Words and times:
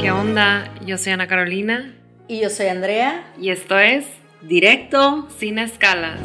¿Qué 0.00 0.10
onda? 0.10 0.72
Yo 0.84 0.96
soy 0.98 1.12
Ana 1.12 1.26
Carolina 1.26 1.94
Y 2.28 2.40
yo 2.40 2.50
soy 2.50 2.66
Andrea. 2.66 3.24
y 3.38 3.50
esto 3.50 3.78
es 3.78 4.06
Directo. 4.42 5.28
Sin 5.36 5.58
Escalas. 5.58 6.20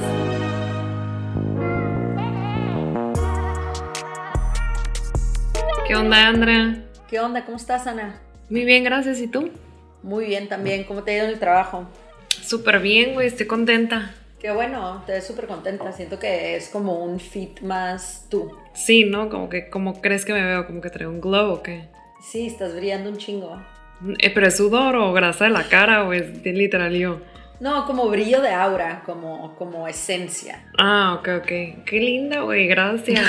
¿Qué 5.87 5.95
onda, 5.95 6.27
Andrea? 6.27 6.83
¿Qué 7.09 7.19
onda? 7.19 7.43
¿Cómo 7.45 7.57
estás, 7.57 7.87
Ana? 7.87 8.19
Muy 8.49 8.65
bien, 8.65 8.83
gracias. 8.83 9.19
¿Y 9.19 9.27
tú? 9.27 9.49
Muy 10.01 10.25
bien 10.25 10.47
también. 10.47 10.83
¿Cómo 10.83 11.03
te 11.03 11.11
ha 11.11 11.15
ido 11.17 11.23
en 11.25 11.31
el 11.31 11.39
trabajo? 11.39 11.87
Súper 12.29 12.79
bien, 12.79 13.13
güey. 13.13 13.27
Estoy 13.27 13.47
contenta. 13.47 14.13
Qué 14.39 14.51
bueno, 14.51 15.03
te 15.05 15.13
ves 15.13 15.25
súper 15.25 15.47
contenta. 15.47 15.91
Siento 15.91 16.19
que 16.19 16.55
es 16.55 16.69
como 16.69 17.03
un 17.03 17.19
fit 17.19 17.61
más 17.61 18.27
tú. 18.29 18.51
Sí, 18.73 19.05
¿no? 19.05 19.29
Como 19.29 19.49
que, 19.49 19.69
¿cómo 19.69 20.01
crees 20.01 20.25
que 20.25 20.33
me 20.33 20.43
veo? 20.43 20.65
¿Como 20.67 20.81
que 20.81 20.89
traigo 20.89 21.11
un 21.11 21.21
glow 21.21 21.51
o 21.53 21.63
qué? 21.63 21.87
Sí, 22.23 22.47
estás 22.47 22.73
brillando 22.73 23.09
un 23.09 23.17
chingo. 23.17 23.61
Eh, 24.19 24.31
¿Pero 24.33 24.47
es 24.47 24.55
sudor 24.55 24.95
o 24.95 25.11
grasa 25.11 25.43
de 25.43 25.51
la 25.51 25.67
cara 25.67 26.07
o 26.07 26.13
es 26.13 26.43
literal 26.43 26.93
yo? 26.93 27.19
No, 27.59 27.85
como 27.85 28.09
brillo 28.09 28.41
de 28.41 28.49
aura, 28.49 29.03
como, 29.05 29.55
como 29.55 29.87
esencia. 29.87 30.65
Ah, 30.77 31.17
ok, 31.19 31.29
ok. 31.41 31.83
Qué 31.85 31.99
linda, 31.99 32.41
güey. 32.41 32.67
Gracias. 32.67 33.23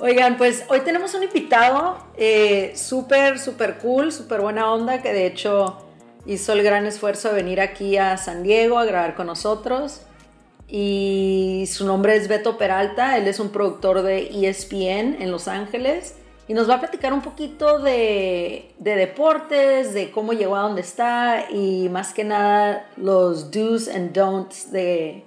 Oigan, 0.00 0.36
pues 0.36 0.64
hoy 0.68 0.80
tenemos 0.80 1.14
un 1.14 1.24
invitado 1.24 1.98
eh, 2.16 2.72
súper, 2.74 3.38
súper 3.38 3.78
cool, 3.78 4.10
súper 4.10 4.40
buena 4.40 4.72
onda, 4.72 5.02
que 5.02 5.12
de 5.12 5.26
hecho 5.26 5.86
hizo 6.24 6.52
el 6.52 6.62
gran 6.62 6.86
esfuerzo 6.86 7.28
de 7.28 7.34
venir 7.34 7.60
aquí 7.60 7.96
a 7.96 8.16
San 8.16 8.42
Diego 8.42 8.78
a 8.78 8.84
grabar 8.84 9.14
con 9.14 9.26
nosotros. 9.26 10.02
Y 10.68 11.64
su 11.68 11.86
nombre 11.86 12.16
es 12.16 12.28
Beto 12.28 12.58
Peralta, 12.58 13.16
él 13.16 13.28
es 13.28 13.40
un 13.40 13.50
productor 13.50 14.02
de 14.02 14.48
ESPN 14.48 15.20
en 15.20 15.30
Los 15.30 15.48
Ángeles. 15.48 16.17
Y 16.48 16.54
nos 16.54 16.68
va 16.68 16.76
a 16.76 16.80
platicar 16.80 17.12
un 17.12 17.20
poquito 17.20 17.78
de, 17.78 18.74
de 18.78 18.96
deportes, 18.96 19.92
de 19.92 20.10
cómo 20.10 20.32
llegó 20.32 20.56
a 20.56 20.62
donde 20.62 20.80
está 20.80 21.50
y 21.50 21.90
más 21.90 22.14
que 22.14 22.24
nada 22.24 22.88
los 22.96 23.50
do's 23.50 23.86
and 23.86 24.12
don'ts 24.12 24.72
de 24.72 25.24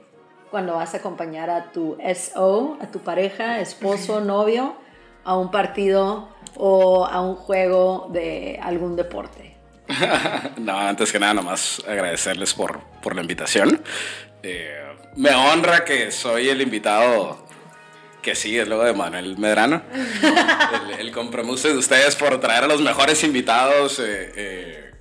cuando 0.50 0.74
vas 0.74 0.94
a 0.96 0.98
acompañar 0.98 1.50
a 1.50 1.72
tu 1.72 1.96
SO, 2.16 2.78
a 2.82 2.88
tu 2.88 3.00
pareja, 3.00 3.62
esposo, 3.62 4.20
novio, 4.20 4.76
a 5.24 5.38
un 5.38 5.52
partido 5.52 6.30
o 6.56 7.06
a 7.06 7.22
un 7.22 7.36
juego 7.36 8.10
de 8.12 8.60
algún 8.62 8.96
deporte. 8.96 9.56
no, 10.58 10.78
antes 10.78 11.12
que 11.12 11.20
nada, 11.20 11.36
nomás 11.36 11.82
agradecerles 11.88 12.54
por, 12.54 12.80
por 13.02 13.16
la 13.16 13.22
invitación. 13.22 13.82
Eh, 14.44 14.82
me 15.16 15.32
honra 15.32 15.86
que 15.86 16.12
soy 16.12 16.50
el 16.50 16.62
invitado 16.62 17.46
que 18.22 18.36
sigue 18.36 18.66
luego 18.66 18.84
de 18.84 18.94
Manuel 18.94 19.38
Medrano. 19.38 19.82
el, 21.00 21.12
compromiso 21.12 21.68
de 21.68 21.78
ustedes 21.78 22.16
por 22.16 22.40
traer 22.40 22.64
a 22.64 22.68
los 22.68 22.82
mejores 22.82 23.24
invitados. 23.24 24.00
Eh, 24.00 24.32
eh, 24.36 24.92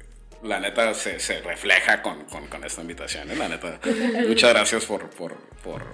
la 0.43 0.59
neta 0.59 0.95
se, 0.95 1.19
refleja 1.43 2.03
con, 2.03 2.25
con, 2.25 2.65
esta 2.65 2.81
invitación. 2.81 3.31
¿eh? 3.31 3.37
La 3.37 3.49
neta, 3.49 3.79
muchas 4.27 4.51
gracias 4.51 4.85
por, 4.87 5.11
por, 5.11 5.37
por, 5.63 5.85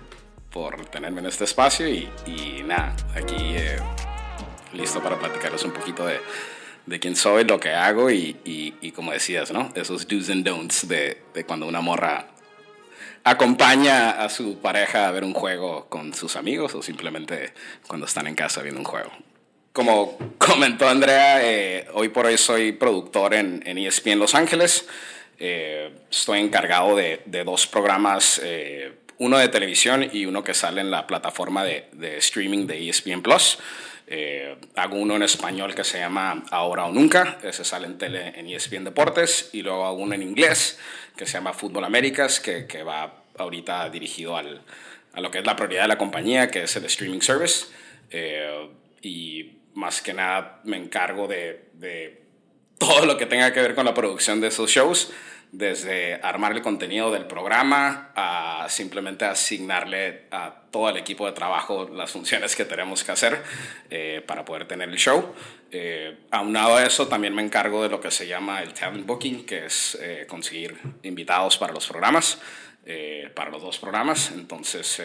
por 0.50 0.86
tenerme 0.86 1.20
en 1.20 1.26
este 1.26 1.44
espacio 1.44 1.88
y, 1.88 2.08
y 2.26 2.62
nada, 2.64 2.94
aquí 3.14 3.56
listo 4.72 5.02
para 5.02 5.18
platicarles 5.18 5.64
un 5.64 5.72
poquito 5.72 6.06
de, 6.06 6.20
de 6.86 7.00
quién 7.00 7.16
soy, 7.16 7.44
lo 7.44 7.58
que 7.58 7.70
hago 7.70 8.10
y, 8.10 8.36
y, 8.44 8.74
y, 8.80 8.92
como 8.92 9.12
decías, 9.12 9.50
¿no? 9.50 9.72
Esos 9.74 10.06
do's 10.06 10.30
and 10.30 10.44
don'ts 10.46 10.86
de, 10.86 11.22
de 11.34 11.44
cuando 11.44 11.66
una 11.66 11.80
morra 11.80 12.28
acompaña 13.26 14.22
a 14.22 14.28
su 14.28 14.60
pareja 14.60 15.08
a 15.08 15.10
ver 15.10 15.24
un 15.24 15.34
juego 15.34 15.88
con 15.88 16.14
sus 16.14 16.36
amigos 16.36 16.76
o 16.76 16.82
simplemente 16.82 17.52
cuando 17.88 18.06
están 18.06 18.28
en 18.28 18.36
casa 18.36 18.62
viendo 18.62 18.80
un 18.80 18.86
juego. 18.86 19.10
Como 19.72 20.16
comentó 20.38 20.88
Andrea, 20.88 21.40
eh, 21.42 21.88
hoy 21.94 22.08
por 22.08 22.26
hoy 22.26 22.38
soy 22.38 22.70
productor 22.70 23.34
en, 23.34 23.64
en 23.66 23.78
ESPN 23.78 24.20
Los 24.20 24.36
Ángeles. 24.36 24.86
Eh, 25.40 25.92
estoy 26.08 26.38
encargado 26.38 26.94
de, 26.94 27.22
de 27.26 27.42
dos 27.42 27.66
programas, 27.66 28.40
eh, 28.44 28.94
uno 29.18 29.38
de 29.38 29.48
televisión 29.48 30.08
y 30.12 30.24
uno 30.26 30.44
que 30.44 30.54
sale 30.54 30.80
en 30.80 30.92
la 30.92 31.08
plataforma 31.08 31.64
de, 31.64 31.88
de 31.94 32.18
streaming 32.18 32.68
de 32.68 32.88
ESPN 32.88 33.22
Plus. 33.22 33.58
Eh, 34.08 34.56
hago 34.76 34.96
uno 34.96 35.16
en 35.16 35.22
español 35.22 35.74
que 35.74 35.82
se 35.82 35.98
llama 35.98 36.44
Ahora 36.50 36.84
o 36.84 36.92
Nunca, 36.92 37.38
ese 37.42 37.64
sale 37.64 37.86
en 37.86 37.98
tele 37.98 38.32
en 38.36 38.48
ESPN 38.48 38.84
Deportes, 38.84 39.50
y 39.52 39.62
luego 39.62 39.84
hago 39.84 39.96
uno 39.96 40.14
en 40.14 40.22
inglés 40.22 40.78
que 41.16 41.26
se 41.26 41.32
llama 41.32 41.52
Fútbol 41.52 41.84
Américas, 41.84 42.40
que, 42.40 42.66
que 42.66 42.82
va 42.82 43.24
ahorita 43.36 43.88
dirigido 43.90 44.36
al, 44.36 44.62
a 45.12 45.20
lo 45.20 45.30
que 45.30 45.38
es 45.38 45.46
la 45.46 45.56
prioridad 45.56 45.82
de 45.82 45.88
la 45.88 45.98
compañía, 45.98 46.50
que 46.50 46.62
es 46.62 46.76
el 46.76 46.84
streaming 46.84 47.20
service. 47.20 47.66
Eh, 48.10 48.68
y 49.02 49.58
más 49.74 50.02
que 50.02 50.12
nada 50.12 50.60
me 50.64 50.76
encargo 50.76 51.26
de, 51.26 51.68
de, 51.74 52.22
todo 52.78 53.06
lo 53.06 53.16
que 53.16 53.26
tenga 53.26 53.52
que 53.52 53.60
ver 53.60 53.74
con 53.74 53.86
la 53.86 53.94
producción 53.94 54.40
de 54.40 54.48
esos 54.48 54.70
shows, 54.70 55.10
desde 55.52 56.14
armar 56.22 56.52
el 56.52 56.62
contenido 56.62 57.10
del 57.10 57.26
programa 57.26 58.10
a 58.14 58.66
simplemente 58.68 59.24
asignarle 59.24 60.24
a 60.30 60.52
todo 60.70 60.90
el 60.90 60.96
equipo 60.96 61.26
de 61.26 61.32
trabajo 61.32 61.88
las 61.92 62.10
funciones 62.10 62.54
que 62.54 62.64
tenemos 62.64 63.04
que 63.04 63.12
hacer 63.12 63.42
eh, 63.90 64.22
para 64.26 64.44
poder 64.44 64.66
tener 64.66 64.88
el 64.88 64.96
show. 64.96 65.34
Eh, 65.72 66.16
aunado 66.30 66.76
a 66.76 66.84
eso, 66.84 67.08
también 67.08 67.34
me 67.34 67.42
encargo 67.42 67.82
de 67.82 67.88
lo 67.88 68.00
que 68.00 68.10
se 68.10 68.26
llama 68.26 68.62
el 68.62 68.72
talent 68.72 69.06
booking, 69.06 69.44
que 69.44 69.66
es 69.66 69.98
eh, 70.00 70.26
conseguir 70.28 70.76
invitados 71.02 71.58
para 71.58 71.72
los 71.72 71.86
programas, 71.86 72.38
eh, 72.84 73.30
para 73.34 73.50
los 73.50 73.62
dos 73.62 73.78
programas. 73.78 74.30
Entonces, 74.30 75.02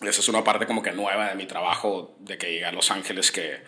esa 0.00 0.20
es 0.20 0.28
una 0.28 0.44
parte 0.44 0.66
como 0.66 0.82
que 0.82 0.92
nueva 0.92 1.28
de 1.30 1.34
mi 1.34 1.46
trabajo, 1.46 2.16
de 2.20 2.36
que 2.36 2.50
llegué 2.52 2.66
a 2.66 2.72
Los 2.72 2.90
Ángeles, 2.90 3.32
que, 3.32 3.60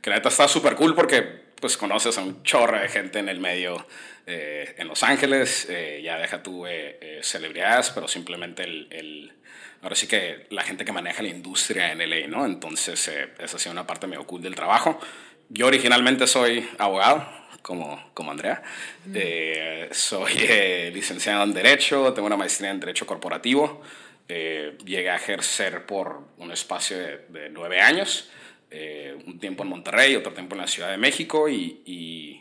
que 0.00 0.10
la 0.10 0.16
neta 0.16 0.30
está 0.30 0.48
súper 0.48 0.76
cool 0.76 0.94
porque 0.94 1.43
pues 1.60 1.76
conoces 1.76 2.18
a 2.18 2.22
un 2.22 2.42
chorro 2.42 2.78
de 2.78 2.88
gente 2.88 3.18
en 3.18 3.28
el 3.28 3.40
medio 3.40 3.86
eh, 4.26 4.74
en 4.78 4.88
Los 4.88 5.02
Ángeles, 5.02 5.66
eh, 5.68 6.00
ya 6.02 6.18
deja 6.18 6.42
tú 6.42 6.66
eh, 6.66 6.98
eh, 7.00 7.20
celebridades, 7.22 7.90
pero 7.90 8.08
simplemente 8.08 8.64
el, 8.64 8.88
el, 8.90 9.32
ahora 9.82 9.94
sí 9.94 10.06
que 10.06 10.46
la 10.50 10.62
gente 10.62 10.84
que 10.84 10.92
maneja 10.92 11.22
la 11.22 11.28
industria 11.28 11.92
en 11.92 11.98
LA, 11.98 12.26
¿no? 12.28 12.46
Entonces 12.46 13.08
esa 13.38 13.56
ha 13.56 13.58
sido 13.58 13.72
una 13.72 13.86
parte 13.86 14.06
medio 14.06 14.26
cool 14.26 14.40
del 14.40 14.54
trabajo. 14.54 14.98
Yo 15.50 15.66
originalmente 15.66 16.26
soy 16.26 16.66
abogado, 16.78 17.28
como, 17.60 18.10
como 18.14 18.30
Andrea. 18.30 18.62
Soy 19.90 20.32
licenciado 20.92 21.44
en 21.44 21.52
Derecho, 21.52 22.12
tengo 22.14 22.26
una 22.26 22.36
maestría 22.36 22.70
en 22.70 22.80
Derecho 22.80 23.06
Corporativo. 23.06 23.82
Llegué 24.26 25.10
a 25.10 25.16
ejercer 25.16 25.84
por 25.84 26.28
un 26.38 26.50
espacio 26.50 26.96
de, 26.96 27.18
de 27.28 27.50
nueve 27.50 27.80
años, 27.82 28.30
eh, 28.76 29.16
un 29.24 29.38
tiempo 29.38 29.62
en 29.62 29.68
Monterrey, 29.68 30.16
otro 30.16 30.32
tiempo 30.32 30.56
en 30.56 30.62
la 30.62 30.66
Ciudad 30.66 30.90
de 30.90 30.96
México 30.96 31.48
y, 31.48 32.40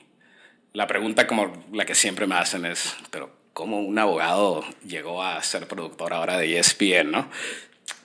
la 0.73 0.87
pregunta 0.87 1.27
como 1.27 1.63
la 1.71 1.85
que 1.85 1.93
siempre 1.93 2.25
me 2.25 2.33
hacen 2.33 2.65
es, 2.65 2.95
pero 3.11 3.29
¿cómo 3.53 3.79
un 3.79 3.99
abogado 3.99 4.65
llegó 4.83 5.21
a 5.21 5.43
ser 5.43 5.67
productor 5.67 6.11
ahora 6.11 6.39
de 6.39 6.57
ESPN, 6.57 7.11
no? 7.11 7.29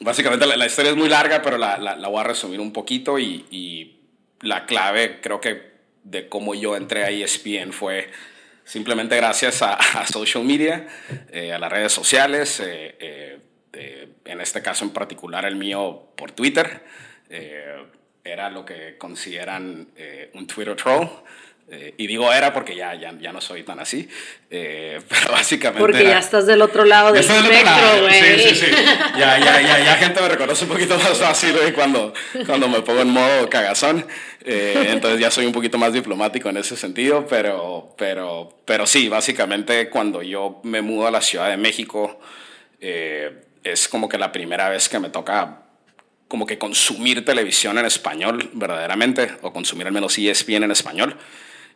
Básicamente 0.00 0.44
la, 0.44 0.66
historia 0.66 0.90
es 0.90 0.96
muy 0.98 1.08
larga, 1.08 1.40
pero 1.40 1.56
la, 1.56 1.78
la, 1.78 2.08
voy 2.08 2.20
a 2.20 2.24
resumir 2.24 2.60
un 2.60 2.74
poquito 2.74 3.18
y, 3.18 3.94
la 4.42 4.66
clave 4.66 5.20
creo 5.22 5.40
que 5.40 5.62
de 6.04 6.28
cómo 6.28 6.54
yo 6.54 6.76
entré 6.76 7.04
a 7.04 7.08
ESPN 7.08 7.72
fue 7.72 8.10
simplemente 8.64 9.16
gracias 9.16 9.62
a, 9.62 9.78
social 10.06 10.44
media, 10.44 10.86
eh, 11.32 11.54
a 11.54 11.58
las 11.58 11.72
redes 11.72 11.92
sociales, 11.92 12.60
eh, 12.62 13.38
en 13.72 14.40
este 14.42 14.60
caso 14.60 14.84
en 14.84 14.90
particular 14.90 15.46
el 15.46 15.56
mío 15.56 16.10
por 16.14 16.32
Twitter. 16.32 16.84
Era 18.28 18.50
lo 18.50 18.64
que 18.64 18.96
consideran 18.98 19.88
eh, 19.96 20.30
un 20.34 20.46
Twitter 20.46 20.76
troll. 20.76 21.08
Eh, 21.70 21.94
y 21.98 22.06
digo 22.06 22.32
era 22.32 22.54
porque 22.54 22.74
ya, 22.74 22.94
ya, 22.94 23.12
ya 23.20 23.30
no 23.30 23.42
soy 23.42 23.62
tan 23.62 23.78
así. 23.78 24.08
Eh, 24.50 25.00
pero 25.08 25.32
básicamente. 25.32 25.80
Porque 25.80 26.00
era, 26.00 26.10
ya 26.12 26.18
estás 26.18 26.46
del 26.46 26.62
otro 26.62 26.84
lado 26.84 27.12
del 27.12 27.22
espectro, 27.22 28.02
güey. 28.02 28.38
Sí, 28.38 28.48
sí, 28.48 28.54
sí. 28.54 28.70
Ya, 29.18 29.38
ya, 29.38 29.60
ya, 29.60 29.84
ya 29.84 29.96
gente 29.96 30.20
me 30.20 30.28
reconoce 30.28 30.64
un 30.64 30.70
poquito 30.70 30.96
más 30.96 31.18
fácil 31.18 31.52
güey, 31.52 31.72
cuando, 31.72 32.14
cuando 32.46 32.68
me 32.68 32.80
pongo 32.80 33.02
en 33.02 33.10
modo 33.10 33.50
cagazón. 33.50 34.06
Eh, 34.44 34.88
entonces 34.90 35.20
ya 35.20 35.30
soy 35.30 35.44
un 35.44 35.52
poquito 35.52 35.76
más 35.76 35.92
diplomático 35.92 36.48
en 36.48 36.56
ese 36.56 36.74
sentido. 36.74 37.26
Pero, 37.28 37.94
pero, 37.98 38.60
pero 38.64 38.86
sí, 38.86 39.10
básicamente 39.10 39.90
cuando 39.90 40.22
yo 40.22 40.60
me 40.62 40.80
mudo 40.80 41.06
a 41.06 41.10
la 41.10 41.20
Ciudad 41.20 41.50
de 41.50 41.58
México, 41.58 42.18
eh, 42.80 43.44
es 43.62 43.88
como 43.88 44.08
que 44.08 44.16
la 44.16 44.32
primera 44.32 44.70
vez 44.70 44.88
que 44.88 44.98
me 44.98 45.10
toca 45.10 45.67
como 46.28 46.46
que 46.46 46.58
consumir 46.58 47.24
televisión 47.24 47.78
en 47.78 47.86
español 47.86 48.50
verdaderamente, 48.52 49.30
o 49.42 49.52
consumir 49.52 49.86
al 49.86 49.92
menos 49.92 50.16
ESPN 50.18 50.64
en 50.64 50.70
español. 50.70 51.16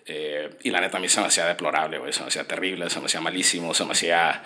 Eh, 0.05 0.51
y 0.63 0.71
la 0.71 0.81
neta 0.81 0.99
a 0.99 1.01
mí 1.01 1.09
se 1.09 1.21
me 1.21 1.27
hacía 1.27 1.47
deplorable, 1.47 1.99
güey, 1.99 2.13
se 2.13 2.21
me 2.21 2.29
hacía 2.29 2.45
terrible, 2.45 2.91
se 2.91 3.01
me 3.01 3.07
hacía 3.07 3.21
malísimo, 3.21 3.73
se 3.73 3.85
me 3.85 3.93
hacía... 3.93 4.43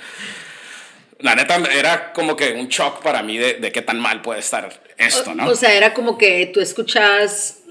La 1.18 1.34
neta 1.34 1.56
era 1.72 2.12
como 2.12 2.36
que 2.36 2.52
un 2.52 2.68
shock 2.68 3.02
para 3.02 3.22
mí 3.22 3.38
de, 3.38 3.54
de 3.54 3.72
qué 3.72 3.82
tan 3.82 3.98
mal 3.98 4.20
puede 4.20 4.40
estar 4.40 4.80
esto, 4.98 5.34
¿no? 5.34 5.46
O, 5.46 5.50
o 5.52 5.54
sea, 5.54 5.72
era 5.74 5.94
como 5.94 6.18
que 6.18 6.50
tú 6.52 6.60
escuchas 6.60 7.62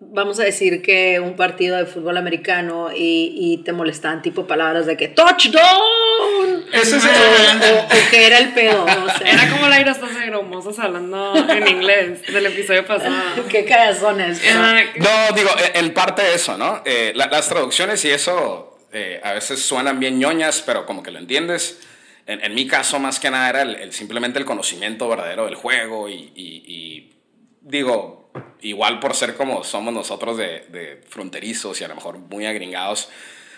vamos 0.00 0.38
a 0.38 0.44
decir 0.44 0.82
que 0.82 1.18
un 1.20 1.34
partido 1.36 1.76
de 1.76 1.86
fútbol 1.86 2.16
americano 2.16 2.90
y, 2.94 3.32
y 3.36 3.64
te 3.64 3.72
molestaban 3.72 4.22
tipo 4.22 4.46
palabras 4.46 4.86
de 4.86 4.96
que 4.96 5.08
touchdown 5.08 6.64
Ese 6.72 6.96
es 6.98 7.04
o, 7.04 7.08
el- 7.08 7.62
o- 7.74 7.84
o 7.84 8.10
que 8.10 8.26
era 8.26 8.38
el 8.38 8.52
pedo, 8.52 8.84
o 8.84 8.86
sea, 8.86 9.26
Era 9.32 9.50
como 9.50 9.68
la 9.68 9.80
Ira 9.80 9.94
de 9.94 10.26
gromosas 10.26 10.78
hablando 10.78 11.34
en 11.48 11.68
inglés 11.68 12.22
del 12.32 12.46
episodio 12.46 12.86
pasado. 12.86 13.14
qué 13.48 13.64
cagazones. 13.64 14.42
Era- 14.44 14.84
No, 14.96 15.34
digo, 15.36 15.50
en- 15.74 15.84
en 15.86 15.94
parte 15.94 16.22
eso, 16.34 16.56
¿no? 16.56 16.82
Eh, 16.84 17.12
la- 17.14 17.26
las 17.26 17.48
traducciones 17.48 18.04
y 18.04 18.10
eso 18.10 18.78
eh, 18.92 19.20
a 19.24 19.32
veces 19.32 19.60
suenan 19.60 19.98
bien 19.98 20.18
ñoñas, 20.20 20.62
pero 20.64 20.86
como 20.86 21.02
que 21.02 21.10
lo 21.10 21.18
entiendes. 21.18 21.80
En, 22.26 22.42
en 22.42 22.54
mi 22.54 22.66
caso, 22.66 22.98
más 23.00 23.18
que 23.20 23.30
nada, 23.30 23.50
era 23.50 23.62
el, 23.62 23.74
el- 23.74 23.92
simplemente 23.92 24.38
el 24.38 24.44
conocimiento 24.44 25.08
verdadero 25.08 25.44
del 25.46 25.56
juego 25.56 26.08
y, 26.08 26.14
y- 26.34 26.62
y 26.66 27.16
digo, 27.60 28.23
igual 28.62 28.98
por 29.00 29.14
ser 29.14 29.34
como 29.36 29.62
somos 29.64 29.92
nosotros 29.94 30.36
de, 30.36 30.60
de 30.68 31.00
fronterizos 31.08 31.80
y 31.80 31.84
a 31.84 31.88
lo 31.88 31.94
mejor 31.94 32.18
muy 32.18 32.46
agringados, 32.46 33.08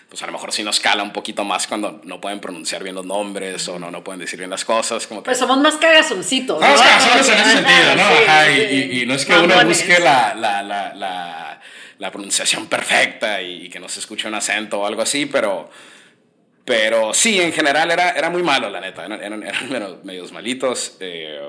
pues 0.08 0.22
a 0.22 0.26
lo 0.26 0.32
mejor 0.32 0.52
sí 0.52 0.62
nos 0.62 0.78
cala 0.78 1.02
un 1.02 1.12
poquito 1.12 1.44
más 1.44 1.66
cuando 1.66 2.00
no 2.04 2.20
pueden 2.20 2.40
pronunciar 2.40 2.82
bien 2.84 2.94
los 2.94 3.04
nombres 3.06 3.66
o 3.68 3.78
no, 3.78 3.90
no 3.90 4.04
pueden 4.04 4.20
decir 4.20 4.38
bien 4.38 4.50
las 4.50 4.64
cosas. 4.64 5.06
Como 5.06 5.20
que 5.22 5.26
Pues 5.26 5.38
somos 5.38 5.58
más 5.58 5.76
cagazoncitos. 5.76 6.60
Vamos 6.60 6.80
¿no? 6.80 6.86
hacerlos 6.86 7.28
en 7.28 7.34
ese 7.38 7.52
sentido, 7.52 7.96
¿no? 7.96 8.08
Sí, 8.08 8.24
Ajá, 8.26 8.50
y, 8.50 8.54
sí. 8.56 8.74
y- 8.92 9.02
y 9.02 9.06
no 9.06 9.14
es 9.14 9.24
que 9.26 9.32
uno 9.32 9.48
Mamones. 9.48 9.66
busque 9.78 9.98
la, 9.98 10.34
la, 10.34 10.62
la, 10.62 10.94
la, 10.94 11.60
la 11.98 12.10
pronunciación 12.12 12.66
perfecta 12.68 13.42
y, 13.42 13.68
que 13.68 13.80
no 13.80 13.88
se 13.88 13.98
escuche 14.00 14.28
un 14.28 14.34
acento 14.34 14.80
o 14.80 14.86
algo 14.86 15.02
así, 15.02 15.26
pero, 15.26 15.68
pero 16.64 17.12
sí, 17.14 17.40
en 17.40 17.52
general 17.52 17.90
era, 17.90 18.10
era 18.10 18.30
muy 18.30 18.42
malo, 18.42 18.68
la 18.70 18.80
neta. 18.80 19.04
Eran, 19.06 19.22
eran, 19.22 19.42
eran 19.42 19.68
medio- 19.70 20.00
medios 20.04 20.30
malitos. 20.32 20.96
Eh, 21.00 21.40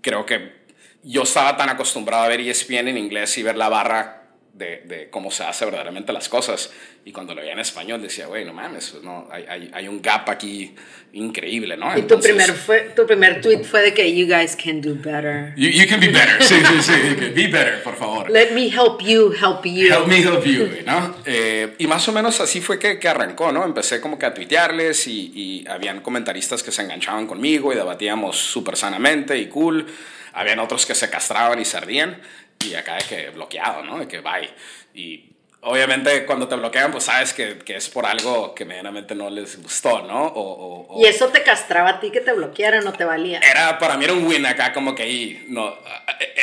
creo 0.00 0.24
que 0.24 0.57
yo 1.02 1.22
estaba 1.22 1.56
tan 1.56 1.68
acostumbrado 1.68 2.24
a 2.24 2.28
ver 2.28 2.40
ESPN 2.40 2.88
en 2.88 2.98
inglés 2.98 3.36
y 3.38 3.42
ver 3.42 3.56
la 3.56 3.68
barra 3.68 4.18
de, 4.58 4.82
de 4.84 5.08
cómo 5.08 5.30
se 5.30 5.44
hace 5.44 5.64
verdaderamente 5.64 6.12
las 6.12 6.28
cosas. 6.28 6.70
Y 7.04 7.12
cuando 7.12 7.34
lo 7.34 7.40
veía 7.40 7.52
en 7.52 7.60
español 7.60 8.02
decía, 8.02 8.26
güey, 8.26 8.44
no 8.44 8.52
mames, 8.52 8.90
pues, 8.90 9.02
no, 9.02 9.28
hay, 9.30 9.44
hay, 9.48 9.70
hay 9.72 9.88
un 9.88 10.02
gap 10.02 10.28
aquí 10.28 10.74
increíble, 11.12 11.76
¿no? 11.76 11.96
Y 11.96 12.02
tu 12.02 12.20
primer, 12.20 12.52
fue, 12.52 12.92
tu 12.94 13.06
primer 13.06 13.40
tweet 13.40 13.64
fue 13.64 13.80
de 13.80 13.94
que 13.94 14.14
you 14.14 14.26
guys 14.26 14.56
can 14.56 14.82
do 14.82 14.94
better. 14.94 15.54
You, 15.56 15.70
you 15.70 15.88
can 15.88 16.00
be 16.00 16.08
better. 16.08 16.42
Sí, 16.42 16.56
sí, 16.56 16.82
sí. 16.82 16.92
Be 17.34 17.46
better, 17.46 17.82
por 17.82 17.96
favor. 17.96 18.28
Let 18.30 18.50
me 18.52 18.68
help 18.68 19.00
you 19.00 19.32
help 19.32 19.64
you. 19.64 19.90
Help 19.90 20.06
me 20.06 20.18
help 20.18 20.44
you, 20.44 20.68
¿no? 20.84 21.16
Eh, 21.24 21.74
y 21.78 21.86
más 21.86 22.06
o 22.08 22.12
menos 22.12 22.40
así 22.40 22.60
fue 22.60 22.78
que, 22.78 22.98
que 22.98 23.08
arrancó, 23.08 23.52
¿no? 23.52 23.64
Empecé 23.64 24.00
como 24.00 24.18
que 24.18 24.26
a 24.26 24.34
tuitearles 24.34 25.06
y, 25.06 25.32
y 25.34 25.68
habían 25.68 26.00
comentaristas 26.00 26.62
que 26.62 26.72
se 26.72 26.82
enganchaban 26.82 27.26
conmigo 27.26 27.72
y 27.72 27.76
debatíamos 27.76 28.36
súper 28.36 28.76
sanamente 28.76 29.38
y 29.38 29.46
cool. 29.46 29.86
Habían 30.38 30.58
otros 30.60 30.86
que 30.86 30.94
se 30.94 31.10
castraban 31.10 31.58
y 31.60 31.64
se 31.64 31.76
ardían 31.76 32.20
y 32.64 32.74
acá 32.74 32.96
de 32.96 33.04
que 33.04 33.30
bloqueado, 33.30 33.82
¿no? 33.84 33.98
De 33.98 34.06
que 34.08 34.20
bye. 34.20 34.50
Y 34.94 35.32
obviamente 35.60 36.24
cuando 36.24 36.46
te 36.46 36.54
bloquean, 36.54 36.92
pues 36.92 37.04
sabes 37.04 37.32
que, 37.34 37.58
que 37.58 37.76
es 37.76 37.88
por 37.88 38.06
algo 38.06 38.54
que 38.54 38.64
medianamente 38.64 39.14
no 39.16 39.28
les 39.30 39.60
gustó, 39.60 40.02
¿no? 40.02 40.26
O, 40.26 40.40
o- 40.40 40.86
o- 40.96 41.00
Y 41.02 41.06
eso 41.06 41.28
te 41.28 41.42
castraba 41.42 41.90
a 41.90 42.00
ti 42.00 42.10
que 42.12 42.20
te 42.20 42.32
bloquearan 42.32 42.86
o 42.86 42.92
te 42.92 43.04
valía. 43.04 43.40
era 43.40 43.78
para 43.78 43.96
mí 43.96 44.04
era 44.04 44.12
un 44.14 44.24
win 44.26 44.46
acá 44.46 44.72
como 44.72 44.94
que 44.94 45.02
ahí 45.02 45.44
no 45.48 45.76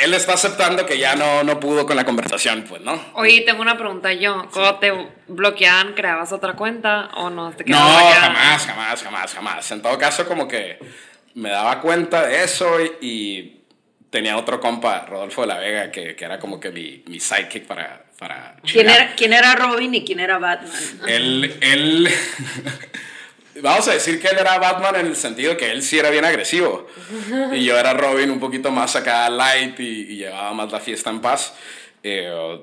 él 0.02 0.12
está 0.14 0.34
aceptando 0.34 0.84
que 0.86 0.98
ya 0.98 1.16
no 1.16 1.42
no 1.44 1.58
pudo 1.60 1.86
con 1.86 1.96
la 1.96 2.04
conversación 2.04 2.64
pues 2.68 2.82
no 2.82 3.02
Oye, 3.14 3.40
tengo 3.42 3.62
una 3.62 3.76
pregunta 3.78 4.12
yo. 4.12 4.46
¿Cuando 4.52 4.78
te 4.78 4.92
bloqueaban, 5.28 5.94
creabas 5.94 6.32
otra 6.32 6.52
cuenta 6.54 7.10
o 7.16 7.30
no? 7.30 7.50
¿Te 7.52 7.64
no 7.64 7.78
bloqueada? 7.78 8.20
jamás 8.20 8.66
jamás 8.66 9.02
jamás 9.02 9.34
jamás 9.34 9.70
en 9.72 9.82
todo 9.82 9.96
caso 9.98 10.26
como 10.28 10.46
que 10.46 10.78
me 11.34 11.50
daba 11.50 11.80
cuenta 11.80 12.26
de 12.26 12.44
eso 12.44 12.80
y, 12.80 12.92
y 13.06 13.55
tenía 14.16 14.38
otro 14.38 14.58
compa 14.58 15.04
Rodolfo 15.04 15.42
de 15.42 15.48
la 15.48 15.58
Vega 15.58 15.90
que, 15.90 16.16
que 16.16 16.24
era 16.24 16.38
como 16.38 16.58
que 16.58 16.70
mi, 16.70 17.04
mi 17.06 17.20
sidekick 17.20 17.66
para 17.66 18.06
para 18.18 18.56
¿Quién 18.62 18.88
era, 18.88 19.14
¿Quién 19.14 19.34
era 19.34 19.54
Robin 19.56 19.94
y 19.94 20.06
quién 20.06 20.20
era 20.20 20.38
Batman? 20.38 20.72
él 21.06 21.54
él 21.60 22.08
Vamos 23.60 23.86
a 23.88 23.92
decir 23.92 24.18
que 24.18 24.28
él 24.28 24.38
era 24.38 24.58
Batman 24.58 24.96
en 24.96 25.06
el 25.06 25.16
sentido 25.16 25.54
que 25.54 25.70
él 25.70 25.82
sí 25.82 25.98
era 25.98 26.10
bien 26.10 26.26
agresivo. 26.26 26.88
Y 27.54 27.64
yo 27.64 27.78
era 27.78 27.94
Robin 27.94 28.30
un 28.30 28.38
poquito 28.38 28.70
más 28.70 28.96
acá 28.96 29.30
light 29.30 29.80
y, 29.80 30.12
y 30.12 30.16
llevaba 30.16 30.52
más 30.52 30.70
la 30.70 30.78
fiesta 30.78 31.08
en 31.08 31.22
paz. 31.22 31.54
Eh, 32.02 32.58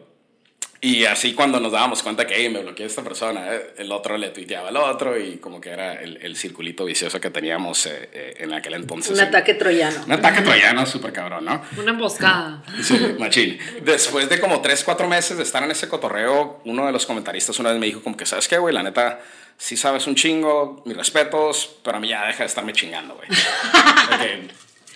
y 0.83 1.05
así 1.05 1.33
cuando 1.33 1.59
nos 1.59 1.71
dábamos 1.71 2.03
cuenta 2.03 2.27
que 2.27 2.35
"Ey, 2.35 2.49
me 2.49 2.59
bloqueó 2.59 2.85
esta 2.85 3.01
persona, 3.03 3.55
eh, 3.55 3.73
el 3.77 3.91
otro 3.91 4.17
le 4.17 4.29
tuiteaba 4.29 4.67
al 4.67 4.77
otro 4.77 5.17
y 5.17 5.37
como 5.37 5.61
que 5.61 5.69
era 5.69 5.93
el, 5.93 6.17
el 6.21 6.35
circulito 6.35 6.85
vicioso 6.85 7.19
que 7.21 7.29
teníamos 7.29 7.85
eh, 7.85 8.09
eh, 8.13 8.33
en 8.39 8.53
aquel 8.53 8.73
entonces. 8.73 9.13
Un 9.13 9.21
ataque 9.21 9.53
troyano. 9.53 10.03
Un 10.05 10.11
ataque 10.11 10.41
troyano 10.41 10.85
súper 10.85 11.13
cabrón, 11.13 11.45
¿no? 11.45 11.61
Una 11.77 11.91
emboscada. 11.91 12.63
Sí, 12.83 13.15
machín. 13.17 13.57
Después 13.83 14.27
de 14.29 14.39
como 14.39 14.61
3, 14.61 14.83
4 14.83 15.07
meses 15.07 15.37
de 15.37 15.43
estar 15.43 15.63
en 15.63 15.71
ese 15.71 15.87
cotorreo, 15.87 16.59
uno 16.65 16.85
de 16.85 16.91
los 16.91 17.05
comentaristas 17.05 17.57
una 17.59 17.71
vez 17.71 17.79
me 17.79 17.85
dijo 17.85 18.03
como 18.03 18.17
que, 18.17 18.25
¿sabes 18.25 18.47
qué, 18.49 18.57
güey? 18.57 18.73
La 18.75 18.83
neta, 18.83 19.21
sí 19.57 19.77
sabes 19.77 20.05
un 20.05 20.15
chingo, 20.15 20.83
mis 20.85 20.97
respetos, 20.97 21.77
pero 21.83 21.95
a 21.97 21.99
mí 22.01 22.09
ya 22.09 22.27
deja 22.27 22.39
de 22.39 22.47
estarme 22.47 22.73
chingando, 22.73 23.15
güey. 23.15 23.29
Ok. 24.13 24.51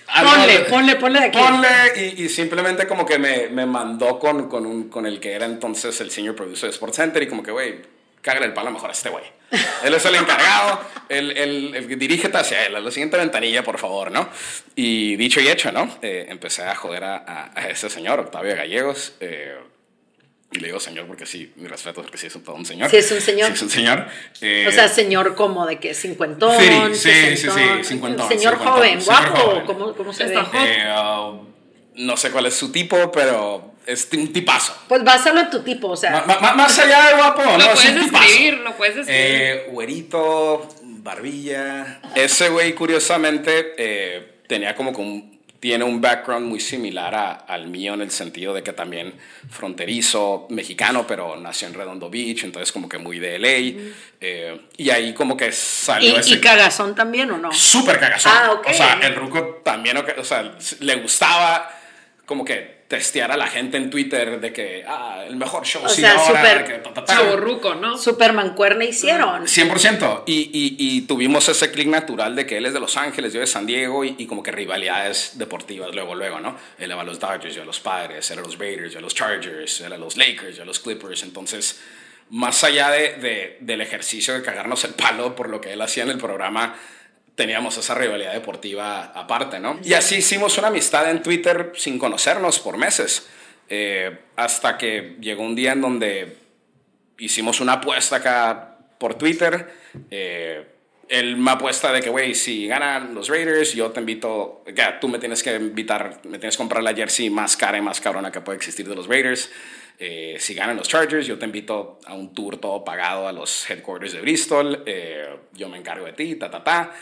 Ponle, 0.08 0.60
ponle, 0.62 0.96
ponle 0.96 1.20
de 1.20 1.26
aquí. 1.28 1.38
Ponle 1.38 1.68
y, 1.98 2.24
y 2.24 2.30
simplemente 2.30 2.88
como 2.88 3.06
que 3.06 3.20
me, 3.20 3.50
me 3.50 3.66
mandó 3.66 4.18
con, 4.18 4.48
con, 4.48 4.66
un, 4.66 4.90
con 4.90 5.06
el 5.06 5.20
que 5.20 5.34
era 5.34 5.46
entonces 5.46 6.00
el 6.02 6.12
senior 6.12 6.36
producer 6.36 6.70
de 6.70 6.74
Sports 6.74 6.96
Center 6.96 7.22
y 7.24 7.28
como 7.28 7.44
que, 7.44 7.52
güey, 7.52 7.82
cágale 8.22 8.46
el 8.46 8.54
palo 8.54 8.72
mejor 8.72 8.90
a 8.90 8.94
este 8.94 9.10
güey. 9.10 9.26
Él 9.84 9.94
es 9.94 10.06
el 10.06 10.16
encargado, 10.16 10.82
el, 11.10 11.38
el, 11.38 11.76
el, 11.76 12.00
dirígete 12.00 12.38
hacia 12.38 12.66
él, 12.66 12.76
a 12.76 12.80
la 12.80 12.92
siguiente 12.92 13.18
ventanilla, 13.18 13.64
por 13.64 13.78
favor, 13.78 14.12
¿no? 14.12 14.30
Y 14.76 15.16
dicho 15.16 15.40
y 15.40 15.48
hecho, 15.48 15.72
¿no? 15.72 15.90
Eh, 16.02 16.26
empecé 16.30 16.64
a 16.64 16.76
joder 16.76 17.04
a, 17.04 17.18
a, 17.18 17.52
a, 17.56 17.70
ese 17.70 17.90
señor, 17.90 18.20
Octavio 18.20 18.56
Gallegos. 18.56 19.14
Eh, 19.20 19.58
y 20.52 20.60
le 20.60 20.68
digo 20.68 20.80
señor 20.80 21.06
porque 21.08 21.26
sí, 21.26 21.52
mi 21.58 21.68
respeto, 21.68 22.02
porque 22.02 22.18
sí 22.18 22.28
es 22.28 22.34
todo 22.44 22.56
un 22.56 22.66
señor. 22.66 22.90
Sí, 22.90 22.98
es 22.98 23.12
un 23.12 23.22
señor. 23.22 23.48
Sí, 23.50 23.54
es 23.56 23.62
un 23.64 23.70
señor. 23.70 24.08
Eh, 24.42 24.66
o 24.68 24.72
sea, 24.72 24.88
señor 24.88 25.36
como 25.36 25.66
de 25.66 25.80
que 25.80 25.94
cincuentón, 25.94 26.56
sí, 26.60 26.70
sí, 26.94 27.38
sí, 27.38 27.50
sí, 27.50 27.84
cincuentón. 27.84 28.28
Señor 28.30 28.54
cincuentón, 28.54 28.58
joven, 28.74 29.02
señor 29.02 29.30
guapo, 29.32 29.40
joven. 29.52 29.66
¿cómo, 29.66 29.94
cómo 29.94 30.14
se 30.14 30.24
Está 30.26 30.42
ve? 30.42 30.46
joven. 30.46 30.68
Eh, 30.68 30.96
uh, 30.98 31.48
no 32.06 32.16
sé 32.18 32.32
cuál 32.32 32.46
es 32.46 32.54
su 32.56 32.72
tipo, 32.72 33.12
pero 33.12 33.74
es 33.86 34.08
un 34.14 34.32
tipazo. 34.32 34.76
Pues 34.88 35.04
básalo 35.04 35.40
en 35.42 35.50
tu 35.50 35.62
tipo, 35.64 35.90
o 35.90 35.98
sea. 35.98 36.24
Ma- 36.26 36.38
ma- 36.40 36.54
más 36.54 36.78
allá 36.80 37.08
de 37.08 37.16
guapo, 37.16 37.42
Lo 37.44 37.58
no, 37.58 37.64
es 37.66 37.68
puedes 37.80 37.90
un 37.92 38.06
tipazo. 38.06 38.24
describir, 38.24 38.54
lo 38.60 38.78
puedes 38.78 38.96
describir. 38.96 39.22
Eh, 39.26 39.68
güerito, 39.72 40.70
barbilla. 40.84 42.00
Ese 42.16 42.50
güey, 42.50 42.74
curiosamente, 42.74 43.74
eh, 43.78 44.42
tenía 44.48 44.76
como 44.76 44.94
que 44.94 45.02
un, 45.02 45.37
tiene 45.60 45.84
un 45.84 46.00
background 46.02 46.46
muy 46.48 46.60
similar 46.60 47.16
a- 47.16 47.32
al 47.34 47.68
mío 47.68 47.94
en 47.96 48.02
el 48.02 48.12
sentido 48.12 48.54
de 48.54 48.62
que 48.64 48.74
también 48.74 49.14
fronterizo, 49.50 50.48
mexicano, 50.50 51.06
pero 51.08 51.36
nació 51.38 51.68
en 51.68 51.74
Redondo 51.74 52.10
Beach, 52.10 52.44
entonces 52.44 52.72
como 52.72 52.88
que 52.88 52.98
muy 52.98 53.20
de 53.20 53.40
LA. 53.40 53.92
eh, 54.22 54.62
y 54.78 54.90
ahí 54.90 55.14
como 55.14 55.36
que 55.36 55.48
¿Y, 55.48 55.52
salió 55.52 56.18
ese... 56.20 56.36
y 56.36 56.40
cagazón 56.42 56.96
también 56.96 57.30
o 57.32 57.38
no? 57.38 57.52
Súper 57.52 58.00
cagazón. 58.00 58.32
Ah, 58.36 58.52
ok. 58.54 58.68
O 58.70 58.74
sea, 58.74 59.00
el 59.02 59.16
ruco 59.16 59.62
también, 59.64 59.98
o 59.98 60.24
sea, 60.24 60.56
le 60.80 60.96
gustaba 60.96 61.70
como 62.26 62.46
que 62.46 62.77
testear 62.88 63.32
a 63.34 63.38
la 63.38 63.48
gente 63.48 63.76
en 63.76 63.90
Twitter 63.90 64.40
de 64.40 64.54
que, 64.54 64.86
ah, 64.88 65.24
el 65.28 65.36
mejor 65.36 65.66
show 65.66 65.84
O 65.84 65.90
sin 65.90 66.06
sea, 66.06 66.14
hora, 66.16 66.26
súper 66.26 66.64
que 66.66 66.74
ta, 66.80 66.94
ta, 66.94 67.04
ta. 67.04 67.14
Chavorruco, 67.18 67.76
¿no? 67.76 67.98
Super 67.98 68.32
mancuerna 68.32 68.86
hicieron. 68.86 69.46
100%. 69.46 70.24
Y, 70.26 70.50
y, 70.54 70.76
y 70.80 71.02
tuvimos 71.02 71.50
ese 71.50 71.70
clic 71.72 71.88
natural 71.88 72.36
de 72.36 72.46
que 72.46 72.58
él 72.58 72.66
es 72.66 72.74
de 72.74 72.80
Los 72.80 72.96
Ángeles, 72.96 73.34
yo 73.34 73.42
de 73.42 73.48
San 73.48 73.66
Diego, 73.66 74.06
y, 74.06 74.16
y 74.18 74.26
como 74.26 74.42
que 74.42 74.52
rivalidades 74.52 75.32
deportivas 75.38 75.94
luego, 75.94 76.16
luego, 76.16 76.40
¿no? 76.40 76.56
Él 76.80 76.90
iba 76.92 77.02
a 77.02 77.04
los 77.04 77.20
Dodgers, 77.20 77.54
yo 77.54 77.64
a 77.64 77.66
los 77.66 77.80
Padres, 77.82 78.32
él 78.32 78.40
a 78.40 78.42
los 78.42 78.58
Raiders, 78.58 78.94
yo 78.94 79.00
a 79.00 79.02
los 79.02 79.14
Chargers, 79.14 79.82
él 79.82 79.92
a 79.92 79.98
los 79.98 80.16
Lakers, 80.16 80.56
yo 80.56 80.64
a 80.64 80.66
los 80.66 80.80
Clippers. 80.80 81.24
Entonces, 81.24 81.82
más 82.30 82.64
allá 82.64 82.90
de, 82.92 83.16
de- 83.16 83.58
del 83.60 83.82
ejercicio 83.82 84.34
de 84.34 84.42
cagarnos 84.42 84.84
el 84.86 84.94
palo 84.94 85.36
por 85.36 85.50
lo 85.50 85.60
que 85.60 85.74
él 85.74 85.82
hacía 85.82 86.04
en 86.04 86.10
el 86.12 86.18
programa, 86.18 86.76
teníamos 87.38 87.78
esa 87.78 87.94
rivalidad 87.94 88.34
deportiva 88.34 89.04
aparte, 89.14 89.60
¿no? 89.60 89.80
Y 89.84 89.94
así 89.94 90.16
hicimos 90.16 90.58
una 90.58 90.70
amistad 90.70 91.10
en 91.12 91.22
Twitter 91.22 91.72
sin 91.76 92.00
conocernos 92.00 92.60
por 92.60 92.78
meses. 92.78 93.30
Eh, 93.70 94.18
hasta 94.36 94.76
que 94.76 95.18
llegó 95.22 95.44
un 95.44 95.54
día 95.54 95.74
en 95.74 95.82
donde 95.82 96.38
hicimos 97.20 97.62
una 97.62 97.74
apuesta 97.74 98.16
acá 98.16 98.80
por 98.98 99.16
Twitter. 99.16 99.72
Eh, 100.10 100.66
él 101.10 101.38
me 101.38 101.52
apuesta 101.52 101.94
de 101.94 102.02
que, 102.02 102.10
güey, 102.10 102.34
si 102.34 102.66
ganan 102.66 103.14
los 103.14 103.30
Raiders, 103.30 103.74
yo 103.74 103.92
te 103.92 104.00
invito, 104.00 104.64
ya, 104.74 105.00
tú 105.00 105.08
me 105.08 105.20
tienes 105.20 105.44
que 105.44 105.56
invitar, 105.56 106.20
me 106.24 106.40
tienes 106.40 106.56
que 106.56 106.62
comprar 106.62 106.82
la 106.82 106.96
jersey 106.96 107.30
más 107.30 107.56
cara 107.56 107.78
y 107.78 107.82
más 107.82 108.02
cabrona 108.02 108.32
que 108.32 108.42
puede 108.42 108.58
existir 108.58 108.90
de 108.90 108.96
los 108.96 109.08
Raiders. 109.08 109.52
Eh, 110.00 110.38
si 110.40 110.56
ganan 110.56 110.76
los 110.76 110.88
Chargers, 110.88 111.28
yo 111.28 111.38
te 111.38 111.46
invito 111.46 112.00
a 112.06 112.16
un 112.16 112.34
tour 112.34 112.58
todo 112.58 112.84
pagado 112.84 113.28
a 113.28 113.32
los 113.32 113.70
headquarters 113.70 114.14
de 114.14 114.22
Bristol. 114.22 114.84
Eh, 114.88 115.38
yo 115.54 115.70
me 115.70 115.78
encargo 115.78 116.08
de 116.08 116.14
ti, 116.14 116.36
ta, 116.36 116.50
ta, 116.50 116.64
ta. 116.64 116.94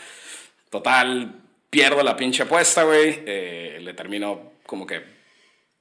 Total, 0.70 1.32
pierdo 1.70 2.02
la 2.02 2.16
pinche 2.16 2.42
apuesta, 2.42 2.84
güey. 2.84 3.22
Eh, 3.26 3.78
le 3.80 3.94
termino 3.94 4.52
como 4.66 4.86
que 4.86 5.02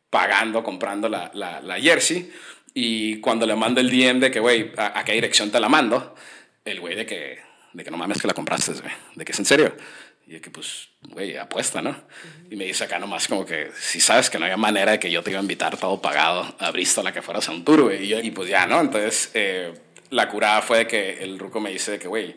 pagando, 0.09 0.63
comprando 0.63 1.09
la, 1.09 1.31
la, 1.33 1.61
la 1.61 1.79
jersey. 1.79 2.31
Y 2.73 3.19
cuando 3.19 3.45
le 3.45 3.55
mando 3.55 3.81
el 3.81 3.89
DM 3.89 4.19
de 4.19 4.31
que, 4.31 4.39
güey, 4.39 4.71
¿a, 4.77 4.99
a 4.99 5.05
qué 5.05 5.13
dirección 5.13 5.51
te 5.51 5.59
la 5.59 5.69
mando? 5.69 6.15
El 6.63 6.79
güey 6.79 6.95
de 6.95 7.05
que, 7.05 7.39
de 7.73 7.83
que 7.83 7.91
no 7.91 7.97
mames 7.97 8.21
que 8.21 8.27
la 8.27 8.33
compraste, 8.33 8.73
güey. 8.73 8.93
De 9.15 9.25
que 9.25 9.31
es 9.31 9.39
en 9.39 9.45
serio. 9.45 9.75
Y 10.27 10.33
yo 10.33 10.41
que, 10.41 10.49
pues, 10.49 10.89
güey, 11.03 11.37
apuesta, 11.37 11.81
¿no? 11.81 11.95
Y 12.49 12.55
me 12.55 12.65
dice 12.65 12.83
acá 12.83 12.97
nomás 12.97 13.27
como 13.27 13.45
que, 13.45 13.71
si 13.79 13.99
sabes 13.99 14.29
que 14.29 14.39
no 14.39 14.45
había 14.45 14.57
manera 14.57 14.93
de 14.93 14.99
que 14.99 15.11
yo 15.11 15.21
te 15.21 15.29
iba 15.29 15.39
a 15.39 15.41
invitar 15.41 15.77
todo 15.77 16.01
pagado 16.01 16.55
a 16.59 16.71
Bristol 16.71 17.05
a 17.05 17.11
que 17.11 17.21
fueras 17.21 17.47
a 17.47 17.51
un 17.51 17.63
tour, 17.63 17.83
güey. 17.83 18.05
Y, 18.05 18.07
yo, 18.07 18.19
y 18.19 18.31
pues 18.31 18.49
ya, 18.49 18.65
¿no? 18.65 18.81
Entonces, 18.81 19.29
eh, 19.35 19.73
la 20.09 20.27
curada 20.27 20.61
fue 20.61 20.79
de 20.79 20.87
que 20.87 21.23
el 21.23 21.37
ruco 21.37 21.59
me 21.59 21.69
dice 21.69 21.99
que, 21.99 22.07
güey, 22.07 22.35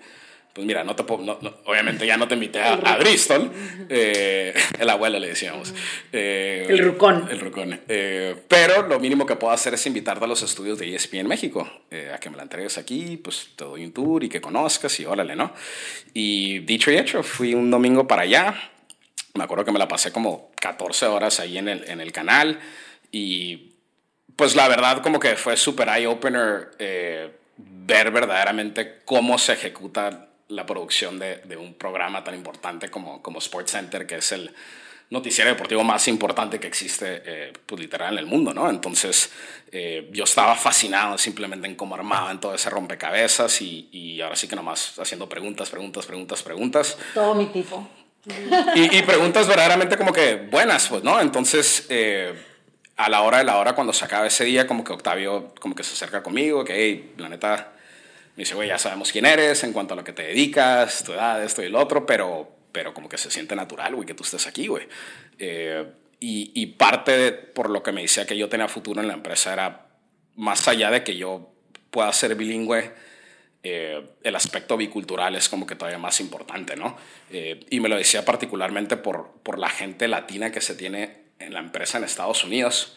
pues 0.52 0.66
mira, 0.66 0.82
no 0.82 0.96
te 0.96 1.04
puedo, 1.04 1.38
obviamente 1.66 2.06
ya 2.06 2.16
no 2.16 2.26
te 2.26 2.34
invité 2.34 2.60
a, 2.60 2.96
Bristol, 2.96 3.50
eh, 3.88 4.52
el 4.78 4.90
abuelo 4.90 5.18
le 5.18 5.28
decíamos. 5.28 5.72
Eh, 6.12 6.66
el 6.68 6.78
rucón. 6.78 7.28
El 7.30 7.40
rucón. 7.40 7.80
Eh, 7.86 8.34
pero 8.48 8.86
lo 8.88 8.98
mínimo 8.98 9.24
que 9.24 9.36
puedo 9.36 9.52
hacer 9.52 9.74
es 9.74 9.86
invitarte 9.86 10.24
a 10.24 10.28
los 10.28 10.42
estudios 10.42 10.78
de 10.78 10.94
ESPN 10.94 11.28
México, 11.28 11.68
a 12.12 12.18
que 12.18 12.30
me 12.30 12.36
la 12.36 12.42
entregues 12.42 12.76
aquí, 12.76 13.16
pues 13.18 13.50
te 13.54 13.64
doy 13.64 13.84
un 13.84 13.92
tour 13.92 14.24
y 14.24 14.28
que 14.28 14.40
conozcas 14.40 14.98
y 14.98 15.04
órale, 15.04 15.36
¿no? 15.36 15.52
Y 16.12 16.60
dicho 16.60 16.90
y 16.90 16.96
hecho, 16.96 17.22
fui 17.22 17.54
un 17.54 17.70
domingo 17.70 18.08
para 18.08 18.22
allá, 18.22 18.54
me 19.34 19.44
acuerdo 19.44 19.64
que 19.64 19.72
me 19.72 19.78
la 19.78 19.86
pasé 19.86 20.10
como 20.10 20.50
14 20.60 21.06
horas 21.06 21.38
ahí 21.40 21.58
en 21.58 21.68
el, 21.68 21.88
en 21.88 22.00
el 22.00 22.10
canal 22.10 22.58
y 23.12 23.74
pues 24.34 24.56
la 24.56 24.66
verdad 24.66 25.02
como 25.02 25.20
que 25.20 25.36
fue 25.36 25.56
súper 25.56 25.88
eye-opener 25.88 26.70
ver 27.58 28.10
verdaderamente 28.10 29.00
cómo 29.04 29.38
se 29.38 29.54
ejecuta 29.54 30.27
la 30.48 30.64
producción 30.64 31.18
de, 31.18 31.36
de, 31.44 31.56
un 31.56 31.74
programa 31.74 32.24
tan 32.24 32.34
importante 32.34 32.90
como, 32.90 33.22
como 33.22 33.38
Sports 33.38 33.72
Center, 33.72 34.06
que 34.06 34.16
es 34.16 34.32
el 34.32 34.54
noticiero 35.10 35.50
deportivo 35.50 35.82
más 35.84 36.06
importante 36.08 36.60
que 36.60 36.66
existe, 36.66 37.22
eh, 37.24 37.52
pues 37.64 37.80
literal, 37.80 38.14
en 38.14 38.18
el 38.18 38.26
mundo, 38.26 38.52
¿no? 38.52 38.68
Entonces, 38.68 39.30
eh, 39.72 40.08
yo 40.12 40.24
estaba 40.24 40.54
fascinado 40.54 41.16
simplemente 41.16 41.66
en 41.66 41.76
cómo 41.76 41.94
armaban 41.94 42.40
todo 42.40 42.54
ese 42.54 42.68
rompecabezas 42.70 43.60
y, 43.62 43.88
y, 43.90 44.20
ahora 44.20 44.36
sí 44.36 44.48
que 44.48 44.56
nomás 44.56 44.98
haciendo 44.98 45.28
preguntas, 45.28 45.70
preguntas, 45.70 46.06
preguntas, 46.06 46.42
preguntas. 46.42 46.98
Todo 47.14 47.34
mi 47.34 47.46
tipo. 47.46 47.88
Y, 48.74 48.98
y 48.98 49.02
preguntas 49.02 49.46
verdaderamente 49.46 49.96
como 49.96 50.12
que 50.12 50.34
buenas, 50.50 50.88
pues, 50.88 51.02
¿no? 51.02 51.20
Entonces, 51.20 51.86
eh, 51.88 52.34
a 52.96 53.08
la 53.08 53.22
hora 53.22 53.38
de 53.38 53.44
la 53.44 53.58
hora, 53.58 53.74
cuando 53.74 53.92
se 53.92 54.04
acaba 54.04 54.26
ese 54.26 54.44
día, 54.44 54.66
como 54.66 54.84
que 54.84 54.92
Octavio 54.92 55.54
como 55.60 55.74
que 55.74 55.84
se 55.84 55.94
acerca 55.94 56.22
conmigo, 56.22 56.64
que, 56.64 56.74
hey, 56.74 57.14
la 57.16 57.28
neta 57.28 57.72
me 58.38 58.44
dice, 58.44 58.54
güey, 58.54 58.68
ya 58.68 58.78
sabemos 58.78 59.10
quién 59.10 59.26
eres 59.26 59.64
en 59.64 59.72
cuanto 59.72 59.94
a 59.94 59.96
lo 59.96 60.04
que 60.04 60.12
te 60.12 60.22
dedicas, 60.22 61.02
tu 61.02 61.12
edad, 61.12 61.42
esto 61.42 61.60
y 61.60 61.66
el 61.66 61.74
otro, 61.74 62.06
pero, 62.06 62.48
pero 62.70 62.94
como 62.94 63.08
que 63.08 63.18
se 63.18 63.32
siente 63.32 63.56
natural, 63.56 63.96
güey, 63.96 64.06
que 64.06 64.14
tú 64.14 64.22
estés 64.22 64.46
aquí, 64.46 64.68
güey. 64.68 64.86
Eh, 65.40 65.84
y, 66.20 66.52
y, 66.54 66.66
parte 66.66 67.18
de, 67.18 67.32
por 67.32 67.68
lo 67.68 67.82
que 67.82 67.90
me 67.90 68.02
decía 68.02 68.26
que 68.26 68.38
yo 68.38 68.48
tenía 68.48 68.68
futuro 68.68 69.00
en 69.00 69.08
la 69.08 69.14
empresa 69.14 69.52
era, 69.52 69.88
más 70.36 70.68
allá 70.68 70.88
de 70.92 71.02
que 71.02 71.16
yo 71.16 71.50
pueda 71.90 72.12
ser 72.12 72.36
bilingüe, 72.36 72.92
eh, 73.64 74.08
el 74.22 74.36
aspecto 74.36 74.76
bicultural 74.76 75.34
es 75.34 75.48
como 75.48 75.66
que 75.66 75.74
todavía 75.74 75.98
más 75.98 76.20
importante, 76.20 76.76
¿no? 76.76 76.96
Eh, 77.32 77.66
y 77.70 77.80
me 77.80 77.88
lo 77.88 77.96
decía 77.96 78.24
particularmente 78.24 78.96
por, 78.96 79.32
por 79.42 79.58
la 79.58 79.68
gente 79.68 80.06
latina 80.06 80.52
que 80.52 80.60
se 80.60 80.76
tiene 80.76 81.22
en 81.40 81.54
la 81.54 81.58
empresa 81.58 81.98
en 81.98 82.04
Estados 82.04 82.44
Unidos, 82.44 82.96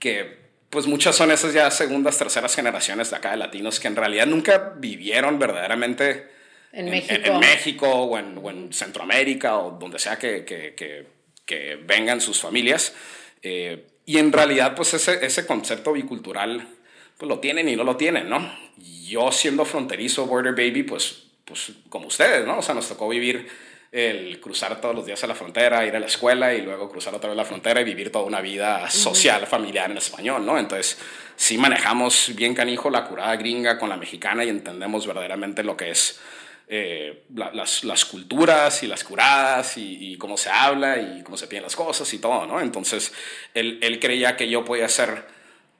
que 0.00 0.45
pues 0.76 0.86
muchas 0.86 1.16
son 1.16 1.30
esas 1.30 1.54
ya 1.54 1.70
segundas, 1.70 2.18
terceras 2.18 2.54
generaciones 2.54 3.08
de 3.08 3.16
acá 3.16 3.30
de 3.30 3.38
latinos 3.38 3.80
que 3.80 3.88
en 3.88 3.96
realidad 3.96 4.26
nunca 4.26 4.74
vivieron 4.76 5.38
verdaderamente 5.38 6.28
en, 6.70 6.90
México. 6.90 7.14
En, 7.24 7.38
México 7.38 7.88
o 7.88 8.18
en, 8.18 8.36
o 8.36 8.50
en, 8.50 8.70
Centroamérica 8.74 9.56
o 9.56 9.70
donde 9.70 9.98
sea 9.98 10.18
que, 10.18 10.44
que, 10.44 10.74
que, 10.74 11.06
que 11.46 11.76
vengan 11.76 12.20
sus 12.20 12.38
familias. 12.38 12.94
Eh, 13.40 13.86
y 14.04 14.18
en 14.18 14.30
realidad, 14.30 14.74
pues 14.74 14.92
ese, 14.92 15.24
ese 15.24 15.46
concepto 15.46 15.94
bicultural, 15.94 16.68
pues 17.16 17.26
lo 17.26 17.38
tienen 17.38 17.70
y 17.70 17.74
no 17.74 17.82
lo 17.82 17.96
tienen, 17.96 18.28
¿no? 18.28 18.46
Yo 18.76 19.32
siendo 19.32 19.64
fronterizo, 19.64 20.26
border 20.26 20.52
baby, 20.52 20.82
pues, 20.82 21.22
pues 21.46 21.72
como 21.88 22.08
ustedes, 22.08 22.46
¿no? 22.46 22.58
O 22.58 22.62
sea, 22.62 22.74
nos 22.74 22.86
tocó 22.86 23.08
vivir 23.08 23.48
el 23.96 24.38
cruzar 24.40 24.78
todos 24.78 24.94
los 24.94 25.06
días 25.06 25.24
a 25.24 25.26
la 25.26 25.34
frontera, 25.34 25.86
ir 25.86 25.96
a 25.96 25.98
la 25.98 26.04
escuela 26.04 26.52
y 26.52 26.60
luego 26.60 26.90
cruzar 26.90 27.14
otra 27.14 27.30
vez 27.30 27.36
la 27.36 27.46
frontera 27.46 27.80
y 27.80 27.84
vivir 27.84 28.12
toda 28.12 28.26
una 28.26 28.42
vida 28.42 28.90
social, 28.90 29.46
familiar 29.46 29.90
en 29.90 29.96
español, 29.96 30.44
¿no? 30.44 30.58
Entonces, 30.58 30.98
sí 31.34 31.56
manejamos 31.56 32.32
bien 32.34 32.54
canijo 32.54 32.90
la 32.90 33.04
curada 33.04 33.34
gringa 33.36 33.78
con 33.78 33.88
la 33.88 33.96
mexicana 33.96 34.44
y 34.44 34.50
entendemos 34.50 35.06
verdaderamente 35.06 35.64
lo 35.64 35.78
que 35.78 35.92
es 35.92 36.20
eh, 36.68 37.22
las, 37.34 37.84
las, 37.84 38.04
culturas 38.04 38.82
y 38.82 38.86
las 38.86 39.02
curadas 39.02 39.78
y, 39.78 40.18
cómo 40.18 40.36
se 40.36 40.50
habla 40.50 40.98
y 40.98 41.22
cómo 41.22 41.38
se 41.38 41.46
piden 41.46 41.62
las 41.62 41.74
cosas 41.74 42.12
y 42.12 42.18
todo, 42.18 42.46
¿no? 42.46 42.60
Entonces, 42.60 43.14
él, 43.54 43.78
él 43.80 43.98
creía 43.98 44.36
que 44.36 44.46
yo 44.46 44.62
podía 44.62 44.90
ser 44.90 45.24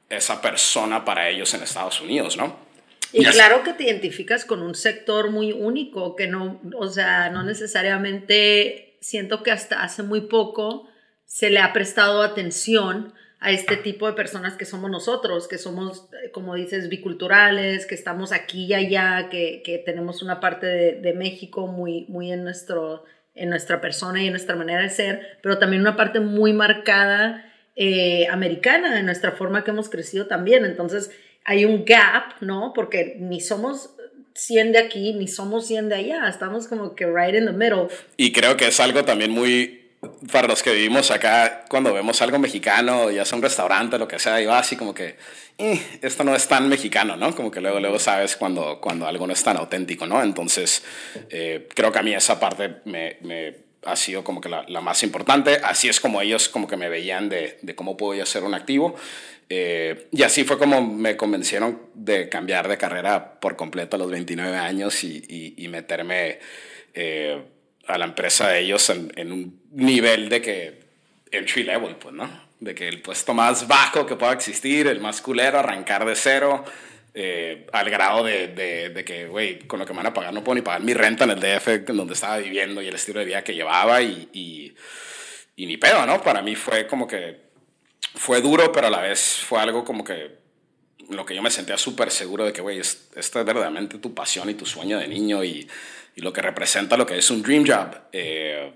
esa 0.09 0.41
persona 0.41 1.05
para 1.05 1.29
ellos 1.29 1.53
en 1.53 1.63
Estados 1.63 2.01
Unidos, 2.01 2.39
¿no? 2.39 2.66
Y 3.13 3.25
claro 3.25 3.63
que 3.63 3.73
te 3.73 3.85
identificas 3.85 4.45
con 4.45 4.63
un 4.63 4.75
sector 4.75 5.31
muy 5.31 5.53
único, 5.53 6.17
que 6.17 6.27
no, 6.27 6.61
o 6.77 6.89
sea, 6.89 7.31
no 7.31 7.43
necesariamente 7.45 8.99
siento 9.01 9.43
que 9.43 9.51
hasta 9.51 9.83
hace 9.83 10.03
muy 10.03 10.23
poco 10.23 10.89
se 11.25 11.51
le 11.51 11.61
ha 11.61 11.73
prestado 11.73 12.23
atención 12.23 13.15
a 13.39 13.51
este 13.51 13.77
tipo 13.77 14.07
de 14.07 14.15
personas 14.15 14.55
que 14.55 14.65
somos 14.65 14.91
nosotros, 14.91 15.47
que 15.47 15.59
somos, 15.59 16.09
como 16.33 16.55
dices, 16.55 16.89
biculturales, 16.89 17.87
que 17.87 17.95
estamos 17.95 18.33
aquí 18.33 18.65
y 18.65 18.75
allá, 18.75 19.29
que, 19.31 19.63
que 19.65 19.79
tenemos 19.79 20.23
una 20.23 20.41
parte 20.41 20.67
de, 20.67 20.93
de, 21.01 21.13
México 21.13 21.67
muy, 21.67 22.07
muy 22.09 22.33
en, 22.33 22.43
nuestro, 22.43 23.05
en 23.35 23.51
nuestra 23.51 23.81
persona 23.81 24.23
y 24.23 24.27
en 24.27 24.33
nuestra 24.33 24.57
manera 24.57 24.81
de 24.81 24.89
ser, 24.89 25.39
pero 25.43 25.59
también 25.59 25.83
una 25.83 25.97
parte 25.97 26.19
muy 26.21 26.55
marcada 26.55 27.45
eh, 27.79 28.27
americana, 28.29 28.99
en 28.99 29.05
nuestra 29.05 29.33
forma 29.33 29.63
que 29.63 29.71
hemos 29.71 29.91
crecido 29.91 30.27
también. 30.27 30.65
Entonces, 30.65 31.11
hay 31.47 31.65
un 31.65 31.85
gap, 31.85 32.35
¿no? 32.41 32.73
Porque 32.75 33.17
ni 33.19 33.41
somos 33.41 33.91
100 34.35 34.73
de 34.73 34.79
aquí, 34.79 35.15
ni 35.15 35.29
somos 35.29 35.67
100 35.67 35.89
de 35.89 35.95
allá, 35.95 36.29
estamos 36.29 36.67
como 36.67 36.95
que 36.95 37.07
right 37.07 37.35
in 37.35 37.47
the 37.47 37.53
middle. 37.53 37.89
Y 38.17 38.33
creo 38.33 38.57
que 38.57 38.67
es 38.67 38.81
algo 38.81 39.05
también 39.05 39.31
muy, 39.31 39.91
para 40.31 40.49
los 40.49 40.63
que 40.63 40.73
vivimos 40.73 41.11
acá, 41.11 41.65
cuando 41.69 41.95
vemos 41.95 42.21
algo 42.21 42.39
mexicano, 42.39 43.11
ya 43.11 43.25
sea 43.25 43.37
un 43.37 43.43
restaurante, 43.43 43.97
lo 43.97 44.09
que 44.09 44.19
sea, 44.19 44.41
y 44.43 44.47
va 44.47 44.59
así 44.59 44.77
como 44.77 44.93
que, 44.93 45.17
eh, 45.57 45.81
esto 46.03 46.25
no 46.25 46.35
es 46.35 46.47
tan 46.49 46.69
mexicano, 46.69 47.17
¿no? 47.17 47.35
Como 47.35 47.51
que 47.51 47.61
luego, 47.61 47.79
luego 47.79 47.99
sabes 48.01 48.37
cuando, 48.37 48.81
cuando 48.81 49.07
algo 49.07 49.27
no 49.27 49.33
es 49.33 49.43
tan 49.43 49.57
auténtico, 49.57 50.05
¿no? 50.07 50.23
Entonces, 50.23 50.83
eh, 51.31 51.69
creo 51.75 51.93
que 51.93 51.99
a 52.01 52.03
mí 52.03 52.13
esa 52.13 52.39
parte 52.41 52.77
me, 52.85 53.19
me 53.23 53.66
ha 53.87 53.97
sido 53.97 54.25
como 54.25 54.41
que 54.41 54.49
la, 54.49 54.81
más 54.81 55.03
importante. 55.03 55.61
Así 55.63 55.89
es 55.89 56.01
como 56.01 56.21
ellos 56.21 56.49
como 56.49 56.67
que 56.67 56.77
me 56.77 56.89
veían 56.89 57.29
de, 57.29 57.59
cómo 57.75 57.97
podía 57.97 58.27
ser 58.27 58.45
un 58.45 58.55
activo. 58.55 58.97
Eh, 59.49 60.09
y 60.13 60.23
así 60.23 60.45
fue 60.45 60.59
como 60.59 60.81
me 60.83 61.17
convencieron 61.17 61.81
de 61.95 62.29
cambiar 62.29 62.69
de 62.69 62.77
carrera 62.77 63.39
por 63.41 63.57
completo 63.57 63.97
a 63.97 63.99
los 63.99 64.11
29 64.11 64.57
años 64.57 65.05
y, 65.05 65.55
y, 65.57 65.69
meterme 65.69 66.41
eh, 66.95 67.41
a 67.87 67.97
la 67.97 68.07
empresa 68.07 68.49
de 68.49 68.61
ellos 68.61 68.91
en, 68.91 69.13
en, 69.15 69.31
un 69.31 69.61
nivel 69.71 70.29
de 70.29 70.43
que 70.43 70.81
entry 71.31 71.63
level, 71.63 71.95
pues, 71.95 72.15
¿no? 72.15 72.29
De 72.59 72.75
que 72.75 72.89
el 72.89 73.01
puesto 73.03 73.35
más 73.35 73.69
bajo 73.69 74.05
que 74.05 74.17
pueda 74.17 74.33
existir, 74.33 74.89
el 74.89 75.01
más 75.01 75.21
culero, 75.21 75.61
arrancar 75.61 76.05
de 76.05 76.17
cero, 76.17 76.65
eh, 77.19 77.67
al 77.73 77.89
grado 77.89 78.23
de, 78.23 78.49
de, 78.49 78.91
de 78.91 79.03
que, 79.03 79.27
güey, 79.27 79.61
con 79.61 79.79
lo 79.79 79.87
que 79.87 79.95
me 79.95 79.99
van 79.99 80.09
a 80.09 80.13
pagar 80.13 80.35
no 80.35 80.45
puedo 80.45 80.57
ni 80.57 80.61
pagar 80.61 80.83
mi 80.83 80.93
renta 80.93 81.25
en 81.25 81.31
el 81.31 81.41
DF 81.41 81.87
donde 81.87 82.13
estaba 82.13 82.37
viviendo 82.37 82.83
y 82.83 82.89
el 82.89 82.95
estilo 82.95 83.21
de 83.21 83.25
vida 83.25 83.43
que 83.43 83.55
llevaba 83.55 84.03
y, 84.03 84.29
y, 84.35 84.75
y 85.57 85.65
ni 85.65 85.79
pedo, 85.79 86.05
¿no? 86.05 86.23
Para 86.23 86.43
mí 86.43 86.55
fue 86.55 86.87
como 86.87 87.07
que 87.07 87.41
fue 88.17 88.43
duro, 88.43 88.71
pero 88.71 88.89
a 88.89 88.91
la 88.91 89.01
vez 89.01 89.39
fue 89.39 89.59
algo 89.59 89.83
como 89.83 90.05
que 90.05 90.37
lo 91.09 91.25
que 91.25 91.35
yo 91.35 91.41
me 91.41 91.51
sentía 91.51 91.79
súper 91.79 92.11
seguro 92.11 92.45
de 92.45 92.53
que, 92.53 92.61
güey, 92.61 92.81
esto 92.81 93.19
es 93.19 93.33
verdaderamente 93.33 93.97
tu 93.97 94.13
pasión 94.13 94.51
y 94.51 94.55
tu 94.55 94.67
sueño 94.67 94.99
de 94.99 95.09
niño 95.09 95.43
y, 95.43 95.67
y 96.17 96.21
lo 96.21 96.35
que 96.35 96.43
representa 96.43 96.99
lo 96.99 97.07
que 97.07 97.17
es 97.17 97.31
un 97.31 97.43
dream 97.43 97.65
job. 97.67 97.97
Eh, 98.13 98.75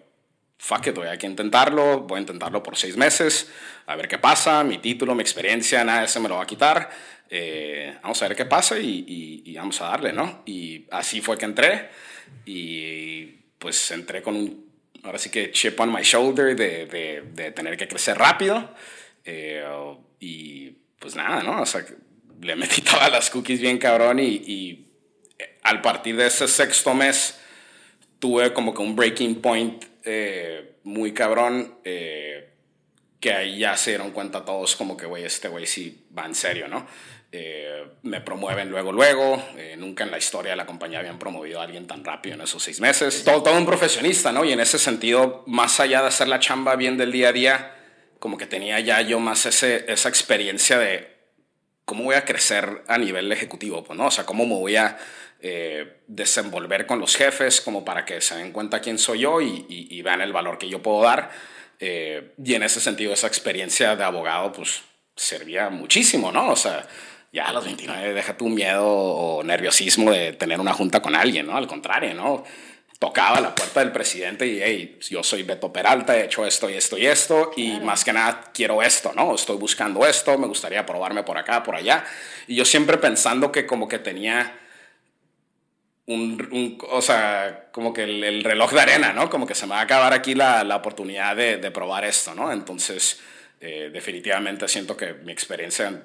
fuck 0.61 0.87
it, 0.89 0.95
voy 0.95 1.09
a 1.09 1.15
intentarlo, 1.15 2.01
voy 2.01 2.19
a 2.19 2.21
intentarlo 2.21 2.63
por 2.63 2.77
seis 2.77 2.95
meses, 2.95 3.51
a 3.87 3.97
ver 3.97 4.07
qué 4.07 4.19
pasa, 4.19 4.63
mi 4.63 4.77
título, 4.77 5.15
mi 5.15 5.23
experiencia, 5.23 5.83
nada 5.83 6.01
de 6.01 6.05
eso 6.05 6.21
me 6.21 6.29
lo 6.29 6.37
va 6.37 6.43
a 6.43 6.47
quitar. 6.47 6.91
Eh, 7.31 7.97
vamos 8.03 8.21
a 8.23 8.29
ver 8.29 8.37
qué 8.37 8.45
pasa 8.45 8.79
y, 8.79 9.05
y, 9.07 9.43
y, 9.51 9.55
vamos 9.55 9.81
a 9.81 9.87
darle, 9.87 10.13
¿no? 10.13 10.43
Y 10.45 10.85
así 10.91 11.23
fue 11.23 11.39
que 11.39 11.47
entré 11.47 11.89
y 12.45 13.25
pues 13.59 13.91
entré 13.93 14.21
con 14.21 14.37
un, 14.37 14.71
ahora 15.05 15.19
sí 15.19 15.31
que 15.31 15.51
chip 15.51 15.81
on 15.81 15.93
my 15.93 16.03
shoulder 16.03 16.55
de, 16.55 16.87
de, 16.87 17.23
de 17.33 17.53
tener 17.53 17.77
que 17.77 17.89
crecer 17.89 18.19
rápido. 18.19 18.75
Eh, 19.25 19.65
y 20.19 20.71
pues 20.99 21.17
nada, 21.17 21.43
¿no? 21.43 21.63
O 21.63 21.67
sea, 21.67 21.85
le 22.43 22.57
metí 22.57 22.83
todas 22.83 23.11
las 23.11 23.31
cookies 23.31 23.61
bien 23.61 23.79
cabrón 23.79 24.19
y, 24.19 24.43
y, 24.47 24.89
eh, 25.39 25.59
al 25.63 25.81
partir 25.81 26.17
de 26.17 26.27
ese 26.27 26.47
sexto 26.49 26.93
mes 26.93 27.39
tuve 28.19 28.53
como 28.53 28.75
que 28.75 28.83
un 28.83 28.95
breaking 28.95 29.41
point 29.41 29.90
eh, 30.05 30.77
muy 30.85 31.13
cabrón 31.13 31.79
que 31.83 33.33
ahí 33.35 33.59
ya 33.59 33.77
se 33.77 33.91
dieron 33.91 34.13
cuenta 34.13 34.45
todos 34.45 34.77
como 34.77 34.97
que, 34.97 35.07
güey, 35.07 35.25
este 35.25 35.49
güey 35.49 35.67
sí 35.67 36.07
va 36.17 36.25
en 36.27 36.35
serio, 36.35 36.69
¿no? 36.69 36.87
me 38.03 38.21
promueven 38.23 38.71
luego, 38.71 38.91
luego. 38.91 39.41
nunca 39.77 40.03
en 40.03 40.11
la 40.11 40.19
historia 40.19 40.51
de 40.51 40.57
la 40.57 40.67
compañía 40.67 40.99
habían 40.99 41.19
promovido 41.19 41.61
a 41.61 41.65
alguien 41.65 41.87
tan 41.87 42.05
rápido 42.05 42.35
en 42.35 42.41
esos 42.41 42.63
seis 42.63 42.81
meses. 42.81 43.23
Todo, 43.23 43.43
todo 43.43 43.57
un 43.57 43.67
profesionista, 43.67 44.33
¿no? 44.33 44.45
Y 44.45 44.53
en 44.53 44.59
ese 44.59 44.79
sentido, 44.81 45.45
más 45.47 45.79
allá 45.79 46.01
de 46.01 46.09
hacer 46.09 46.27
la 46.27 46.41
chamba 46.41 46.75
bien 46.75 46.97
del 46.97 47.13
día 47.13 47.29
a 47.29 47.33
día, 47.33 47.77
como 48.21 48.37
que 48.37 48.47
tenía 48.47 48.79
ya 48.81 49.01
yo 49.01 49.19
más 49.19 49.47
ese, 49.47 49.91
esa 49.91 50.09
experiencia 50.09 50.79
de 50.79 51.21
cómo 51.85 52.05
voy 52.05 52.15
a 52.15 52.25
crecer 52.25 52.85
a 52.87 52.99
nivel 52.99 53.33
ejecutivo, 53.33 53.83
pues, 53.83 53.99
¿no? 53.99 54.07
O 54.07 54.11
sea, 54.13 54.25
cómo 54.25 54.47
me 54.47 54.55
voy 54.55 54.77
a 54.77 54.97
eh, 55.43 56.01
desenvolver 56.07 56.87
con 56.87 56.99
los 56.99 57.17
jefes 57.17 57.61
como 57.61 57.85
para 57.85 58.05
que 58.05 58.21
se 58.21 58.37
den 58.37 58.53
cuenta 58.53 58.81
quién 58.81 58.99
soy 58.99 59.21
yo 59.21 59.41
y, 59.41 59.67
y, 59.69 60.03
vean 60.03 60.21
el 60.21 60.33
valor 60.33 60.59
que 60.59 60.69
yo 60.69 60.83
puedo 60.83 61.03
dar. 61.03 61.31
Eh, 61.79 62.35
y 62.45 62.55
en 62.55 62.63
ese 62.63 62.81
sentido, 62.81 63.15
esa 63.15 63.27
experiencia 63.27 63.97
de 63.97 64.05
abogado, 64.05 64.53
pues, 64.53 64.83
servía 65.17 65.71
muchísimo, 65.71 66.31
¿no? 66.31 66.51
O 66.51 66.57
sea, 66.57 66.87
ya 67.33 67.47
a 67.47 67.53
los 67.53 67.65
29 67.65 68.13
deja 68.13 68.37
tu 68.37 68.49
miedo 68.49 68.87
o 68.87 69.43
nerviosismo 69.43 70.11
de 70.11 70.33
tener 70.33 70.61
una 70.61 70.75
junta 70.75 71.01
con 71.01 71.15
alguien, 71.15 71.47
¿no? 71.47 71.57
Al 71.57 71.67
contrario, 71.67 72.13
¿no? 72.13 72.45
Tocaba 72.99 73.41
la 73.41 73.55
puerta 73.55 73.81
del 73.81 73.93
presidente 73.93 74.47
y, 74.47 74.61
hey, 74.63 74.99
yo 75.09 75.23
soy 75.23 75.43
Beto 75.43 75.73
Peralta, 75.73 76.19
he 76.19 76.27
hecho 76.27 76.45
esto 76.45 76.69
y 76.69 76.75
esto 76.75 76.99
y 76.99 77.07
esto, 77.07 77.51
y 77.57 77.81
más 77.81 78.05
que 78.05 78.13
nada 78.13 78.51
quiero 78.53 78.83
esto, 78.83 79.13
¿no? 79.15 79.35
Estoy 79.35 79.57
buscando 79.57 80.07
esto, 80.07 80.37
me 80.37 80.47
gustaría 80.47 80.85
probarme 80.85 81.23
por 81.23 81.39
acá, 81.39 81.63
por 81.63 81.77
allá. 81.77 82.05
Y 82.47 82.57
yo 82.57 82.67
siempre 82.67 82.99
pensando 82.99 83.53
que 83.53 83.65
como 83.65 83.89
que 83.89 83.99
tenía 83.99 84.61
un, 86.11 86.79
o 86.91 87.01
sea, 87.01 87.69
como 87.73 87.93
que 87.93 88.03
el, 88.03 88.43
reloj 88.43 88.73
de 88.73 88.81
arena, 88.81 89.13
¿no? 89.13 89.31
Como 89.31 89.47
que 89.47 89.55
se 89.55 89.67
me 89.67 89.73
va 89.73 89.81
a 89.81 89.83
acabar 89.83 90.13
aquí 90.13 90.35
la, 90.35 90.65
la 90.65 90.77
oportunidad 90.77 91.37
de, 91.37 91.59
de, 91.59 91.71
probar 91.71 92.05
esto, 92.05 92.35
¿no? 92.35 92.51
Entonces, 92.51 93.21
eh, 93.61 93.91
definitivamente 93.93 94.67
siento 94.67 94.97
que 94.97 95.15
mi 95.15 95.33
experiencia 95.33 96.03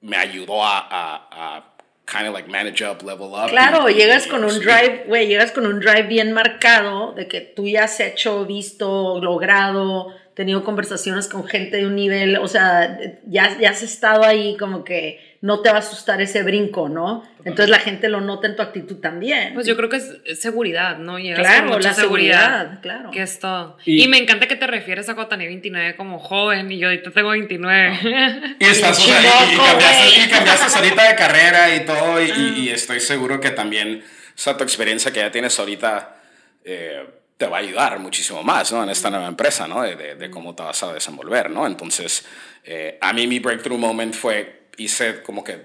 me 0.00 0.16
ayudó 0.16 0.64
a, 0.64 0.78
a, 0.78 1.28
a 1.30 1.74
kind 2.06 2.26
of 2.26 2.34
like 2.34 2.48
manage 2.48 2.82
up, 2.82 3.02
level 3.02 3.32
up. 3.34 3.50
Claro, 3.50 3.88
llegas 3.88 4.26
con 4.26 4.44
un 4.44 4.58
drive, 4.60 5.04
güey, 5.06 5.26
llegas 5.26 5.52
con 5.52 5.66
un 5.66 5.80
drive 5.80 6.04
bien 6.04 6.32
marcado 6.32 7.12
de 7.12 7.28
que 7.28 7.40
tú 7.40 7.66
ya 7.68 7.84
has 7.84 8.00
hecho, 8.00 8.46
visto, 8.46 9.20
logrado, 9.20 10.08
tenido 10.34 10.64
conversaciones 10.64 11.28
con 11.28 11.44
gente 11.46 11.76
de 11.76 11.86
un 11.86 11.96
nivel, 11.96 12.36
o 12.38 12.48
sea, 12.48 12.98
ya, 13.26 13.58
ya 13.58 13.70
has 13.70 13.82
estado 13.82 14.24
ahí 14.24 14.56
como 14.56 14.84
que 14.84 15.33
no 15.44 15.60
te 15.60 15.68
va 15.68 15.76
a 15.76 15.80
asustar 15.80 16.22
ese 16.22 16.42
brinco, 16.42 16.88
¿no? 16.88 17.22
Entonces 17.40 17.68
la 17.68 17.78
gente 17.78 18.08
lo 18.08 18.22
nota 18.22 18.46
en 18.46 18.56
tu 18.56 18.62
actitud 18.62 18.96
también. 18.96 19.52
Pues 19.52 19.66
yo 19.66 19.76
creo 19.76 19.90
que 19.90 19.96
es 19.96 20.40
seguridad, 20.40 20.96
¿no? 20.96 21.18
Llegas 21.18 21.40
claro, 21.40 21.66
con 21.66 21.76
mucha 21.76 21.88
la 21.90 21.94
seguridad, 21.94 22.80
claro. 22.80 23.10
Que 23.10 23.20
es 23.20 23.40
todo. 23.40 23.76
Y, 23.84 24.08
me 24.08 24.16
encanta 24.16 24.48
que 24.48 24.56
te 24.56 24.66
refieres 24.66 25.06
a 25.10 25.14
cuando 25.14 25.28
tenía 25.28 25.48
29 25.48 25.96
como 25.96 26.18
joven 26.18 26.72
y 26.72 26.78
yo 26.78 26.88
ahorita 26.88 27.10
tengo 27.10 27.28
29. 27.28 28.56
Y 28.58 28.64
estás, 28.64 28.98
o 28.98 29.02
sea, 29.02 29.20
y, 29.20 30.30
cambiaste, 30.30 30.78
ahorita 30.78 31.08
de 31.10 31.14
carrera 31.14 31.76
y 31.76 31.84
todo 31.84 32.22
y, 32.22 32.70
estoy 32.70 33.00
seguro 33.00 33.38
que 33.38 33.50
también, 33.50 34.02
o 34.02 34.32
sea, 34.34 34.56
tu 34.56 34.64
experiencia 34.64 35.12
que 35.12 35.20
ya 35.20 35.30
tienes 35.30 35.58
ahorita... 35.58 36.16
Eh, 36.64 37.06
te 37.36 37.48
va 37.48 37.56
a 37.56 37.60
ayudar 37.60 37.98
muchísimo 37.98 38.44
más 38.44 38.70
¿no? 38.70 38.84
en 38.84 38.90
esta 38.90 39.10
nueva 39.10 39.26
empresa, 39.26 39.66
¿no? 39.66 39.82
de, 39.82 40.14
de, 40.14 40.30
cómo 40.30 40.54
te 40.54 40.62
vas 40.62 40.80
a 40.84 40.92
desenvolver. 40.92 41.50
¿no? 41.50 41.66
Entonces, 41.66 42.24
eh, 42.62 42.96
a 43.00 43.12
mí 43.12 43.26
mi 43.26 43.40
breakthrough 43.40 43.76
moment 43.76 44.14
fue 44.14 44.63
hice 44.76 45.22
como 45.22 45.44
que 45.44 45.62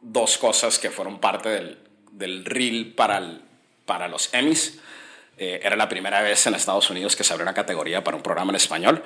dos 0.00 0.38
cosas 0.38 0.78
que 0.78 0.90
fueron 0.90 1.20
parte 1.20 1.48
del, 1.48 1.78
del 2.12 2.44
reel 2.44 2.94
para, 2.94 3.40
para 3.84 4.08
los 4.08 4.32
Emmys. 4.32 4.78
Eh, 5.38 5.60
era 5.62 5.76
la 5.76 5.88
primera 5.88 6.22
vez 6.22 6.46
en 6.46 6.54
Estados 6.54 6.88
Unidos 6.88 7.14
que 7.14 7.22
se 7.22 7.32
abrió 7.32 7.44
una 7.44 7.52
categoría 7.52 8.02
para 8.02 8.16
un 8.16 8.22
programa 8.22 8.52
en 8.52 8.56
español 8.56 9.02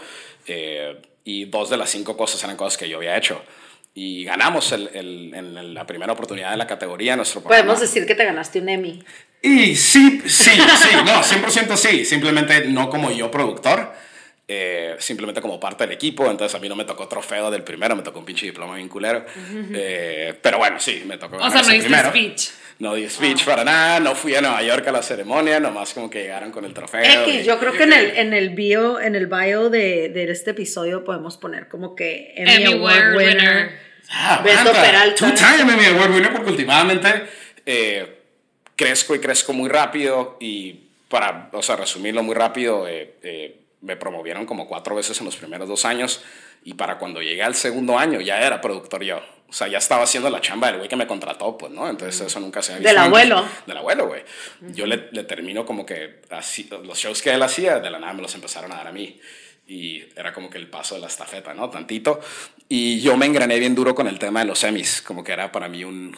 eh, 0.46 1.02
y 1.24 1.46
dos 1.46 1.70
de 1.70 1.76
las 1.76 1.90
cinco 1.90 2.16
cosas 2.16 2.42
eran 2.44 2.56
cosas 2.56 2.78
que 2.78 2.88
yo 2.88 2.98
había 2.98 3.16
hecho. 3.16 3.42
Y 3.92 4.22
ganamos 4.24 4.70
el, 4.70 4.88
el, 4.94 5.34
en 5.34 5.74
la 5.74 5.84
primera 5.84 6.12
oportunidad 6.12 6.52
de 6.52 6.56
la 6.56 6.66
categoría 6.66 7.16
nuestro 7.16 7.40
programa. 7.40 7.64
Podemos 7.64 7.80
decir 7.80 8.06
que 8.06 8.14
te 8.14 8.24
ganaste 8.24 8.60
un 8.60 8.68
Emmy. 8.68 9.04
Y 9.42 9.74
sí, 9.74 10.22
sí, 10.26 10.52
sí, 10.52 10.96
no, 11.04 11.22
100% 11.22 11.76
sí, 11.76 12.04
simplemente 12.04 12.66
no 12.66 12.88
como 12.88 13.10
yo 13.10 13.30
productor. 13.30 13.92
Eh, 14.52 14.96
simplemente 14.98 15.40
como 15.40 15.60
parte 15.60 15.84
del 15.84 15.92
equipo, 15.92 16.28
entonces 16.28 16.52
a 16.56 16.58
mí 16.58 16.68
no 16.68 16.74
me 16.74 16.84
tocó 16.84 17.06
trofeo 17.06 17.52
del 17.52 17.62
primero, 17.62 17.94
me 17.94 18.02
tocó 18.02 18.18
un 18.18 18.24
pinche 18.24 18.46
diploma 18.46 18.74
bien 18.74 18.88
culero. 18.88 19.24
Eh, 19.72 20.34
pero 20.42 20.58
bueno, 20.58 20.80
sí, 20.80 21.04
me 21.06 21.18
tocó. 21.18 21.36
O 21.36 21.48
sea, 21.48 21.62
no 21.62 21.68
diste 21.68 22.04
speech. 22.08 22.50
No 22.80 22.94
di 22.94 23.08
speech 23.08 23.44
para 23.44 23.62
nada, 23.62 24.00
no 24.00 24.16
fui 24.16 24.34
a 24.34 24.40
Nueva 24.40 24.60
York 24.64 24.88
a 24.88 24.90
la 24.90 25.04
ceremonia, 25.04 25.60
nomás 25.60 25.94
como 25.94 26.10
que 26.10 26.22
llegaron 26.22 26.50
con 26.50 26.64
el 26.64 26.74
trofeo. 26.74 27.00
X, 27.28 27.46
yo 27.46 27.60
creo 27.60 27.74
que 27.74 27.84
en 27.84 27.92
el, 27.92 28.16
en 28.16 28.32
el 28.32 28.50
bio, 28.50 29.00
en 29.00 29.14
el 29.14 29.28
bio 29.28 29.70
de, 29.70 30.08
de 30.08 30.32
este 30.32 30.50
episodio 30.50 31.04
podemos 31.04 31.36
poner 31.36 31.68
como 31.68 31.94
que 31.94 32.34
Emmy, 32.34 32.64
Award 32.72 33.16
winner. 33.18 33.78
Ah, 34.10 34.42
Beto 34.44 34.72
Peralta. 34.72 35.14
Two 35.14 35.32
time 35.32 35.72
Emmy 35.72 35.96
Award 35.96 36.10
winner 36.12 36.32
porque 36.32 36.50
últimamente 36.50 37.08
eh, 37.64 38.18
crezco 38.74 39.14
y 39.14 39.20
crezco 39.20 39.52
muy 39.52 39.68
rápido 39.68 40.38
y 40.40 40.86
para, 41.08 41.50
o 41.52 41.62
sea, 41.62 41.76
resumirlo 41.76 42.24
muy 42.24 42.34
rápido, 42.34 42.88
eh, 42.88 43.59
me 43.80 43.96
promovieron 43.96 44.46
como 44.46 44.66
cuatro 44.66 44.94
veces 44.94 45.18
en 45.20 45.26
los 45.26 45.36
primeros 45.36 45.68
dos 45.68 45.84
años 45.84 46.22
y 46.64 46.74
para 46.74 46.98
cuando 46.98 47.22
llegué 47.22 47.42
al 47.42 47.54
segundo 47.54 47.98
año 47.98 48.20
ya 48.20 48.40
era 48.40 48.60
productor 48.60 49.02
yo. 49.02 49.20
O 49.48 49.52
sea, 49.52 49.66
ya 49.66 49.78
estaba 49.78 50.04
haciendo 50.04 50.30
la 50.30 50.40
chamba 50.40 50.68
del 50.68 50.76
güey 50.76 50.88
que 50.88 50.94
me 50.94 51.08
contrató, 51.08 51.58
pues, 51.58 51.72
¿no? 51.72 51.88
Entonces 51.88 52.20
eso 52.20 52.38
nunca 52.38 52.62
se 52.62 52.72
había 52.72 52.92
visto. 52.92 53.02
Del 53.02 53.08
abuelo. 53.08 53.44
Del 53.66 53.76
abuelo, 53.76 54.06
güey. 54.06 54.22
Yo 54.60 54.86
le, 54.86 55.08
le, 55.10 55.24
termino 55.24 55.66
como 55.66 55.84
que 55.84 56.20
así, 56.30 56.68
los 56.84 56.96
shows 56.96 57.20
que 57.20 57.32
él 57.32 57.42
hacía, 57.42 57.80
de 57.80 57.90
la 57.90 57.98
nada 57.98 58.12
me 58.12 58.22
los 58.22 58.32
empezaron 58.36 58.70
a 58.70 58.76
dar 58.76 58.86
a 58.86 58.92
mí. 58.92 59.20
Y 59.66 60.04
era 60.16 60.32
como 60.32 60.50
que 60.50 60.58
el 60.58 60.68
paso 60.68 60.94
de 60.94 61.00
la 61.00 61.08
estafeta, 61.08 61.52
¿no? 61.52 61.68
Tantito. 61.68 62.20
Y 62.68 63.00
yo 63.00 63.16
me 63.16 63.26
engrané 63.26 63.58
bien 63.58 63.74
duro 63.74 63.94
con 63.94 64.06
el 64.06 64.20
tema 64.20 64.40
de 64.40 64.46
los 64.46 64.60
semis, 64.60 65.02
como 65.02 65.24
que 65.24 65.32
era 65.32 65.50
para 65.50 65.68
mí 65.68 65.82
un, 65.82 66.16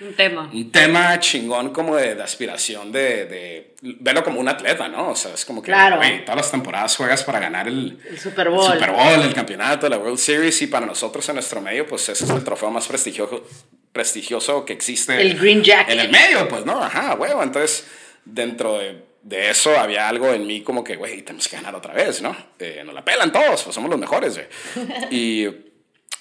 un 0.00 0.14
tema. 0.14 0.50
Un 0.52 0.70
tema 0.70 1.18
chingón 1.20 1.70
como 1.72 1.96
de, 1.96 2.14
de 2.14 2.22
aspiración 2.22 2.92
de, 2.92 3.26
de, 3.26 3.74
verlo 4.00 4.22
como 4.24 4.40
un 4.40 4.48
atleta, 4.48 4.88
¿no? 4.88 5.10
O 5.10 5.16
sea, 5.16 5.34
es 5.34 5.44
como 5.44 5.62
que 5.62 5.66
claro. 5.66 6.00
todas 6.24 6.36
las 6.36 6.50
temporadas 6.50 6.96
juegas 6.96 7.22
para 7.24 7.40
ganar 7.40 7.68
el, 7.68 7.98
el, 8.08 8.18
Super 8.18 8.48
Bowl. 8.48 8.72
el 8.72 8.78
Super 8.78 8.92
Bowl, 8.92 9.22
el 9.22 9.34
campeonato, 9.34 9.88
la 9.88 9.98
World 9.98 10.18
Series 10.18 10.60
y 10.62 10.66
para 10.66 10.86
nosotros 10.86 11.28
en 11.28 11.36
nuestro 11.36 11.60
medio, 11.60 11.86
pues 11.86 12.08
ese 12.08 12.24
es 12.24 12.30
el 12.30 12.44
trofeo 12.44 12.70
más 12.70 12.86
prestigioso, 12.86 13.44
prestigioso 13.92 14.64
que 14.64 14.72
existe. 14.72 15.20
El 15.20 15.38
Green 15.38 15.62
Jacket. 15.62 15.94
En 15.94 16.00
el 16.00 16.10
medio, 16.10 16.48
pues, 16.48 16.64
¿no? 16.64 16.82
Ajá, 16.82 17.14
huevo. 17.14 17.42
Entonces, 17.42 17.86
dentro 18.24 18.78
de, 18.78 19.02
de 19.22 19.50
eso 19.50 19.78
había 19.78 20.08
algo 20.08 20.32
en 20.32 20.46
mí 20.46 20.62
como 20.62 20.82
que, 20.82 20.96
güey, 20.96 21.22
tenemos 21.22 21.48
que 21.48 21.56
ganar 21.56 21.74
otra 21.74 21.92
vez, 21.92 22.22
¿no? 22.22 22.36
Eh, 22.58 22.82
nos 22.84 22.94
la 22.94 23.04
pelan 23.04 23.32
todos, 23.32 23.62
pues 23.62 23.74
somos 23.74 23.90
los 23.90 23.98
mejores, 23.98 24.34
güey. 24.34 24.88
y 25.10 25.46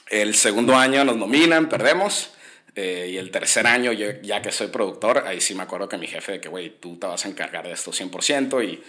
el 0.09 0.35
segundo 0.35 0.75
año 0.75 1.03
nos 1.03 1.15
nominan, 1.15 1.69
perdemos. 1.69 2.31
Eh, 2.75 3.09
y 3.11 3.17
el 3.17 3.31
tercer 3.31 3.67
año, 3.67 3.91
yo, 3.91 4.11
ya 4.21 4.41
que 4.41 4.51
soy 4.51 4.67
productor, 4.67 5.23
ahí 5.25 5.41
sí 5.41 5.55
me 5.55 5.63
acuerdo 5.63 5.89
que 5.89 5.97
mi 5.97 6.07
jefe 6.07 6.33
de 6.33 6.41
que, 6.41 6.49
güey, 6.49 6.69
tú 6.69 6.97
te 6.97 7.07
vas 7.07 7.25
a 7.25 7.29
encargar 7.29 7.65
de 7.65 7.73
esto 7.73 7.91
100% 7.91 8.63
y, 8.63 8.83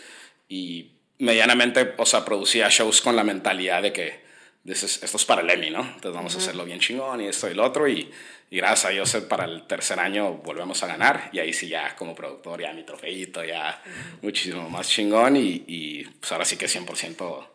y 0.49 0.91
medianamente, 1.19 1.95
o 1.97 2.07
sea, 2.07 2.25
producía 2.25 2.69
shows 2.69 3.01
con 3.01 3.17
la 3.17 3.25
mentalidad 3.25 3.83
de 3.83 3.93
que 3.93 4.31
esto 4.65 5.17
es 5.17 5.25
para 5.25 5.41
el 5.41 5.51
Emmy, 5.51 5.71
¿no? 5.71 5.81
Entonces 5.81 6.13
vamos 6.13 6.35
a 6.35 6.39
hacerlo 6.39 6.65
bien 6.65 6.81
chingón 6.81 7.23
y 7.23 7.29
esto 7.29 7.51
y 7.51 7.55
lo 7.55 7.65
otro 7.65 7.89
y, 7.89 8.11
y 8.51 8.57
gracias 8.59 8.85
a 8.85 8.89
Dios 8.91 9.17
para 9.29 9.45
el 9.45 9.67
tercer 9.67 9.99
año 9.99 10.35
volvemos 10.35 10.83
a 10.83 10.87
ganar 10.87 11.31
y 11.33 11.39
ahí 11.39 11.53
sí 11.53 11.69
ya 11.69 11.97
como 11.97 12.15
productor 12.15 12.61
ya 12.61 12.73
mi 12.73 12.83
trofeito 12.83 13.43
ya 13.43 13.83
muchísimo 14.21 14.69
más 14.69 14.89
chingón 14.89 15.37
y, 15.37 15.65
y, 15.67 16.05
pues 16.05 16.31
ahora 16.33 16.45
sí 16.45 16.57
que 16.57 16.67
100% 16.67 17.47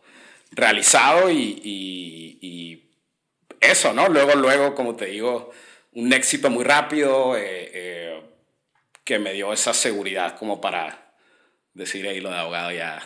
realizado 0.51 1.29
y, 1.29 1.61
y 1.63 2.83
eso, 3.59 3.93
¿no? 3.93 4.09
Luego, 4.09 4.35
luego, 4.35 4.75
como 4.75 4.95
te 4.95 5.07
digo, 5.07 5.51
un 5.95 6.13
éxito 6.13 6.49
muy 6.49 6.63
rápido 6.63 7.35
eh, 7.35 7.71
eh, 7.73 8.21
que 9.03 9.17
me 9.17 9.33
dio 9.33 9.51
esa 9.53 9.73
seguridad 9.73 10.37
como 10.37 10.61
para 10.61 11.13
decir 11.73 12.07
ahí 12.07 12.19
lo 12.19 12.29
de 12.29 12.37
abogado 12.37 12.71
ya. 12.71 13.01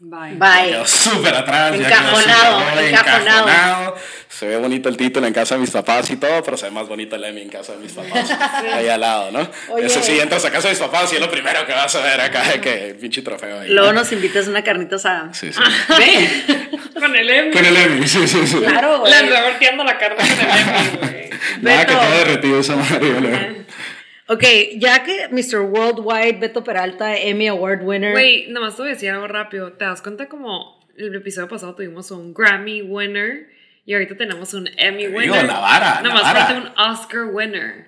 Bye. 0.00 0.36
Bye. 0.36 0.86
súper 0.86 1.34
atrás. 1.34 1.74
Encajonado, 1.74 2.60
ya 2.76 2.88
encajonado. 2.88 3.96
Se 4.28 4.46
ve 4.46 4.56
bonito 4.56 4.88
el 4.88 4.96
título 4.96 5.26
en 5.26 5.32
casa 5.32 5.56
de 5.56 5.60
mis 5.60 5.72
papás 5.72 6.08
y 6.10 6.16
todo, 6.16 6.40
pero 6.44 6.56
se 6.56 6.66
ve 6.66 6.70
más 6.70 6.86
bonito 6.86 7.16
el 7.16 7.24
Emmy 7.24 7.42
en 7.42 7.48
casa 7.48 7.72
de 7.72 7.78
mis 7.78 7.92
papás. 7.92 8.30
Ahí 8.74 8.88
al 8.88 9.00
lado, 9.00 9.32
¿no? 9.32 9.50
Oye, 9.70 9.86
Eso 9.86 10.00
sí, 10.00 10.20
entras 10.20 10.44
a 10.44 10.52
casa 10.52 10.68
de 10.68 10.74
mis 10.74 10.80
papás 10.80 11.12
y 11.12 11.16
es 11.16 11.20
lo 11.20 11.28
primero 11.28 11.66
que 11.66 11.72
vas 11.72 11.92
a 11.96 12.00
ver 12.02 12.20
acá, 12.20 12.60
que 12.60 12.96
pinche 13.00 13.22
trofeo 13.22 13.60
ahí. 13.60 13.70
Luego 13.70 13.92
nos 13.92 14.12
invitas 14.12 14.46
a 14.46 14.50
una 14.50 14.62
carnita 14.62 14.96
asada. 14.96 15.34
Sí, 15.34 15.52
sí. 15.52 15.60
Ve. 15.98 16.70
Con 17.00 17.16
el 17.16 17.28
Emmy. 17.28 17.50
Con 17.50 17.64
el 17.64 17.76
Emmy, 17.76 18.06
sí, 18.06 18.28
sí, 18.28 18.46
sí. 18.46 18.58
Claro, 18.58 19.00
güey. 19.00 19.12
Le 19.12 19.30
la 19.30 19.98
carne 19.98 20.16
con 20.16 20.26
el 20.26 20.40
Emmy, 20.40 20.96
güey. 20.98 21.17
Nada 21.62 21.86
que 21.86 21.92
todo 21.92 22.18
derretido 22.18 22.60
esa 22.60 22.76
madre, 22.76 23.66
Ok, 24.30 24.44
ya 24.76 25.02
que 25.04 25.28
Mr. 25.30 25.60
Worldwide, 25.60 26.38
Beto 26.38 26.62
Peralta, 26.62 27.16
Emmy 27.16 27.48
Award 27.48 27.82
winner. 27.82 28.12
Güey, 28.12 28.48
nomás 28.50 28.76
te 28.76 28.82
voy 28.82 28.90
a 28.90 28.94
decir 28.94 29.10
algo 29.10 29.26
rápido. 29.26 29.72
¿Te 29.72 29.86
das 29.86 30.02
cuenta 30.02 30.28
como 30.28 30.86
el 30.98 31.14
episodio 31.14 31.48
pasado 31.48 31.74
tuvimos 31.74 32.10
un 32.10 32.34
Grammy 32.34 32.82
winner 32.82 33.48
y 33.86 33.94
ahorita 33.94 34.18
tenemos 34.18 34.52
un 34.52 34.68
Emmy 34.76 35.06
winner? 35.06 35.22
Digo, 35.32 35.42
la 35.46 35.58
vara. 35.60 36.00
Nomás 36.02 36.22
la 36.24 36.32
vara. 36.34 36.46
falta 36.46 36.60
un 36.60 36.78
Oscar 36.92 37.24
winner. 37.32 37.86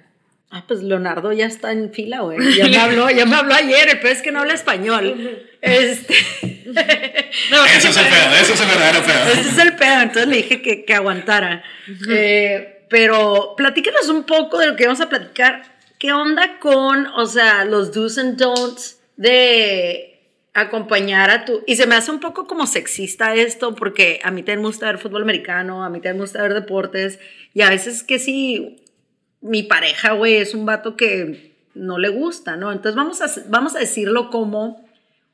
Ah, 0.50 0.64
pues 0.66 0.82
Leonardo 0.82 1.30
ya 1.32 1.44
está 1.44 1.72
en 1.72 1.92
fila, 1.92 2.20
güey. 2.20 2.56
Ya 2.56 2.66
me 2.68 2.76
habló, 2.80 3.10
ya 3.10 3.26
me 3.26 3.36
habló 3.36 3.54
ayer, 3.54 3.98
pero 4.00 4.08
es 4.08 4.22
que 4.22 4.32
no 4.32 4.40
habla 4.40 4.54
español. 4.54 5.46
Este. 5.60 6.14
no, 7.50 7.64
eso 7.66 7.88
es 7.88 7.96
el 7.98 8.06
pedo, 8.06 8.34
eso 8.40 8.54
es 8.54 8.60
el 8.62 8.66
verdadero 8.66 9.04
pedo. 9.04 9.26
Ese 9.30 9.48
es 9.50 9.58
el 9.58 9.76
pedo, 9.76 10.00
entonces 10.00 10.26
le 10.26 10.36
dije 10.38 10.62
que, 10.62 10.84
que 10.86 10.94
aguantara. 10.94 11.62
eh, 12.08 12.79
pero 12.90 13.54
platícanos 13.56 14.08
un 14.08 14.24
poco 14.24 14.58
de 14.58 14.66
lo 14.66 14.76
que 14.76 14.84
vamos 14.84 15.00
a 15.00 15.08
platicar. 15.08 15.62
¿Qué 15.98 16.12
onda 16.12 16.58
con, 16.58 17.06
o 17.06 17.24
sea, 17.24 17.64
los 17.64 17.92
do's 17.92 18.18
and 18.18 18.36
don'ts 18.36 19.00
de 19.16 20.20
acompañar 20.52 21.30
a 21.30 21.44
tu... 21.44 21.62
Y 21.66 21.76
se 21.76 21.86
me 21.86 21.94
hace 21.94 22.10
un 22.10 22.18
poco 22.18 22.46
como 22.46 22.66
sexista 22.66 23.34
esto, 23.34 23.76
porque 23.76 24.20
a 24.24 24.32
mí 24.32 24.42
me 24.44 24.56
gusta 24.56 24.86
ver 24.86 24.98
fútbol 24.98 25.22
americano, 25.22 25.84
a 25.84 25.88
mí 25.88 26.00
me 26.02 26.12
gusta 26.14 26.42
ver 26.42 26.52
deportes, 26.52 27.20
y 27.54 27.62
a 27.62 27.70
veces 27.70 28.02
que 28.02 28.18
sí, 28.18 28.82
mi 29.40 29.62
pareja, 29.62 30.12
güey, 30.12 30.36
es 30.36 30.54
un 30.54 30.66
vato 30.66 30.96
que 30.96 31.54
no 31.74 31.98
le 31.98 32.08
gusta, 32.08 32.56
¿no? 32.56 32.72
Entonces 32.72 32.96
vamos 32.96 33.22
a, 33.22 33.26
vamos 33.48 33.76
a 33.76 33.78
decirlo 33.78 34.30
como 34.30 34.84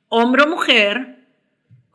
hombre 0.09 0.43
o 0.43 0.47
mujer, 0.47 1.16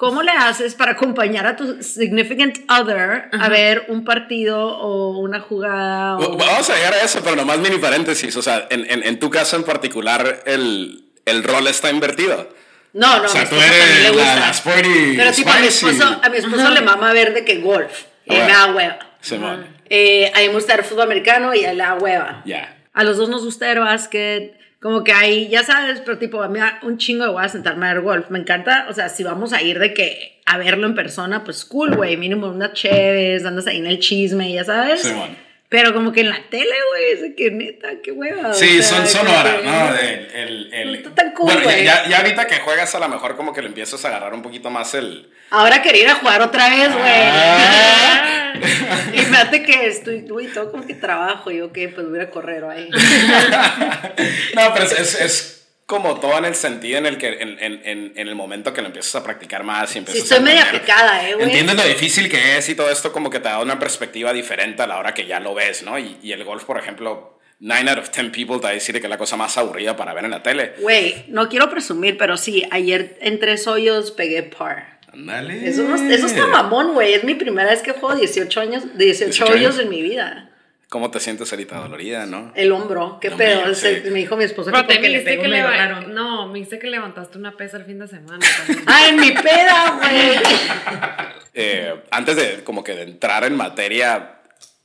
¿cómo 0.02 0.24
le 0.24 0.32
haces 0.32 0.74
para 0.74 0.94
acompañar 0.94 1.46
a 1.46 1.56
tu 1.56 1.84
significant 1.84 2.58
other 2.68 3.30
a 3.40 3.50
ver 3.50 3.86
un 3.88 4.04
partido 4.04 4.58
o 4.60 5.20
una 5.20 5.40
jugada? 5.40 6.18
o- 6.18 6.36
Vamos 6.38 6.68
a 6.72 6.76
llegar 6.76 6.94
a 6.96 7.04
eso, 7.04 7.20
pero 7.24 7.36
nomás 7.36 7.60
mini 7.60 7.78
paréntesis. 7.78 8.36
O 8.36 8.42
sea, 8.42 8.66
en, 8.72 8.90
en, 8.90 9.04
en 9.04 9.20
tu 9.20 9.30
caso 9.30 9.56
en 9.58 9.64
particular, 9.64 10.42
el, 10.48 11.06
el 11.26 11.44
rol 11.44 11.68
está 11.68 11.92
invertido. 11.92 12.50
No, 12.94 13.20
no, 13.20 13.26
o 13.26 13.28
sea, 13.28 13.42
a 13.42 13.44
mi 13.44 13.50
tú 13.52 13.56
esposo 13.58 13.72
también 13.78 13.90
le 13.94 14.08
eres 14.08 14.16
la, 14.16 14.24
gusta. 14.24 14.40
la 14.40 14.54
sporty 14.54 15.14
Pero 15.18 15.32
tipo, 15.32 15.50
a 15.52 15.60
mi 15.60 15.68
esposo, 15.68 16.20
a 16.24 16.30
mi 16.30 16.38
esposo 16.38 16.70
le 16.72 16.82
mama 16.82 17.14
ver 17.14 17.34
de 17.36 17.46
que 17.46 17.58
golf. 17.60 18.06
Y 18.26 18.32
me 18.34 18.40
da 18.48 18.74
hueva. 18.74 19.00
Simón. 19.22 19.68
Eh, 19.88 20.32
a 20.34 20.40
mí 20.40 20.48
me 20.48 20.54
gusta 20.54 20.74
el 20.74 20.84
fútbol 20.84 21.04
americano 21.04 21.54
y 21.54 21.64
a 21.64 21.76
da 21.76 21.94
hueva. 21.94 22.42
Ya. 22.46 22.76
A 22.94 23.04
los 23.04 23.18
dos 23.18 23.30
nos 23.30 23.44
gusta 23.46 23.72
el 23.72 23.80
básquet. 23.80 24.60
Como 24.82 25.04
que 25.04 25.14
ahí, 25.14 25.48
ya 25.48 25.64
sabes, 25.64 26.02
pero 26.04 26.18
tipo, 26.18 26.42
a 26.42 26.48
mí 26.48 26.60
un 26.82 26.98
chingo 26.98 27.24
de 27.24 27.30
hueva 27.30 27.48
sentarme 27.48 27.88
a 27.88 27.94
ver 27.94 28.02
golf. 28.02 28.32
Me 28.32 28.40
encanta, 28.40 28.88
o 28.90 28.94
sea, 28.94 29.10
si 29.10 29.24
vamos 29.24 29.54
a 29.54 29.62
ir 29.62 29.78
de 29.78 29.94
que 29.94 30.42
a 30.48 30.58
verlo 30.58 30.88
en 30.88 30.96
persona, 30.96 31.44
pues 31.44 31.66
cool, 31.66 31.96
güey. 31.96 32.18
Mínimo 32.18 32.48
unas 32.48 32.74
cheves, 32.74 33.46
andas 33.46 33.68
ahí 33.68 33.78
en 33.78 33.86
el 33.86 34.00
chisme, 34.00 34.52
ya 34.52 34.64
sabes. 34.64 35.04
Simón. 35.04 35.38
Pero 35.72 35.94
como 35.94 36.12
que 36.12 36.20
en 36.20 36.30
la 36.32 36.42
tele, 36.50 36.76
güey, 36.90 37.34
que 37.34 37.50
neta, 37.50 37.88
qué 38.04 38.12
hueva. 38.12 38.50
o 38.50 38.54
Sí, 38.54 38.84
sea, 38.84 38.98
son, 38.98 39.08
son 39.08 39.26
como 39.26 39.40
horas, 39.40 39.56
que- 39.56 39.64
¿no? 39.64 39.96
El, 39.96 40.32
el, 40.36 40.74
el- 40.74 40.88
No 40.92 40.98
está 40.98 41.16
tan 41.16 41.32
cool, 41.32 41.46
Bueno, 41.54 41.72
ya- 41.72 41.78
ya, 41.82 42.10
ya 42.10 42.18
ahorita 42.18 42.46
que 42.46 42.56
juegas 42.60 42.94
a 42.94 43.00
lo 43.00 43.08
mejor 43.08 43.38
como 43.38 43.54
que 43.54 43.62
le 43.62 43.70
empiezas 43.70 44.04
a 44.04 44.10
agarrar 44.10 44.34
un 44.34 44.42
poquito 44.42 44.70
más 44.70 44.94
el... 44.96 45.30
Ahora 45.50 45.82
quería 45.82 46.04
ir 46.04 46.10
a 46.10 46.16
jugar 46.16 46.42
otra 46.42 46.68
vez, 46.70 46.92
güey. 46.92 47.06
Ah. 47.06 48.54
y 49.14 49.18
fíjate 49.20 49.64
que 49.64 49.88
estoy, 49.88 50.22
güey, 50.28 50.48
todo 50.48 50.72
como 50.72 50.86
que 50.86 50.94
trabajo. 50.94 51.50
Y 51.52 51.60
yo, 51.60 51.72
que 51.72 51.88
pues 51.88 52.06
voy 52.10 52.20
a 52.20 52.30
correr 52.30 52.66
ahí. 52.66 52.90
no, 54.56 54.74
pero 54.74 54.86
es, 54.86 54.92
es, 55.00 55.22
es 55.22 55.61
como 55.92 56.20
todo 56.22 56.38
en 56.38 56.46
el 56.46 56.56
sentido 56.56 56.98
en 57.00 57.06
el 57.06 57.18
que 57.18 57.28
en, 57.42 57.60
en, 57.60 57.82
en, 57.86 58.14
en 58.16 58.28
el 58.30 58.34
momento 58.34 58.72
que 58.74 58.82
lo 58.82 58.88
empiezas 58.88 59.14
a 59.16 59.24
practicar 59.26 59.64
más 59.66 59.90
y 59.90 59.94
Sí, 59.94 60.00
empiezas 60.00 60.24
estoy 60.24 60.38
a 60.38 60.42
media 60.42 60.72
picada, 60.72 61.28
eh, 61.30 61.34
güey. 61.34 61.48
Entiendes 61.48 61.76
lo 61.76 61.84
difícil 61.84 62.30
que 62.30 62.58
es 62.58 62.70
y 62.70 62.76
todo 62.76 62.90
esto 62.90 63.12
como 63.12 63.30
que 63.30 63.40
te 63.40 63.50
da 63.50 63.60
una 63.60 63.78
perspectiva 63.78 64.32
diferente 64.32 64.82
a 64.82 64.88
la 64.88 64.98
hora 65.00 65.14
que 65.14 65.26
ya 65.28 65.42
lo 65.42 65.54
ves, 65.54 65.84
¿no? 65.84 66.00
Y, 66.00 66.18
y 66.24 66.32
el 66.32 66.46
golf, 66.46 66.64
por 66.64 66.78
ejemplo, 66.80 67.38
9 67.60 67.90
out 67.90 68.00
of 68.00 68.10
10 68.10 68.30
people 68.32 68.56
te 68.58 68.64
va 68.64 68.70
a 68.70 68.74
decir 68.74 68.96
que 69.00 69.06
es 69.06 69.10
la 69.10 69.18
cosa 69.18 69.36
más 69.36 69.58
aburrida 69.58 69.98
para 69.98 70.14
ver 70.14 70.24
en 70.24 70.32
la 70.32 70.42
tele. 70.42 70.74
Güey, 70.80 71.26
no 71.28 71.50
quiero 71.50 71.70
presumir, 71.70 72.18
pero 72.18 72.38
sí, 72.38 72.66
ayer 72.72 73.18
en 73.22 73.40
tres 73.40 73.68
hoyos 73.68 74.12
pegué 74.12 74.44
par. 74.44 75.00
Ándale. 75.14 75.68
Eso, 75.68 75.84
no- 75.84 75.96
eso 75.96 76.26
está 76.26 76.48
mamón, 76.48 76.94
güey. 76.94 77.14
Es 77.16 77.26
mi 77.26 77.36
primera 77.36 77.70
vez 77.70 77.82
que 77.82 77.92
juego 77.92 78.16
18 78.16 78.62
años, 78.62 78.84
18, 78.98 79.26
18 79.26 79.46
hoyos 79.46 79.74
años. 79.76 79.80
en 79.80 79.90
mi 79.90 80.02
vida. 80.02 80.48
¿Cómo 80.92 81.10
te 81.10 81.22
sientes 81.22 81.50
ahorita 81.54 81.78
dolorida, 81.80 82.26
no? 82.26 82.52
El 82.54 82.70
hombro, 82.74 83.18
qué 83.22 83.30
No, 83.30 83.38
pedo. 83.38 83.74
sí. 83.74 83.88
me 84.12 84.20
dijo 84.20 84.36
mi 84.36 84.44
esposa 84.44 84.72
Pero 84.74 84.88
que 84.88 84.96
le 85.08 85.20
dijiste 85.20 85.38
pegó 85.38 85.44
que, 85.44 85.62
raro. 85.64 86.02
no, 86.10 86.48
me 86.50 86.56
dijiste 86.56 86.80
que 86.80 86.88
levantaste 86.88 87.38
una 87.38 87.56
pesa 87.56 87.78
el 87.78 87.86
fin 87.86 87.98
de 87.98 88.10
semana. 88.10 88.46
¡Ah, 88.88 89.08
en 89.08 89.16
mi 89.16 89.32
peda, 89.32 89.98
güey! 89.98 90.38
Eh, 91.54 91.94
antes 92.12 92.36
de 92.38 92.64
como 92.64 92.82
que 92.84 92.94
de 92.94 93.04
entrar 93.04 93.44
en 93.46 93.56
materia, 93.56 94.40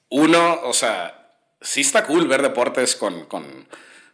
uno, 0.08 0.60
o 0.64 0.72
sea, 0.72 1.28
sí 1.60 1.80
está 1.80 2.04
cool 2.04 2.26
ver 2.28 2.42
deportes 2.42 2.94
con, 2.96 3.24
con, 3.26 3.68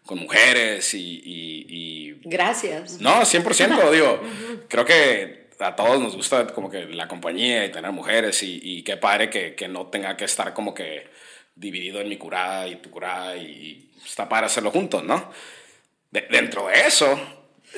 con 0.04 0.18
mujeres 0.18 0.92
y, 0.94 1.22
y- 1.24 1.66
y 1.68 2.20
Gracias. 2.24 3.00
No, 3.00 3.20
100%, 3.22 3.90
digo, 3.92 4.20
creo 4.68 4.84
que 4.84 5.48
a 5.60 5.74
todos 5.76 6.00
nos 6.00 6.14
gusta 6.16 6.46
como 6.48 6.70
que 6.70 6.84
la 6.86 7.06
compañía 7.08 7.64
y 7.64 7.70
tener 7.70 7.90
mujeres 7.92 8.42
y, 8.42 8.60
y 8.62 8.82
qué 8.82 8.96
padre 8.98 9.30
que, 9.30 9.54
que 9.54 9.68
no 9.68 9.86
tenga 9.86 10.16
que 10.16 10.24
estar 10.26 10.52
como 10.54 10.74
que 10.74 11.08
dividido 11.62 12.00
en 12.00 12.08
mi 12.08 12.16
curada 12.18 12.66
y 12.68 12.76
tu 12.76 12.90
curada 12.90 13.36
y 13.36 13.88
está 14.04 14.28
padre 14.28 14.46
hacerlo 14.46 14.70
juntos, 14.70 15.02
¿no? 15.04 15.32
De- 16.10 16.26
dentro 16.30 16.66
de 16.66 16.74
eso, 16.86 17.18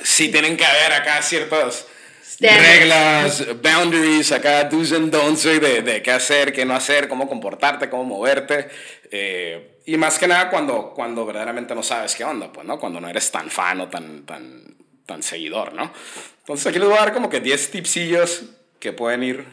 sí 0.03 0.29
tienen 0.29 0.57
que 0.57 0.65
haber 0.65 0.91
acá 0.93 1.21
ciertas 1.21 1.87
Standards. 2.27 2.67
reglas, 2.67 3.61
boundaries, 3.61 4.31
acá 4.33 4.63
do's 4.65 4.91
and 4.91 5.11
don'ts 5.11 5.43
de, 5.43 5.81
de 5.83 6.01
qué 6.01 6.11
hacer, 6.11 6.51
qué 6.51 6.65
no 6.65 6.75
hacer, 6.75 7.07
cómo 7.07 7.29
comportarte, 7.29 7.89
cómo 7.89 8.03
moverte. 8.03 8.67
eh, 9.11 9.71
y 9.85 9.97
más 9.97 10.17
que 10.17 10.27
nada 10.27 10.49
cuando, 10.49 10.91
cuando 10.95 11.25
verdaderamente 11.27 11.75
no 11.75 11.83
sabes 11.83 12.15
qué 12.15 12.23
onda, 12.23 12.51
pues, 12.51 12.65
¿no? 12.65 12.79
Cuando 12.79 12.99
no 12.99 13.07
eres 13.07 13.29
tan 13.31 13.51
fan 13.51 13.79
o 13.81 13.87
tan, 13.87 14.25
tan, 14.25 14.75
tan 15.05 15.21
seguidor, 15.21 15.73
¿no? 15.73 15.93
Entonces 16.39 16.65
aquí 16.67 16.79
les 16.79 16.87
voy 16.89 16.97
a 16.97 17.01
dar 17.01 17.13
como 17.13 17.29
que 17.29 17.39
10 17.39 17.69
tipsillos 17.71 18.43
que 18.79 18.91
pueden 18.93 19.21
ir 19.23 19.45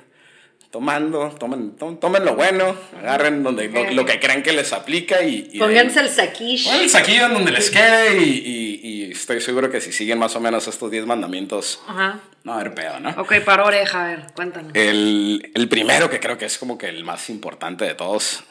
tomando, 0.73 1.29
tomen, 1.39 1.77
to- 1.77 1.97
tomen 2.01 2.25
lo 2.25 2.35
bueno, 2.35 2.75
agarren 2.99 3.43
donde, 3.45 3.69
lo, 3.69 3.91
lo 3.93 4.05
que 4.07 4.19
crean 4.19 4.43
que 4.43 4.53
les 4.53 4.73
aplica 4.73 5.23
y... 5.23 5.51
y 5.53 5.53
ahí- 5.53 5.59
Pónganse 5.61 6.01
el 6.01 6.09
saquish. 6.09 6.65
Pongan 6.65 6.81
el 6.81 6.89
saquillo 6.91 7.27
en 7.27 7.35
donde 7.35 7.53
les 7.53 7.71
quede 7.71 8.17
y, 8.17 8.23
y- 8.25 8.81
y 8.83 9.13
estoy 9.13 9.41
seguro 9.43 9.71
que 9.71 9.81
si 9.83 9.93
siguen 9.93 10.19
más 10.19 10.35
o 10.35 10.41
menos 10.41 10.67
estos 10.67 10.91
10 10.91 11.05
mandamientos, 11.07 11.81
Ajá. 11.87 12.21
no 12.43 12.53
va 12.53 12.59
a 12.59 12.61
haber 12.63 12.75
pedo, 12.75 12.99
¿no? 13.01 13.11
Ok, 13.19 13.35
para 13.45 13.65
oreja, 13.67 14.03
a 14.05 14.09
ver, 14.09 14.27
cuéntanos. 14.35 14.73
El, 14.75 15.53
el 15.55 15.69
primero 15.69 16.09
que 16.09 16.19
creo 16.19 16.39
que 16.39 16.47
es 16.47 16.57
como 16.57 16.79
que 16.79 16.89
el 16.89 17.05
más 17.05 17.29
importante 17.29 17.85
de 17.85 17.95
todos, 17.95 18.43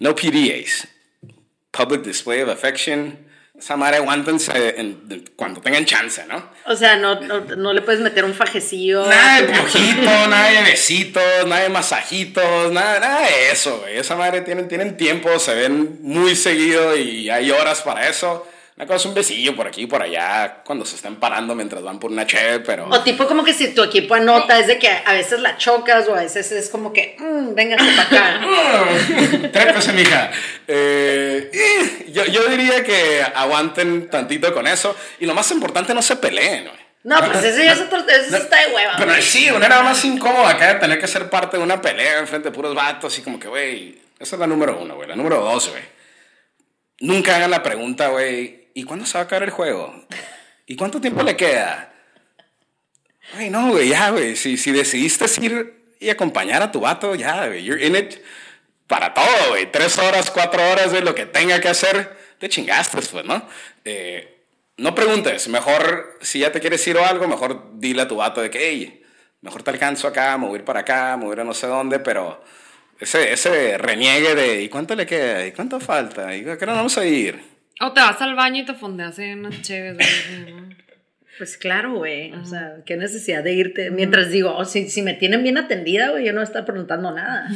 no 0.00 0.14
PDAs, 0.16 0.88
Public 1.70 2.02
Display 2.02 2.40
of 2.40 2.48
Affection. 2.48 3.27
Esa 3.58 3.76
madre 3.76 3.96
aguántense 3.96 4.52
en- 4.80 5.24
cuando 5.34 5.60
tengan 5.60 5.84
chance, 5.84 6.24
¿no? 6.28 6.48
O 6.66 6.76
sea, 6.76 6.96
no, 6.96 7.20
no, 7.20 7.40
no 7.40 7.72
le 7.72 7.82
puedes 7.82 8.00
meter 8.00 8.24
un 8.24 8.32
fajecillo. 8.34 9.04
Nada 9.06 9.40
de 9.40 9.48
piojito, 9.48 10.02
nada 10.28 10.48
de 10.50 10.62
besitos, 10.62 11.22
nada 11.46 11.62
de 11.62 11.68
masajitos, 11.68 12.72
nada, 12.72 13.00
nada 13.00 13.20
de 13.26 13.50
eso, 13.50 13.78
güey. 13.80 13.98
Esa 13.98 14.14
madre 14.14 14.42
tienen, 14.42 14.68
tienen 14.68 14.96
tiempo, 14.96 15.36
se 15.40 15.54
ven 15.54 15.98
muy 16.02 16.36
seguido 16.36 16.96
y 16.96 17.28
hay 17.30 17.50
horas 17.50 17.82
para 17.82 18.08
eso. 18.08 18.46
Una 18.78 18.86
cosa 18.86 18.96
es 18.98 19.06
un 19.06 19.14
besillo 19.14 19.56
por 19.56 19.66
aquí 19.66 19.82
y 19.82 19.86
por 19.86 20.00
allá 20.00 20.62
cuando 20.64 20.84
se 20.84 20.94
están 20.94 21.16
parando 21.16 21.52
mientras 21.56 21.82
van 21.82 21.98
por 21.98 22.12
una 22.12 22.24
cheve, 22.28 22.60
pero... 22.60 22.88
O 22.88 23.00
tipo 23.00 23.26
como 23.26 23.42
que 23.42 23.52
si 23.52 23.74
tu 23.74 23.82
equipo 23.82 24.14
anota, 24.14 24.56
es 24.56 24.68
de 24.68 24.78
que 24.78 24.88
a 24.88 25.12
veces 25.14 25.40
la 25.40 25.56
chocas 25.56 26.06
o 26.06 26.14
a 26.14 26.20
veces 26.20 26.52
es 26.52 26.68
como 26.68 26.92
que, 26.92 27.16
mmm, 27.18 27.56
véngase 27.56 27.84
para 27.96 28.36
acá. 28.36 29.50
Trépese, 29.52 29.92
mija. 29.94 30.30
Eh, 30.68 31.50
y 32.06 32.12
yo, 32.12 32.24
yo 32.26 32.46
diría 32.46 32.84
que 32.84 33.20
aguanten 33.34 34.08
tantito 34.10 34.54
con 34.54 34.68
eso. 34.68 34.94
Y 35.18 35.26
lo 35.26 35.34
más 35.34 35.50
importante, 35.50 35.92
no 35.92 36.00
se 36.00 36.14
peleen, 36.14 36.68
güey. 36.68 36.78
No, 37.02 37.18
pues 37.32 37.42
eso 37.42 37.60
ya 37.60 37.72
es 37.72 37.80
otro, 37.80 37.98
eso 37.98 38.36
está 38.36 38.60
de 38.60 38.72
hueva. 38.72 38.94
Pero 38.96 39.10
güey. 39.10 39.22
sí, 39.22 39.50
una 39.50 39.66
era 39.66 39.82
más 39.82 40.04
incómoda 40.04 40.50
acá 40.50 40.74
de 40.74 40.78
tener 40.78 41.00
que 41.00 41.08
ser 41.08 41.28
parte 41.28 41.56
de 41.56 41.64
una 41.64 41.82
pelea 41.82 42.20
enfrente 42.20 42.50
de 42.50 42.54
puros 42.54 42.76
vatos. 42.76 43.18
Y 43.18 43.22
como 43.22 43.40
que, 43.40 43.48
güey, 43.48 43.98
esa 44.20 44.36
es 44.36 44.40
la 44.40 44.46
número 44.46 44.78
uno, 44.80 44.94
güey. 44.94 45.08
La 45.08 45.16
número 45.16 45.40
dos, 45.40 45.68
güey. 45.68 45.82
Nunca 47.00 47.34
hagan 47.34 47.50
la 47.50 47.62
pregunta, 47.62 48.08
güey, 48.08 48.67
¿y 48.78 48.84
cuándo 48.84 49.04
se 49.04 49.14
va 49.14 49.22
a 49.22 49.24
acabar 49.24 49.42
el 49.42 49.50
juego? 49.50 49.92
¿Y 50.64 50.76
cuánto 50.76 51.00
tiempo 51.00 51.24
le 51.24 51.34
queda? 51.34 51.92
Güey, 53.34 53.50
no, 53.50 53.70
güey, 53.70 53.88
ya, 53.88 54.10
güey. 54.10 54.36
Si, 54.36 54.56
si 54.56 54.70
decidiste 54.70 55.24
ir 55.44 55.96
y 55.98 56.10
acompañar 56.10 56.62
a 56.62 56.70
tu 56.70 56.78
vato, 56.78 57.16
ya, 57.16 57.48
güey. 57.48 57.64
You're 57.64 57.84
in 57.84 57.96
it 57.96 58.22
para 58.86 59.12
todo, 59.12 59.48
güey. 59.48 59.68
Tres 59.72 59.98
horas, 59.98 60.30
cuatro 60.30 60.62
horas, 60.70 60.90
güey, 60.90 61.02
lo 61.02 61.12
que 61.12 61.26
tenga 61.26 61.60
que 61.60 61.66
hacer, 61.66 62.16
te 62.38 62.48
chingaste, 62.48 63.02
pues, 63.02 63.24
¿no? 63.24 63.42
Eh, 63.84 64.44
no 64.76 64.94
preguntes. 64.94 65.48
Mejor, 65.48 66.16
si 66.20 66.38
ya 66.38 66.52
te 66.52 66.60
quieres 66.60 66.86
ir 66.86 66.98
o 66.98 67.04
algo, 67.04 67.26
mejor 67.26 67.80
dile 67.80 68.02
a 68.02 68.08
tu 68.08 68.14
vato 68.14 68.40
de 68.40 68.48
que, 68.48 68.60
hey, 68.60 69.02
mejor 69.40 69.64
te 69.64 69.70
alcanzo 69.70 70.06
acá, 70.06 70.38
ir 70.54 70.62
para 70.62 70.80
acá, 70.80 71.16
voy 71.16 71.36
a 71.36 71.42
no 71.42 71.52
sé 71.52 71.66
dónde, 71.66 71.98
pero 71.98 72.44
ese, 73.00 73.32
ese 73.32 73.76
reniegue 73.76 74.36
de, 74.36 74.62
¿y 74.62 74.68
cuánto 74.68 74.94
le 74.94 75.04
queda? 75.04 75.44
¿Y 75.44 75.50
cuánto 75.50 75.80
falta? 75.80 76.36
¿Y 76.36 76.48
a 76.48 76.56
qué 76.56 76.64
hora 76.64 76.74
vamos 76.74 76.96
a 76.96 77.04
ir? 77.04 77.57
O 77.80 77.92
te 77.92 78.00
vas 78.00 78.20
al 78.20 78.34
baño 78.34 78.62
y 78.62 78.66
te 78.66 78.74
fondeas 78.74 79.18
en 79.18 79.40
unas 79.40 79.62
chéves. 79.62 80.06
Pues 81.38 81.56
claro, 81.56 81.92
güey. 81.94 82.32
O 82.32 82.44
sea, 82.44 82.78
qué 82.84 82.96
necesidad 82.96 83.44
de 83.44 83.52
irte. 83.52 83.90
Mientras 83.92 84.30
digo, 84.30 84.56
oh, 84.56 84.64
si, 84.64 84.90
si 84.90 85.02
me 85.02 85.14
tienen 85.14 85.44
bien 85.44 85.56
atendida, 85.56 86.10
güey, 86.10 86.24
yo 86.24 86.32
no 86.32 86.38
voy 86.38 86.42
a 86.44 86.48
estar 86.48 86.64
preguntando 86.64 87.12
nada. 87.12 87.48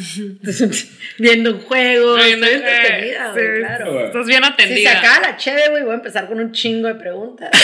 Viendo 1.18 1.50
un 1.54 1.60
juego, 1.62 2.14
Ay, 2.14 2.32
estoy 2.34 2.48
entretenida, 2.50 3.32
sí, 3.34 3.40
güey, 3.40 3.58
claro. 3.58 4.06
Estás 4.06 4.26
bien 4.26 4.42
Si 4.44 4.48
se 4.48 4.52
atendida. 4.52 4.98
acaba 5.00 5.30
la 5.30 5.36
cheve, 5.36 5.68
güey, 5.70 5.82
voy 5.82 5.92
a 5.92 5.96
empezar 5.96 6.28
con 6.28 6.38
un 6.38 6.52
chingo 6.52 6.86
de 6.88 6.94
preguntas. 6.94 7.50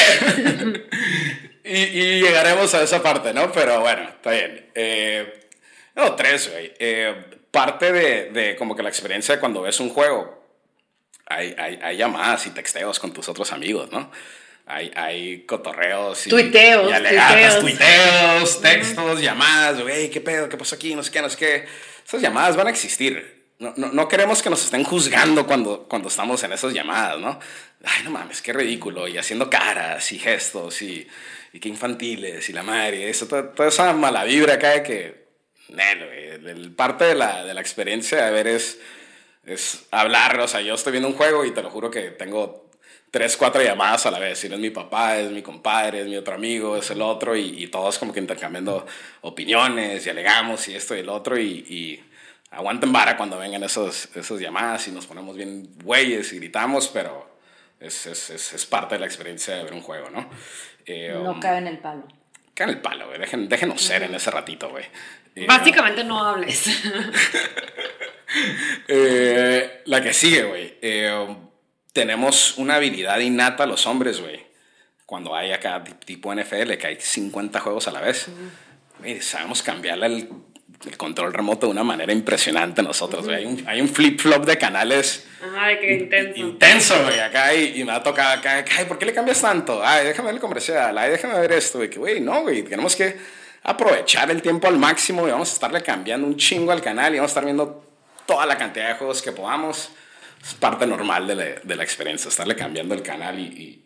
Y, 1.65 1.77
y 1.83 2.21
llegaremos 2.23 2.73
a 2.75 2.83
esa 2.83 3.03
parte, 3.03 3.35
¿no? 3.35 3.53
Pero 3.53 3.81
bueno, 3.81 4.01
está 4.05 4.31
bien. 4.31 4.71
Eh, 4.75 5.27
no, 5.97 6.15
tres, 6.15 6.51
güey. 6.51 6.73
Eh, 6.79 7.15
parte 7.51 7.93
de, 7.93 8.31
de 8.31 8.57
como 8.57 8.75
que 8.75 8.83
la 8.83 8.89
experiencia 8.89 9.35
de 9.35 9.41
cuando 9.41 9.61
ves 9.61 9.79
un 9.79 9.91
juego, 9.91 10.38
hay, 11.29 11.55
hay, 11.59 11.79
hay 11.83 11.97
llamadas 11.97 12.47
y 12.47 12.51
texteos 12.51 12.99
con 12.99 13.13
tus 13.13 13.29
otros 13.29 13.53
amigos, 13.53 13.91
¿no? 13.93 14.11
Hay, 14.67 14.91
hay 14.97 15.47
cotorreos 15.47 16.27
y... 16.27 16.31
Tuiteos, 16.31 16.91
y 16.91 16.93
alegatas, 16.93 17.61
tuiteos. 17.61 17.61
tuiteos, 17.61 18.61
textos, 18.61 19.21
llamadas, 19.23 19.81
güey, 19.81 20.11
¿qué 20.11 20.21
pedo? 20.21 20.49
¿Qué 20.49 20.57
pasó 20.59 20.75
aquí? 20.75 20.95
No 20.95 21.03
sé 21.03 21.11
qué, 21.11 21.23
no 21.23 21.31
sé 21.31 21.37
qué. 21.39 21.65
Esas 22.07 22.21
llamadas 22.21 22.55
van 22.57 22.67
a 22.67 22.71
existir. 22.71 23.39
No, 23.59 23.73
no, 23.77 23.89
no 23.93 24.07
queremos 24.09 24.43
que 24.43 24.51
nos 24.51 24.63
estén 24.63 24.85
juzgando 24.85 25.47
cuando, 25.47 25.89
cuando 25.89 26.09
estamos 26.09 26.43
en 26.45 26.53
esas 26.53 26.73
llamadas, 26.75 27.19
¿no? 27.19 27.41
Ay, 27.83 28.03
no 28.05 28.11
mames, 28.11 28.43
qué 28.43 28.53
ridículo. 28.53 29.09
Y 29.09 29.17
haciendo 29.19 29.49
caras 29.49 30.13
y 30.13 30.19
gestos 30.19 30.83
y, 30.83 31.09
y 31.55 31.61
qué 31.61 31.69
infantiles 31.69 32.49
y 32.51 32.53
la 32.53 32.63
madre. 32.63 33.09
Eso, 33.09 33.27
toda, 33.27 33.53
toda 33.53 33.71
esa 33.71 33.93
mala 33.95 34.25
vibra 34.25 34.55
acá 34.55 34.71
de 34.73 34.83
que... 34.83 35.29
Nel, 35.71 36.05
güey, 36.07 36.29
el- 36.29 36.47
el 36.47 36.73
parte 36.73 37.05
de 37.07 37.15
la, 37.15 37.45
de 37.45 37.53
la 37.55 37.61
experiencia 37.61 38.25
de 38.25 38.31
ver 38.31 38.47
es 38.47 38.79
es 39.49 39.87
hablar, 39.91 40.39
o 40.41 40.49
sea, 40.49 40.61
yo 40.61 40.75
estoy 40.75 40.93
viendo 40.93 41.09
un 41.09 41.15
juego 41.15 41.45
y 41.45 41.53
te 41.53 41.63
lo 41.63 41.71
juro 41.71 41.91
que 41.91 42.11
tengo 42.11 42.69
tres, 43.11 43.37
cuatro 43.37 43.63
llamadas 43.63 44.07
a 44.07 44.11
la 44.11 44.19
vez. 44.19 44.39
Si 44.39 44.49
no 44.49 44.55
es 44.57 44.61
mi 44.61 44.71
papá, 44.71 45.19
es 45.19 45.31
mi 45.31 45.43
compadre, 45.43 46.01
es 46.03 46.07
mi 46.07 46.17
otro 46.17 46.35
amigo, 46.35 46.77
es 46.77 46.91
el 46.91 47.01
otro, 47.03 47.37
y, 47.37 47.63
y 47.65 47.69
todos 47.69 47.99
como 47.99 48.13
que 48.13 48.21
intercambiando 48.21 48.87
opiniones 49.23 50.07
y 50.07 50.11
alegamos 50.11 50.69
y 50.69 50.75
esto 50.75 50.95
y 50.95 51.01
el 51.01 51.09
otro, 51.09 51.39
y, 51.39 51.45
y 51.69 52.05
aguanten 52.51 52.93
vara 52.93 53.17
cuando 53.17 53.39
vengan 53.39 53.63
esos, 53.63 54.09
esas 54.15 54.41
llamadas 54.41 54.89
y 54.89 54.93
nos 54.93 55.07
ponemos 55.07 55.37
bien 55.37 55.69
güeyes 55.83 56.33
y 56.33 56.37
gritamos, 56.39 56.89
pero 56.89 57.39
es, 57.81 58.07
es, 58.07 58.31
es, 58.31 58.53
es 58.53 58.67
parte 58.67 58.95
de 58.97 59.01
la 59.01 59.07
experiencia 59.07 59.55
de 59.57 59.65
ver 59.65 59.73
un 59.73 59.83
juego, 59.83 60.11
¿no? 60.11 60.29
Eh, 60.87 61.13
No 61.23 61.33
um, 61.33 61.41
cabe 61.41 61.59
en 61.59 61.67
el 61.69 61.79
palo. 61.79 62.07
caen 62.55 62.71
el 62.71 62.81
palo, 62.81 63.07
güey. 63.07 63.19
Dejen, 63.19 63.49
déjenos 63.49 63.81
ser 63.83 64.03
en 64.03 64.15
ese 64.15 64.31
ratito, 64.31 64.69
güey. 64.71 64.85
Eh, 65.43 65.47
Básicamente 65.47 66.05
no 66.05 66.23
hables. 66.25 66.65
Eh, 68.89 69.83
la 69.87 70.03
que 70.03 70.13
sigue, 70.13 70.43
güey. 70.45 70.75
Eh, 70.83 71.27
tenemos 71.93 72.59
una 72.59 72.75
habilidad 72.77 73.19
innata 73.21 73.67
los 73.67 73.87
hombres, 73.87 74.21
güey. 74.21 74.47
Cuando 75.07 75.35
hay 75.35 75.53
acá 75.53 75.83
ti- 75.83 75.93
tipo 76.05 76.35
NFL, 76.35 76.77
que 76.77 76.87
hay 76.87 76.97
50 77.01 77.59
juegos 77.61 77.89
a 77.89 77.93
la 77.93 78.01
vez. 78.01 78.27
Güey, 78.99 79.21
sabemos 79.23 79.63
cambiarle 79.63 80.07
el, 80.07 80.29
el 80.87 80.97
control 80.99 81.33
remoto 81.33 81.67
de 81.67 81.73
una 81.73 81.85
manera 81.85 82.13
impresionante 82.13 82.83
nosotros, 82.83 83.25
güey. 83.25 83.37
Hay 83.39 83.47
un, 83.47 83.65
hay 83.67 83.81
un 83.81 83.89
flip-flop 83.89 84.45
de 84.45 84.59
canales 84.59 85.27
Ay, 85.57 85.79
qué 85.81 85.95
intenso. 85.95 86.39
intenso, 86.39 87.03
güey, 87.05 87.21
acá 87.21 87.55
y, 87.55 87.81
y 87.81 87.85
me 87.85 87.93
ha 87.93 88.03
tocado 88.03 88.39
acá, 88.39 88.65
ay, 88.77 88.85
¿por 88.87 88.99
qué 88.99 89.07
le 89.07 89.15
cambias 89.15 89.41
tanto? 89.41 89.81
Ay, 89.83 90.05
déjame 90.07 90.27
ver 90.27 90.35
el 90.35 90.41
comercial, 90.41 90.97
ay, 90.99 91.11
déjame 91.13 91.39
ver 91.39 91.53
esto, 91.53 91.79
güey, 91.79 91.89
que 91.89 91.99
güey, 91.99 92.21
no, 92.21 92.43
güey, 92.43 92.63
tenemos 92.65 92.95
que 92.97 93.17
aprovechar 93.71 94.31
el 94.31 94.43
tiempo 94.43 94.67
al 94.69 94.79
máximo 94.79 95.27
y 95.29 95.31
vamos 95.31 95.51
a 95.51 95.53
estarle 95.55 95.83
cambiando 95.83 96.27
un 96.27 96.37
chingo 96.37 96.73
al 96.73 96.81
canal 96.81 97.15
y 97.15 97.19
vamos 97.19 97.31
a 97.31 97.33
estar 97.33 97.45
viendo 97.45 97.85
toda 98.27 98.47
la 98.47 98.57
cantidad 98.59 98.89
de 98.89 98.95
juegos 98.95 99.23
que 99.23 99.33
podamos. 99.33 99.91
Es 100.43 100.55
parte 100.55 100.87
normal 100.87 101.27
de 101.27 101.35
la, 101.35 101.45
de 101.45 101.77
la 101.77 101.83
experiencia, 101.83 102.29
estarle 102.29 102.55
cambiando 102.57 102.95
el 102.95 103.03
canal 103.03 103.39
y, 103.39 103.43
y- 103.45 103.83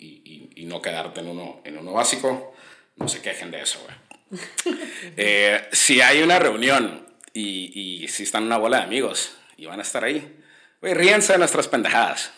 y- 0.56 0.64
no 0.66 0.80
quedarte 0.80 1.18
en 1.20 1.28
uno, 1.28 1.60
en 1.64 1.76
uno 1.76 1.92
básico. 1.92 2.54
No 2.96 3.08
se 3.08 3.20
quejen 3.20 3.50
de 3.50 3.62
eso, 3.62 3.80
güey. 3.84 4.40
Eh, 5.16 5.68
si 5.72 6.00
hay 6.00 6.22
una 6.22 6.38
reunión 6.38 7.04
y, 7.34 8.02
y 8.04 8.08
si 8.08 8.22
están 8.22 8.44
una 8.44 8.56
bola 8.58 8.78
de 8.78 8.84
amigos 8.84 9.36
y 9.56 9.66
van 9.66 9.80
a 9.80 9.82
estar 9.82 10.04
ahí, 10.04 10.38
güey, 10.80 10.94
ríense 10.94 11.32
de 11.32 11.38
nuestras 11.40 11.66
pendejadas. 11.68 12.32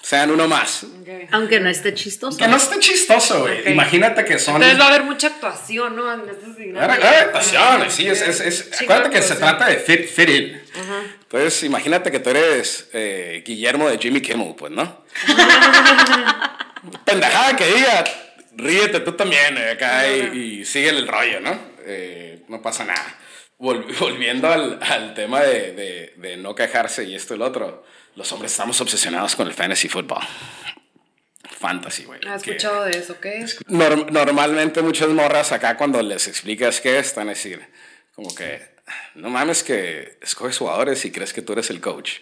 Sean 0.00 0.30
uno 0.30 0.46
más. 0.48 0.84
Ok. 0.84 1.08
Aunque 1.32 1.58
no 1.60 1.68
esté 1.68 1.92
chistoso. 1.92 2.38
Que 2.38 2.46
no 2.48 2.56
esté 2.56 2.78
chistoso, 2.78 3.40
güey. 3.42 3.60
Ok. 3.62 3.66
Imagínate 3.70 4.24
que 4.24 4.38
son... 4.38 4.56
Entonces 4.56 4.78
va 4.80 4.84
a 4.84 4.88
haber 4.88 5.02
mucha 5.02 5.26
actuación, 5.26 5.96
¿no? 5.96 6.12
En 6.14 6.20
estas 6.30 7.22
actuaciones, 7.22 7.92
sí, 7.92 8.06
es, 8.06 8.22
es, 8.22 8.40
es- 8.40 8.80
acuérdate 8.82 9.10
que 9.10 9.22
se 9.22 9.34
trata 9.34 9.66
de 9.66 9.76
fit, 9.78 10.06
fit 10.08 10.28
in. 10.28 10.62
Entonces, 11.22 11.64
imagínate 11.64 12.10
que 12.12 12.20
tú 12.20 12.30
eres 12.30 12.88
eh, 12.92 13.42
Guillermo 13.44 13.88
de 13.88 13.98
Jimmy 13.98 14.20
Kimmel, 14.20 14.54
pues, 14.56 14.70
¿no? 14.72 15.04
Pendejada 17.04 17.56
que 17.56 17.66
diga, 17.66 18.04
ríete 18.56 19.00
tú 19.00 19.12
también 19.12 19.56
eh, 19.58 19.70
acá 19.72 20.08
y, 20.08 20.60
y 20.60 20.64
sigue 20.64 20.90
el 20.90 21.06
rollo, 21.08 21.40
¿no? 21.40 21.58
Eh, 21.84 22.44
no 22.48 22.62
pasa 22.62 22.84
nada. 22.84 23.18
Vol- 23.58 23.84
volviendo 23.98 24.50
al, 24.50 24.78
al 24.80 25.14
tema 25.14 25.42
de, 25.42 25.72
de- 25.72 26.14
de 26.16 26.36
no 26.36 26.54
quejarse 26.54 27.04
y 27.04 27.14
esto 27.14 27.34
y 27.34 27.38
lo 27.38 27.46
otro, 27.46 27.84
los 28.18 28.32
hombres 28.32 28.50
estamos 28.52 28.80
obsesionados 28.80 29.36
con 29.36 29.46
el 29.46 29.54
fantasy 29.54 29.88
football. 29.88 30.22
Fantasy, 31.58 32.04
güey. 32.04 32.20
¿Has 32.28 32.42
que- 32.42 32.50
escuchado 32.52 32.84
de 32.84 32.98
eso? 32.98 33.20
¿Qué? 33.20 33.44
Norm- 33.68 34.10
normalmente 34.10 34.82
muchas 34.82 35.08
morras 35.08 35.52
acá 35.52 35.76
cuando 35.76 36.02
les 36.02 36.26
explicas 36.28 36.80
qué 36.80 36.98
están 36.98 37.28
a 37.28 37.30
decir, 37.30 37.60
como 38.14 38.34
que, 38.34 38.60
no 39.14 39.30
mames 39.30 39.62
que 39.62 40.18
escoges 40.22 40.58
jugadores 40.58 41.04
y 41.04 41.10
crees 41.10 41.32
que 41.32 41.42
tú 41.42 41.52
eres 41.54 41.70
el 41.70 41.80
coach 41.80 42.14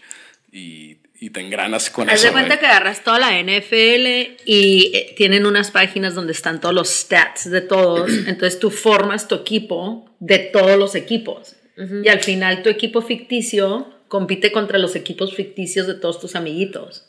y, 0.52 0.98
y 1.18 1.30
te 1.30 1.40
engranas 1.40 1.90
con 1.90 2.08
Haz 2.08 2.16
eso. 2.20 2.26
de 2.26 2.32
cuenta 2.32 2.58
que 2.58 2.66
agarras 2.66 3.02
toda 3.02 3.18
la 3.18 3.30
NFL 3.40 4.36
y 4.44 4.90
eh, 4.94 5.14
tienen 5.16 5.44
unas 5.46 5.70
páginas 5.70 6.14
donde 6.14 6.32
están 6.32 6.60
todos 6.60 6.74
los 6.74 6.88
stats 6.88 7.50
de 7.50 7.60
todos. 7.62 8.10
Entonces 8.26 8.58
tú 8.58 8.70
formas 8.70 9.28
tu 9.28 9.34
equipo 9.34 10.14
de 10.20 10.38
todos 10.38 10.78
los 10.78 10.94
equipos. 10.94 11.56
Y 12.02 12.08
al 12.08 12.20
final 12.20 12.62
tu 12.62 12.70
equipo 12.70 13.02
ficticio 13.02 13.92
compite 14.08 14.52
contra 14.52 14.78
los 14.78 14.94
equipos 14.96 15.34
ficticios 15.34 15.86
de 15.86 15.94
todos 15.94 16.20
tus 16.20 16.36
amiguitos. 16.36 17.06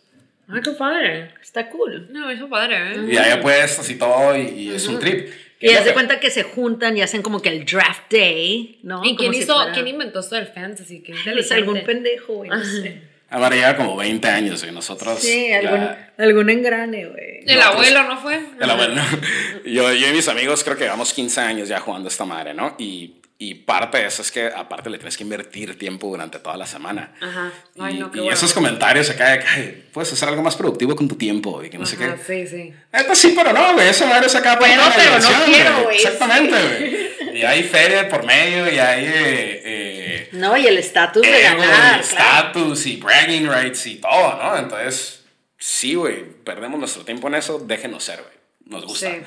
Ay, 0.50 0.62
qué 0.64 0.72
padre. 0.72 1.32
Está 1.42 1.70
cool. 1.70 2.08
No, 2.12 2.30
eso 2.30 2.48
padre, 2.50 2.94
¿eh? 2.94 3.06
Y 3.12 3.18
hay 3.18 3.32
apuestas 3.32 3.90
y 3.90 3.96
todo 3.96 4.36
y, 4.38 4.42
y 4.48 4.70
es 4.72 4.88
un 4.88 4.98
trip. 5.00 5.28
Y 5.60 5.70
haz 5.72 5.86
de 5.86 5.94
cuenta 5.94 6.20
que 6.20 6.30
se 6.30 6.44
juntan 6.44 6.96
y 6.98 7.02
hacen 7.02 7.22
como 7.22 7.42
que 7.42 7.50
el 7.50 7.66
draft 7.66 8.12
day, 8.12 8.80
¿no? 8.84 9.02
¿Y 9.04 9.16
quién 9.16 9.32
Como 9.32 9.34
si 9.34 9.40
hizo, 9.40 9.56
fuera- 9.56 9.72
quién 9.74 9.88
inventó 9.88 10.20
esto 10.20 10.36
del 10.36 10.48
fantasy? 10.48 11.02
¿Quién 11.02 11.18
Pues 11.24 11.52
algún 11.52 11.82
pendejo, 11.84 12.34
güey. 12.36 12.50
no 12.50 12.64
sé. 12.64 13.02
Ahora 13.30 13.50
lleva 13.50 13.76
como 13.76 13.98
20 13.98 14.26
años 14.28 14.64
y 14.66 14.72
nosotros... 14.72 15.20
Sí, 15.20 15.50
ya- 15.50 15.58
algún, 15.60 15.90
algún 16.18 16.50
engrane, 16.50 17.08
güey. 17.08 17.40
El 17.46 17.58
No, 17.60 17.64
abuelo, 17.66 18.04
¿no 18.04 18.18
fue? 18.22 18.40
El 18.62 18.70
abuelo. 18.70 19.02
Yo, 19.66 19.92
yo 19.94 20.08
y 20.08 20.14
mis 20.14 20.28
amigos 20.30 20.64
creo 20.64 20.78
que 20.78 20.84
llevamos 20.86 21.12
15 21.12 21.42
años 21.42 21.68
ya 21.68 21.80
jugando 21.82 22.08
esta 22.08 22.24
madre, 22.24 22.54
¿no? 22.54 22.76
Y, 22.80 23.16
y 23.40 23.54
parte 23.54 24.00
de 24.00 24.08
eso 24.08 24.24
es 24.24 24.32
que 24.32 24.48
aparte 24.48 24.90
le 24.90 24.98
tienes 24.98 25.16
que 25.16 25.24
invertir 25.24 25.78
tiempo 25.78 26.08
durante 26.08 26.40
toda 26.40 26.58
la 26.58 26.66
semana. 26.66 27.14
Ajá. 27.22 27.52
Ay, 27.80 27.96
y, 27.96 28.00
no, 28.00 28.08
y 28.14 28.18
bueno. 28.20 28.32
esos 28.34 28.52
comentarios 28.54 29.10
acá 29.12 29.30
de 29.32 29.40
que 29.40 29.46
"Ay, 29.48 29.88
puedes 29.94 30.12
hacer 30.12 30.28
algo 30.30 30.42
más 30.42 30.56
productivo 30.56 30.96
con 30.96 31.08
tu 31.08 31.16
tiempo 31.16 31.64
y 31.64 31.70
que 31.70 31.78
no 31.78 31.86
sé 31.86 31.98
Ajá, 32.04 32.16
qué. 32.16 32.46
sí, 32.48 32.56
sí. 32.56 32.74
Neta, 32.92 33.14
sí, 33.14 33.34
pero 33.36 33.54
no, 33.54 33.74
güey. 33.74 33.88
Esa 33.90 34.08
madre 34.08 34.26
es 34.26 34.36
acá 34.36 34.56
Bueno, 34.58 34.82
para 34.82 34.98
la 34.98 35.20
pero 35.20 35.20
no 35.40 35.46
quiero, 35.46 35.84
güey, 35.84 35.96
Exactamente, 35.98 36.56
güey. 36.62 37.38
Y 37.38 37.44
hay 37.44 37.62
feria 37.64 38.10
por 38.10 38.26
medio 38.26 38.66
y 38.74 38.80
hay 38.80 39.06
eh, 39.06 39.62
eh, 39.66 40.30
No, 40.32 40.58
y 40.58 40.66
el 40.66 40.78
estatus 40.80 41.22
de 41.22 41.42
ganar. 41.44 41.60
y 41.60 41.68
claro. 41.70 42.02
status 42.02 42.86
y 42.88 42.98
bragging 42.98 43.48
rights 43.48 43.86
y 43.86 43.96
todo, 43.98 44.36
¿no? 44.42 44.58
Entonces, 44.58 45.24
sí, 45.60 45.94
güey. 45.94 46.24
Perdemos 46.44 46.80
nuestro 46.80 47.06
tiempo 47.06 47.28
en 47.28 47.36
eso. 47.36 47.60
Déjenos 47.60 48.04
ser, 48.04 48.22
güey. 48.24 48.34
Nos 48.66 48.86
gusta. 48.88 49.12
Sí. 49.12 49.18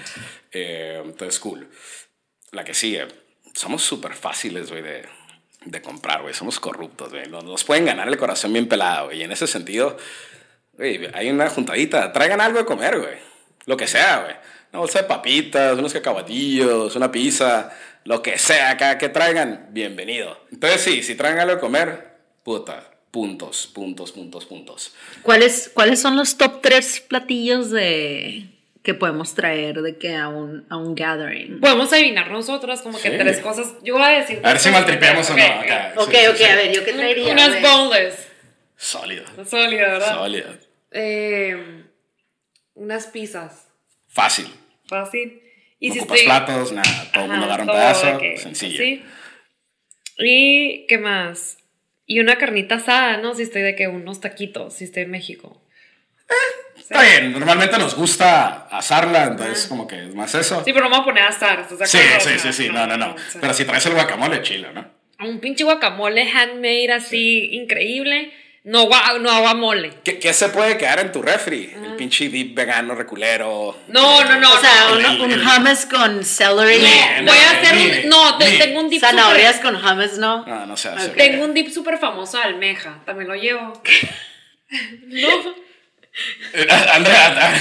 Eh, 0.50 1.00
entonces, 1.04 1.38
cool. 1.38 1.70
La 2.50 2.64
que 2.64 2.74
sigue. 2.74 3.06
Somos 3.54 3.82
súper 3.82 4.14
fáciles, 4.14 4.70
güey, 4.70 4.82
de, 4.82 5.04
de 5.64 5.82
comprar, 5.82 6.22
güey. 6.22 6.34
Somos 6.34 6.60
corruptos, 6.60 7.10
güey. 7.10 7.28
Nos, 7.28 7.64
pueden 7.64 7.84
ganar 7.84 8.08
el 8.08 8.16
corazón 8.16 8.52
bien 8.52 8.68
pelado, 8.68 9.06
güey. 9.06 9.20
Y 9.20 9.22
en 9.22 9.32
ese 9.32 9.46
sentido, 9.46 9.96
güey, 10.74 11.08
hay 11.12 11.30
una 11.30 11.48
juntadita. 11.50 12.12
Traigan 12.12 12.40
algo 12.40 12.58
de 12.58 12.64
comer, 12.64 12.98
güey. 12.98 13.18
Lo 13.66 13.76
que 13.76 13.86
sea, 13.86 14.22
güey. 14.22 14.34
Una 14.72 14.80
bolsa 14.80 15.02
de 15.02 15.08
papitas, 15.08 15.78
unos 15.78 15.92
cacahuatillos, 15.92 16.94
una 16.94 17.10
pizza, 17.10 17.72
lo 18.04 18.22
que 18.22 18.38
sea 18.38 18.70
acá 18.70 18.98
que 18.98 19.08
traigan, 19.08 19.68
bienvenido. 19.70 20.38
Entonces, 20.52 20.80
sí, 20.80 21.02
si 21.02 21.16
traen 21.16 21.38
algo 21.38 21.54
de 21.54 21.60
comer, 21.60 22.18
puta, 22.44 22.90
puntos, 23.10 23.66
puntos, 23.66 24.12
puntos, 24.12 24.46
puntos. 24.46 24.94
¿Cuáles, 25.22 25.70
¿Cuáles 25.74 26.00
son 26.00 26.16
los 26.16 26.36
top 26.36 26.60
tres 26.62 27.00
platillos 27.00 27.70
de 27.70 28.59
que 28.92 28.98
podemos 28.98 29.34
traer 29.34 29.82
de 29.82 29.96
que 29.98 30.16
a 30.16 30.28
un, 30.28 30.66
a 30.68 30.76
un 30.76 30.94
gathering? 30.94 31.60
Podemos 31.60 31.92
adivinar 31.92 32.30
nosotros 32.30 32.80
como 32.82 33.00
que 33.00 33.10
Sí. 33.10 33.16
tres 33.18 33.38
cosas. 33.40 33.74
Yo 33.82 33.94
voy 33.94 34.02
a 34.04 34.08
decir. 34.20 34.40
A 34.42 34.48
ver 34.48 34.58
si 34.58 34.70
maltripeamos 34.70 35.30
o 35.30 35.36
no 35.36 35.42
Ok, 35.44 35.50
acá. 35.50 35.92
Ok, 35.96 36.10
Sí, 36.10 36.16
sí, 36.20 36.26
ok, 36.28 36.36
sí. 36.36 36.44
a 36.44 36.54
ver, 36.56 36.72
¿yo 36.72 36.84
qué 36.84 36.92
traería? 36.92 37.32
Unas 37.32 37.48
güey? 37.50 37.62
boneless. 37.62 38.28
Sólido. 38.76 39.24
Sólida, 39.46 39.88
¿verdad? 39.92 40.14
Sólido. 40.16 40.48
Eh, 40.92 41.84
unas 42.74 43.06
pizzas. 43.06 43.68
Fácil. 44.08 44.46
Fácil. 44.88 45.40
Y 45.78 45.88
no 45.88 45.94
si 45.94 46.00
estoy. 46.00 46.22
platos, 46.24 46.72
nada. 46.72 47.10
Todo 47.12 47.24
el 47.24 47.30
mundo 47.30 47.46
agarra 47.46 47.62
un 47.64 47.68
pedazo. 47.70 48.18
que- 48.18 48.36
sencillo. 48.38 48.78
Sí. 48.82 49.04
¿Y 50.18 50.86
qué 50.86 50.98
más? 50.98 51.58
Y 52.06 52.20
una 52.20 52.36
carnita 52.38 52.74
asada, 52.76 53.16
¿no? 53.18 53.34
Si 53.34 53.42
estoy 53.42 53.62
de 53.62 53.76
que 53.76 53.86
unos 53.88 54.20
taquitos, 54.20 54.74
si 54.74 54.84
estoy 54.84 55.04
en 55.04 55.10
México. 55.10 55.62
Está 56.90 57.02
bien, 57.04 57.32
normalmente 57.32 57.78
nos 57.78 57.94
gusta 57.94 58.66
asarla, 58.70 59.24
entonces 59.24 59.66
como 59.68 59.86
que 59.86 60.06
es 60.08 60.14
más 60.14 60.34
eso. 60.34 60.62
Sí, 60.64 60.72
pero 60.72 60.86
no 60.86 60.90
me 60.90 60.96
voy 60.96 61.02
a 61.02 61.04
poner 61.04 61.22
a 61.22 61.28
asar, 61.28 61.60
¿estás 61.60 61.78
de 61.78 61.86
Sí, 61.86 61.98
acuerdo? 61.98 62.20
sí, 62.20 62.30
sí, 62.32 62.38
sea, 62.40 62.52
sí, 62.52 62.68
no, 62.68 62.84
no, 62.86 62.96
no. 62.96 63.14
Pero 63.40 63.54
si 63.54 63.64
traes 63.64 63.86
el 63.86 63.94
guacamole, 63.94 64.42
chilo, 64.42 64.72
¿no? 64.72 64.84
Un 65.20 65.38
pinche 65.38 65.62
guacamole 65.62 66.28
handmade 66.28 66.92
así, 66.92 67.50
increíble. 67.52 68.32
No, 68.64 68.88
gua- 68.88 69.18
no 69.20 69.30
aguamole. 69.30 69.90
¿Qué, 70.04 70.18
qué 70.18 70.34
se 70.34 70.48
puede 70.50 70.76
quedar 70.76 70.98
en 71.00 71.12
tu 71.12 71.22
refri? 71.22 71.72
El 71.82 71.94
pinche 71.96 72.28
dip 72.28 72.54
vegano 72.56 72.94
reculero. 72.94 73.78
No, 73.88 74.22
no, 74.24 74.38
no. 74.38 74.52
O 74.52 74.58
sea, 74.58 74.88
un, 74.92 75.20
un 75.22 75.32
hummus 75.40 75.86
con 75.86 76.22
celery. 76.24 76.78
Voy 77.24 77.28
a 77.38 77.50
hacer 77.52 77.74
ni- 77.76 78.04
un. 78.04 78.08
No, 78.10 78.36
tengo 78.36 78.80
un 78.80 78.90
dip 78.90 79.00
Zanahorias 79.00 79.56
super- 79.56 79.72
con 79.74 79.84
hummus, 79.84 80.18
¿no? 80.18 80.44
No, 80.44 80.66
no. 80.66 80.74
Ok. 80.74 81.16
Tengo 81.16 81.44
un 81.44 81.54
dip 81.54 81.68
súper 81.70 81.98
famoso 81.98 82.36
de 82.36 82.42
almeja. 82.44 82.98
También 83.06 83.28
lo 83.28 83.34
llevo. 83.36 83.80
no. 85.06 85.28
Andrea, 86.94 87.52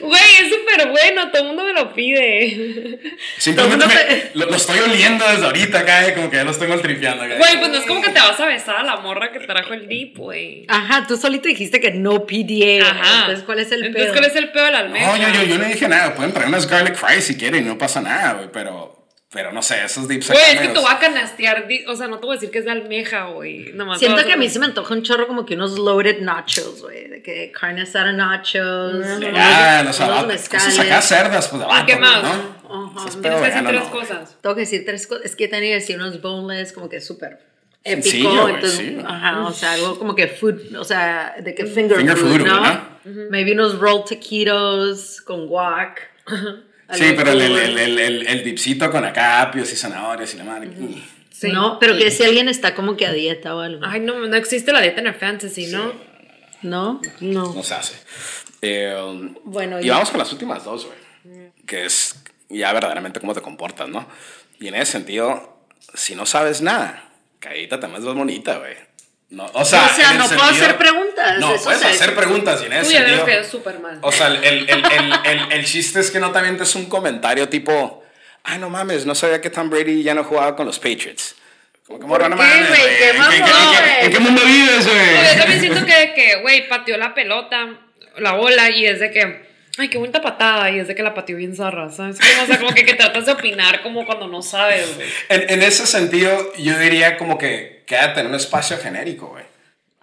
Güey, 0.00 0.22
es 0.42 0.48
súper 0.48 0.88
bueno. 0.90 1.30
Todo 1.30 1.42
el 1.42 1.48
mundo 1.48 1.64
me 1.64 1.72
lo 1.74 1.92
pide. 1.94 2.98
simplemente 3.38 3.86
me- 3.86 4.30
lo, 4.34 4.46
lo 4.46 4.56
estoy 4.56 4.78
oliendo 4.80 5.26
desde 5.28 5.44
ahorita 5.44 5.80
acá, 5.80 6.06
eh, 6.08 6.14
como 6.14 6.30
que 6.30 6.36
ya 6.36 6.44
lo 6.44 6.50
estoy 6.50 6.68
maltripeando. 6.68 7.22
acá. 7.22 7.36
Güey, 7.36 7.58
pues 7.58 7.70
no 7.70 7.78
es 7.78 7.84
como 7.84 8.00
que 8.02 8.08
te 8.10 8.20
vas 8.20 8.38
a 8.40 8.46
besar 8.46 8.76
a 8.76 8.82
la 8.82 8.96
morra 8.96 9.30
que 9.32 9.40
trajo 9.40 9.74
el 9.74 9.86
dip, 9.88 10.16
güey. 10.16 10.64
Ajá, 10.68 11.06
tú 11.06 11.16
solito 11.16 11.48
dijiste 11.48 11.80
que 11.80 11.90
no 11.92 12.26
PDA. 12.26 12.82
Ajá. 12.90 13.20
Entonces, 13.20 13.44
¿cuál 13.44 13.58
es 13.60 13.72
el 13.72 13.84
Entonces, 13.84 14.10
pedo? 14.10 14.14
¿cuál 14.20 14.30
es 14.30 14.36
el 14.36 14.50
pedo 14.52 14.64
de 14.66 14.72
la 14.72 14.78
almeja? 14.80 15.06
No, 15.06 15.16
yo, 15.16 15.28
yo, 15.28 15.42
yo 15.44 15.58
no 15.58 15.64
dije 15.64 15.88
nada. 15.88 16.14
Pueden 16.14 16.32
traer 16.32 16.48
unas 16.48 16.66
garlic 16.68 16.94
fries 16.96 17.24
si 17.26 17.36
quieren, 17.36 17.66
no 17.66 17.76
pasa 17.78 18.00
nada, 18.00 18.32
güey. 18.34 18.48
Pero 18.52 18.93
Pero 19.34 19.50
no 19.50 19.62
sé, 19.62 19.84
esos 19.84 20.06
dips 20.06 20.30
Güey, 20.30 20.54
es 20.54 20.60
que 20.60 20.68
te 20.68 20.78
voy 20.78 20.88
a 20.88 20.98
canastear. 21.00 21.66
O 21.88 21.96
sea, 21.96 22.06
no 22.06 22.20
te 22.20 22.26
voy 22.26 22.36
a 22.36 22.36
decir 22.38 22.52
que 22.52 22.60
es 22.60 22.64
de 22.64 22.70
almeja, 22.70 23.26
güey. 23.26 23.72
Nomás 23.72 23.98
Siento 23.98 24.24
que 24.24 24.32
a 24.32 24.36
mí 24.36 24.48
se 24.48 24.60
me 24.60 24.66
antoja 24.66 24.94
un 24.94 25.02
chorro 25.02 25.26
como 25.26 25.44
que 25.44 25.54
unos 25.54 25.76
loaded 25.76 26.20
nachos, 26.20 26.82
güey. 26.82 27.08
De 27.08 27.20
que 27.20 27.50
carne 27.50 27.82
asada 27.82 28.12
nachos. 28.12 29.04
Ah, 29.34 29.80
no 29.82 29.82
unos, 29.82 29.96
sé, 29.96 30.04
unos 30.04 30.14
cosas 30.14 30.26
mezcales. 30.28 30.78
acá 30.78 31.02
cerdas, 31.02 31.48
pues 31.48 31.62
vato, 31.62 31.84
¿Qué 31.84 31.96
más? 31.96 32.22
¿no? 32.22 32.94
Tienes 33.20 33.40
que 33.40 33.44
decir 33.46 33.64
tres 33.66 33.82
no. 33.82 33.90
cosas. 33.90 34.36
Tengo 34.40 34.54
que 34.54 34.60
decir 34.60 34.84
tres 34.86 35.06
cosas. 35.08 35.24
Es 35.24 35.34
que 35.34 35.48
tenía 35.48 35.70
que 35.70 35.80
decir 35.80 35.96
unos 35.96 36.22
boneless, 36.22 36.72
como 36.72 36.88
que 36.88 37.00
súper 37.00 37.40
épico. 37.82 38.04
Sencillo, 38.04 38.48
entonces, 38.48 38.78
sí. 38.78 38.98
ajá, 39.04 39.46
o 39.46 39.52
sea, 39.52 39.72
algo 39.72 39.98
como 39.98 40.14
que 40.14 40.28
food, 40.28 40.76
o 40.76 40.84
sea, 40.84 41.34
de 41.42 41.56
que 41.56 41.66
finger, 41.66 41.98
Finger 41.98 42.16
food, 42.16 42.38
food, 42.38 42.46
¿no? 42.46 42.60
¿no? 42.60 42.94
Maybe 43.30 43.52
unos 43.52 43.80
rolled 43.80 44.04
taquitos 44.04 45.20
con 45.22 45.48
guac. 45.48 46.08
Sí, 46.92 47.12
pero 47.16 47.32
el, 47.32 47.40
el, 47.40 47.56
el, 47.58 47.78
el, 47.78 47.98
el, 47.98 48.26
el 48.26 48.44
dipsito 48.44 48.90
con 48.90 49.04
acá 49.04 49.40
apios 49.42 49.72
y 49.72 49.76
zanahorias 49.76 50.34
y 50.34 50.36
la 50.36 50.44
madre. 50.44 50.70
Sí. 51.30 51.50
No, 51.50 51.78
pero 51.78 51.96
que 51.96 52.10
si 52.10 52.22
alguien 52.24 52.48
está 52.48 52.74
como 52.74 52.96
que 52.96 53.06
a 53.06 53.12
dieta 53.12 53.54
o 53.56 53.60
algo. 53.60 53.82
Ay, 53.84 54.00
no, 54.00 54.18
no 54.26 54.36
existe 54.36 54.72
la 54.72 54.80
dieta 54.80 55.00
en 55.00 55.06
el 55.08 55.14
fantasy, 55.14 55.66
¿no? 55.66 55.92
¿No? 56.62 57.00
No. 57.20 57.54
No 57.54 57.62
se 57.62 57.74
hace. 57.74 57.94
Eh, 58.62 58.94
Bueno, 59.44 59.80
y 59.80 59.86
y- 59.86 59.90
vamos 59.90 60.10
con 60.10 60.18
las 60.18 60.30
últimas 60.32 60.64
dos, 60.64 60.86
güey. 60.86 61.50
Que 61.66 61.84
es 61.86 62.22
ya 62.48 62.72
verdaderamente 62.72 63.20
cómo 63.20 63.34
te 63.34 63.40
comportas, 63.40 63.88
¿no? 63.88 64.06
Y 64.60 64.68
en 64.68 64.74
ese 64.76 64.92
sentido, 64.92 65.58
si 65.94 66.14
no 66.14 66.24
sabes 66.26 66.60
nada, 66.62 67.10
caíta 67.40 67.80
también 67.80 68.00
es 68.02 68.06
más 68.06 68.14
bonita, 68.16 68.58
güey. 68.58 68.74
No, 69.30 69.50
o 69.52 69.64
sea, 69.64 69.86
O 69.86 70.14
no 70.18 70.28
puedo 70.28 70.42
hacer 70.44 70.76
preguntas, 70.78 71.38
No, 71.40 71.54
eso 71.54 71.64
puedes 71.64 71.82
hacer 71.84 72.14
preguntas 72.14 72.60
y 72.62 72.66
en 72.66 72.72
ese 72.74 72.90
sentido. 72.92 73.24
que 73.24 73.38
es 73.40 73.80
mal. 73.80 73.98
O 74.02 74.12
sea, 74.12 74.28
el, 74.28 74.36
el, 74.44 74.70
el, 74.70 74.84
el, 74.84 75.12
el- 75.24 75.52
el 75.52 75.64
chiste 75.66 75.98
es 76.00 76.10
que 76.10 76.20
no 76.20 76.30
te 76.30 76.38
avientes 76.38 76.74
un 76.76 76.86
comentario 76.86 77.48
tipo, 77.48 78.04
ay, 78.44 78.58
no 78.58 78.70
mames, 78.70 79.06
no 79.06 79.14
sabía 79.14 79.40
que 79.40 79.50
Tom 79.50 79.70
Brady 79.70 80.02
ya 80.02 80.14
no 80.14 80.22
jugaba 80.24 80.54
con 80.54 80.66
los 80.66 80.78
Patriots. 80.78 81.34
Como 81.86 81.98
que 82.00 82.06
morra, 82.06 82.28
no 82.28 82.36
qué, 82.36 82.42
mames, 82.42 82.68
güey? 82.68 82.80
güey. 82.80 82.96
¿Qué 82.96 83.10
¿En 83.10 83.16
qué- 83.16 83.22
en 83.22 83.30
qué- 83.30 83.36
en 83.36 83.44
qué- 83.44 83.50
güey? 83.80 84.04
¿En 84.06 84.12
qué 84.12 84.18
mundo 84.20 84.42
vives, 84.44 84.86
No, 84.86 84.92
yo 84.92 85.20
güey? 85.22 85.38
también 85.38 85.60
siento 85.60 85.84
que, 85.86 86.12
que, 86.14 86.36
güey, 86.42 86.68
pateó 86.68 86.96
la 86.96 87.12
pelota, 87.14 87.68
la 88.18 88.32
bola, 88.32 88.70
y 88.70 88.86
es 88.86 89.00
de 89.00 89.10
que, 89.10 89.53
ay, 89.78 89.88
qué 89.88 89.98
bonita 89.98 90.20
patada, 90.20 90.70
y 90.70 90.78
es 90.78 90.88
de 90.88 90.94
que 90.94 91.02
la 91.02 91.14
pateó 91.14 91.36
bien 91.36 91.54
zarra, 91.54 91.90
¿sabes? 91.90 92.18
O 92.42 92.46
sea, 92.46 92.58
como 92.58 92.72
que, 92.74 92.84
que 92.84 92.94
tratas 92.94 93.26
de 93.26 93.32
opinar 93.32 93.82
como 93.82 94.06
cuando 94.06 94.28
no 94.28 94.42
sabes, 94.42 94.94
güey. 94.96 95.08
En, 95.28 95.50
en 95.50 95.62
ese 95.62 95.86
sentido, 95.86 96.52
yo 96.56 96.78
diría 96.78 97.16
como 97.16 97.38
que 97.38 97.82
quédate 97.86 98.20
en 98.20 98.28
un 98.28 98.34
espacio 98.34 98.78
genérico, 98.78 99.28
güey. 99.28 99.44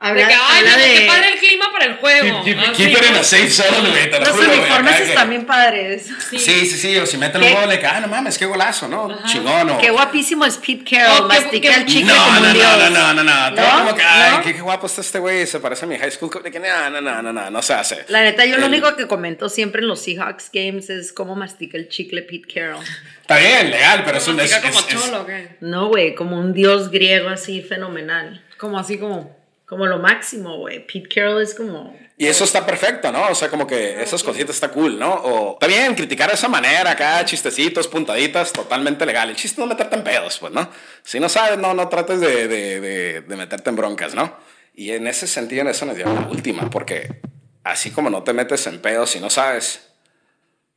De 0.02 0.08
Habla, 0.08 0.28
que, 0.30 0.34
ay, 0.34 0.40
habla 0.60 0.72
no, 0.72 0.78
de... 0.78 0.94
qué 0.96 1.06
padre 1.06 1.28
el 1.34 1.40
clima 1.40 1.66
para 1.72 1.86
el 1.86 1.94
juego. 1.98 2.44
Keep, 2.44 2.58
Así, 2.60 2.72
keep 2.74 2.90
it 2.90 3.06
in 3.06 3.14
¿no? 3.14 3.20
a 3.20 3.24
safe 3.24 3.50
zone, 3.52 3.90
güey, 3.92 4.10
lo 4.10 4.20
Los 4.20 4.36
uniformes 4.40 5.00
están 5.02 5.30
bien 5.30 5.46
padres. 5.46 6.08
Sí, 6.32 6.40
sí, 6.40 6.66
sí, 6.66 6.98
o 6.98 7.06
si 7.06 7.18
meten 7.18 7.44
un 7.44 7.54
gol, 7.54 7.70
de 7.70 7.80
que, 7.80 7.86
ah, 7.86 8.00
no 8.02 8.08
mames, 8.08 8.36
qué 8.40 8.48
golazo, 8.48 8.88
¿no? 8.88 9.24
Chingón, 9.28 9.70
o... 9.70 9.78
Qué 9.78 9.92
guapísimo 9.92 10.44
es 10.44 10.58
Pete 10.58 10.84
Carroll, 10.90 11.26
Oh, 11.26 11.28
mastica 11.28 11.70
qué- 11.70 11.76
el 11.82 11.86
chicle 11.86 12.12
no, 12.14 12.24
como 12.26 12.40
no, 12.40 12.48
no, 12.48 12.54
dios. 12.54 12.66
no, 12.66 12.90
no, 13.14 13.24
no, 13.24 13.52
no, 13.52 13.78
como 13.78 13.96
que, 13.96 14.02
ay, 14.02 14.32
¿No? 14.38 14.42
qué, 14.42 14.54
qué 14.56 14.62
guapo 14.62 14.88
está 14.88 15.02
este 15.02 15.20
güey, 15.20 15.46
se 15.46 15.60
parece 15.60 15.86
a 15.86 15.88
mi 15.88 16.00
high 16.00 16.10
school 16.12 16.32
de 16.44 16.50
que, 16.50 16.60
no, 16.60 16.90
no, 16.90 17.00
no, 17.00 17.22
no, 17.22 17.32
no, 17.32 17.52
no 17.52 17.62
se 17.62 17.74
hace. 17.76 18.04
La 18.08 18.24
neta, 18.24 18.44
yo 18.46 18.58
lo 18.58 18.66
El- 18.66 18.72
único 18.72 18.96
que 18.96 19.06
comento 19.06 19.50
siempre 19.50 19.84
en 19.84 19.88
los 19.88 20.02
Seahawks 20.02 20.50
games 20.52 20.90
es 20.90 21.14
cómo 21.14 21.36
mastica 21.36 21.78
el 21.78 21.90
chicle 21.90 22.24
Pete 22.24 22.52
Carroll. 22.52 22.84
Está 23.22 23.38
bien, 23.38 23.70
legal, 23.70 24.02
pero 24.04 24.18
es 24.18 24.28
un... 24.28 24.40
Es, 24.40 24.56
como 24.56 24.82
cholo, 24.88 25.28
¿qué? 25.28 25.58
No, 25.62 25.90
güey, 25.90 26.16
como 26.16 26.40
un 26.40 26.54
dios 26.54 26.90
griego 26.90 27.30
así 27.30 27.62
fenomenal. 27.62 28.44
Como 28.58 28.80
así 28.80 28.98
como... 28.98 29.40
Como 29.72 29.86
lo 29.86 30.00
máximo, 30.00 30.58
güey. 30.58 30.86
Pete 30.86 31.08
Carroll 31.08 31.42
es 31.42 31.56
como... 31.56 31.98
Y 32.18 32.28
eso 32.28 32.44
está 32.44 32.66
perfecto, 32.66 33.10
¿no? 33.10 33.30
O 33.30 33.36
sea, 33.36 33.48
como 33.48 33.66
que 33.66 34.04
esas 34.04 34.22
cositas 34.22 34.54
está 34.54 34.68
cool, 34.68 35.00
¿no? 35.00 35.14
O 35.14 35.54
está 35.54 35.66
bien 35.66 35.96
criticar 35.96 36.28
de 36.28 36.36
esa 36.36 36.50
manera, 36.50 36.92
acá, 36.92 37.24
chistecitos, 37.24 37.88
puntaditas, 37.88 38.52
totalmente 38.52 39.06
legal. 39.06 39.30
El 39.30 39.38
chiste 39.38 39.62
no 39.62 39.68
meterte 39.68 39.96
en 39.96 40.04
pedos, 40.04 40.40
pues, 40.40 40.52
¿no? 40.52 40.70
Si 41.04 41.22
no 41.22 41.30
sabes, 41.30 41.58
no, 41.58 41.74
no 41.74 41.88
trates 41.88 42.20
de, 42.20 42.50
de, 42.50 42.82
de, 42.82 43.22
de 43.22 43.36
meterte 43.38 43.70
en 43.70 43.78
broncas, 43.78 44.14
¿no? 44.14 44.36
Y 44.74 44.92
en 44.92 45.08
ese 45.08 45.26
sentido, 45.26 45.62
en 45.62 45.70
eso 45.70 45.86
nos 45.86 45.96
dio 45.96 46.06
la 46.06 46.28
última, 46.28 46.70
porque 46.70 47.22
así 47.64 47.92
como 47.92 48.10
no 48.10 48.24
te 48.24 48.34
metes 48.34 48.68
en 48.68 48.82
pedos 48.82 49.12
si 49.12 49.22
no 49.22 49.30
sabes, 49.30 49.94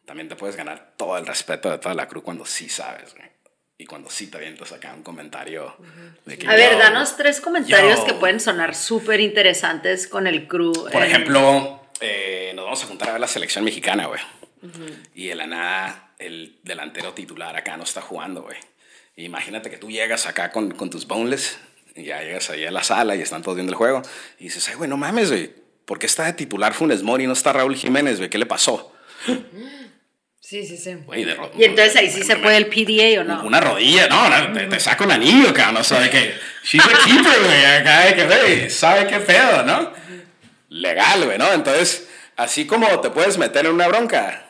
también 0.06 0.28
te 0.28 0.36
puedes 0.36 0.54
ganar 0.54 0.92
todo 0.96 1.18
el 1.18 1.26
respeto 1.26 1.68
de 1.68 1.78
toda 1.78 1.96
la 1.96 2.06
crew 2.06 2.22
cuando 2.22 2.46
sí 2.46 2.68
sabes, 2.68 3.12
güey. 3.16 3.33
Y 3.76 3.86
cuando 3.86 4.08
sí 4.08 4.28
te 4.28 4.36
avientas 4.36 4.70
acá 4.72 4.94
un 4.94 5.02
comentario 5.02 5.76
de 6.26 6.38
que 6.38 6.46
A 6.46 6.54
ver, 6.54 6.72
yo- 6.72 6.78
danos 6.78 7.16
tres 7.16 7.40
comentarios 7.40 7.98
Yo. 8.00 8.06
que 8.06 8.14
pueden 8.14 8.38
sonar 8.38 8.74
súper 8.74 9.18
interesantes 9.20 10.06
con 10.06 10.26
el 10.28 10.46
crew. 10.46 10.72
Por 10.92 11.02
ejemplo, 11.02 11.80
eh, 12.00 12.52
nos 12.54 12.64
vamos 12.66 12.82
a 12.84 12.86
juntar 12.86 13.08
a 13.08 13.12
ver 13.12 13.20
la 13.20 13.26
selección 13.26 13.64
mexicana, 13.64 14.06
güey. 14.06 14.20
Y 15.14 15.26
de 15.26 15.34
la 15.34 15.46
nada, 15.46 16.12
el 16.18 16.56
delantero 16.62 17.12
titular 17.14 17.54
acá 17.56 17.76
no 17.76 17.82
está 17.84 18.00
jugando, 18.00 18.42
güey. 18.42 18.56
Imagínate 19.16 19.70
que 19.70 19.76
tú 19.76 19.90
llegas 19.90 20.26
acá 20.26 20.50
con, 20.52 20.70
con 20.72 20.88
tus 20.88 21.06
boneless, 21.06 21.58
y 21.96 22.04
ya 22.04 22.20
llegas 22.22 22.50
ahí 22.50 22.64
a 22.64 22.70
la 22.70 22.82
sala 22.82 23.14
y 23.16 23.20
están 23.22 23.42
todos 23.42 23.56
viendo 23.56 23.72
el 23.72 23.76
juego, 23.76 24.02
y 24.38 24.44
dices, 24.44 24.68
ay, 24.68 24.76
güey, 24.76 24.88
no 24.88 24.96
mames, 24.96 25.30
güey. 25.30 25.52
¿Por 25.84 25.98
qué 25.98 26.06
está 26.06 26.24
de 26.24 26.32
titular 26.32 26.72
Funes 26.74 27.02
Mori 27.02 27.24
y 27.24 27.26
no 27.26 27.34
está 27.34 27.52
Raúl 27.52 27.76
Jiménez, 27.76 28.16
güey? 28.18 28.30
¿Qué 28.30 28.38
le 28.38 28.46
pasó? 28.46 28.92
Sí, 30.46 30.66
sí, 30.66 30.76
sí. 30.76 30.94
Güey, 31.06 31.24
de 31.24 31.34
ro- 31.34 31.50
Y 31.58 31.64
entonces 31.64 31.96
ahí 31.96 32.10
sí 32.10 32.22
se 32.22 32.36
puede 32.36 32.58
el 32.58 32.66
PDA 32.66 33.22
o 33.22 33.24
no. 33.24 33.42
Una 33.44 33.60
rodilla, 33.60 34.06
no, 34.08 34.28
no, 34.28 34.52
te, 34.52 34.66
te 34.66 34.78
saca 34.78 35.02
un 35.04 35.10
anillo, 35.12 35.54
cabrón, 35.54 35.78
o 35.78 35.84
sea, 35.84 36.00
de 36.00 36.10
que 36.10 36.34
she's 36.62 36.84
a 36.84 36.88
keeper, 37.04 37.42
güey, 37.44 37.64
acá 37.64 38.00
de 38.04 38.14
que, 38.14 38.26
güey, 38.26 38.68
sabe 38.70 39.06
qué 39.06 39.20
pedo, 39.20 39.62
¿no? 39.62 39.92
Legal, 40.68 41.24
güey, 41.24 41.38
¿no? 41.38 41.50
Entonces, 41.50 42.08
así 42.36 42.66
como 42.66 43.00
te 43.00 43.08
puedes 43.08 43.38
meter 43.38 43.64
en 43.64 43.72
una 43.72 43.88
bronca, 43.88 44.43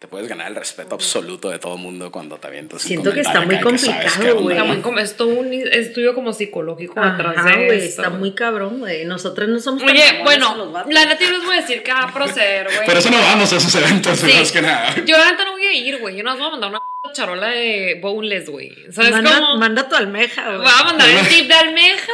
te 0.00 0.08
puedes 0.08 0.28
ganar 0.28 0.48
el 0.48 0.56
respeto 0.56 0.94
absoluto 0.94 1.50
de 1.50 1.58
todo 1.58 1.74
el 1.74 1.80
mundo 1.82 2.10
cuando 2.10 2.38
te 2.38 2.46
avientas 2.46 2.80
Siento 2.80 3.12
que 3.12 3.20
está 3.20 3.42
muy 3.42 3.60
complicado, 3.60 4.40
güey. 4.40 4.56
Es 5.02 5.14
todo 5.14 5.28
un 5.28 5.52
estudio 5.52 6.14
como 6.14 6.32
psicológico 6.32 6.98
atrás 6.98 7.44
de 7.44 7.76
esto. 7.76 8.00
está 8.02 8.08
muy 8.08 8.32
cabrón, 8.32 8.78
güey. 8.78 9.04
Nosotros 9.04 9.50
no 9.50 9.60
somos 9.60 9.82
Oye, 9.82 10.22
bueno, 10.24 10.72
la 10.88 11.04
neta 11.04 11.22
yo 11.22 11.32
les 11.32 11.44
voy 11.44 11.58
a 11.58 11.60
decir 11.60 11.82
que 11.82 11.92
va 11.92 12.04
a 12.04 12.14
proceder, 12.14 12.68
güey. 12.74 12.86
Por 12.86 12.96
eso 12.96 13.10
no 13.10 13.18
vamos 13.18 13.52
a 13.52 13.56
esos 13.58 13.74
eventos, 13.74 14.18
Sí. 14.18 14.32
más 14.38 14.52
que 14.52 14.62
nada. 14.62 14.94
Yo 15.04 15.18
la 15.18 15.32
neta 15.32 15.44
no 15.44 15.52
voy 15.52 15.66
a 15.66 15.74
ir, 15.74 15.98
güey. 15.98 16.16
Yo 16.16 16.22
no 16.24 16.34
voy 16.34 16.46
a 16.46 16.50
mandar 16.50 16.70
una 16.70 16.80
charola 17.12 17.48
de 17.48 17.98
boneless, 18.00 18.48
güey. 18.48 18.74
¿Sabes 18.90 19.10
manda, 19.12 19.38
cómo? 19.38 19.56
manda 19.58 19.86
tu 19.86 19.96
almeja, 19.96 20.44
güey. 20.46 20.62
Voy 20.62 20.72
a 20.80 20.84
mandar 20.84 21.10
el 21.10 21.28
tip 21.28 21.46
de 21.46 21.54
almeja. 21.54 22.12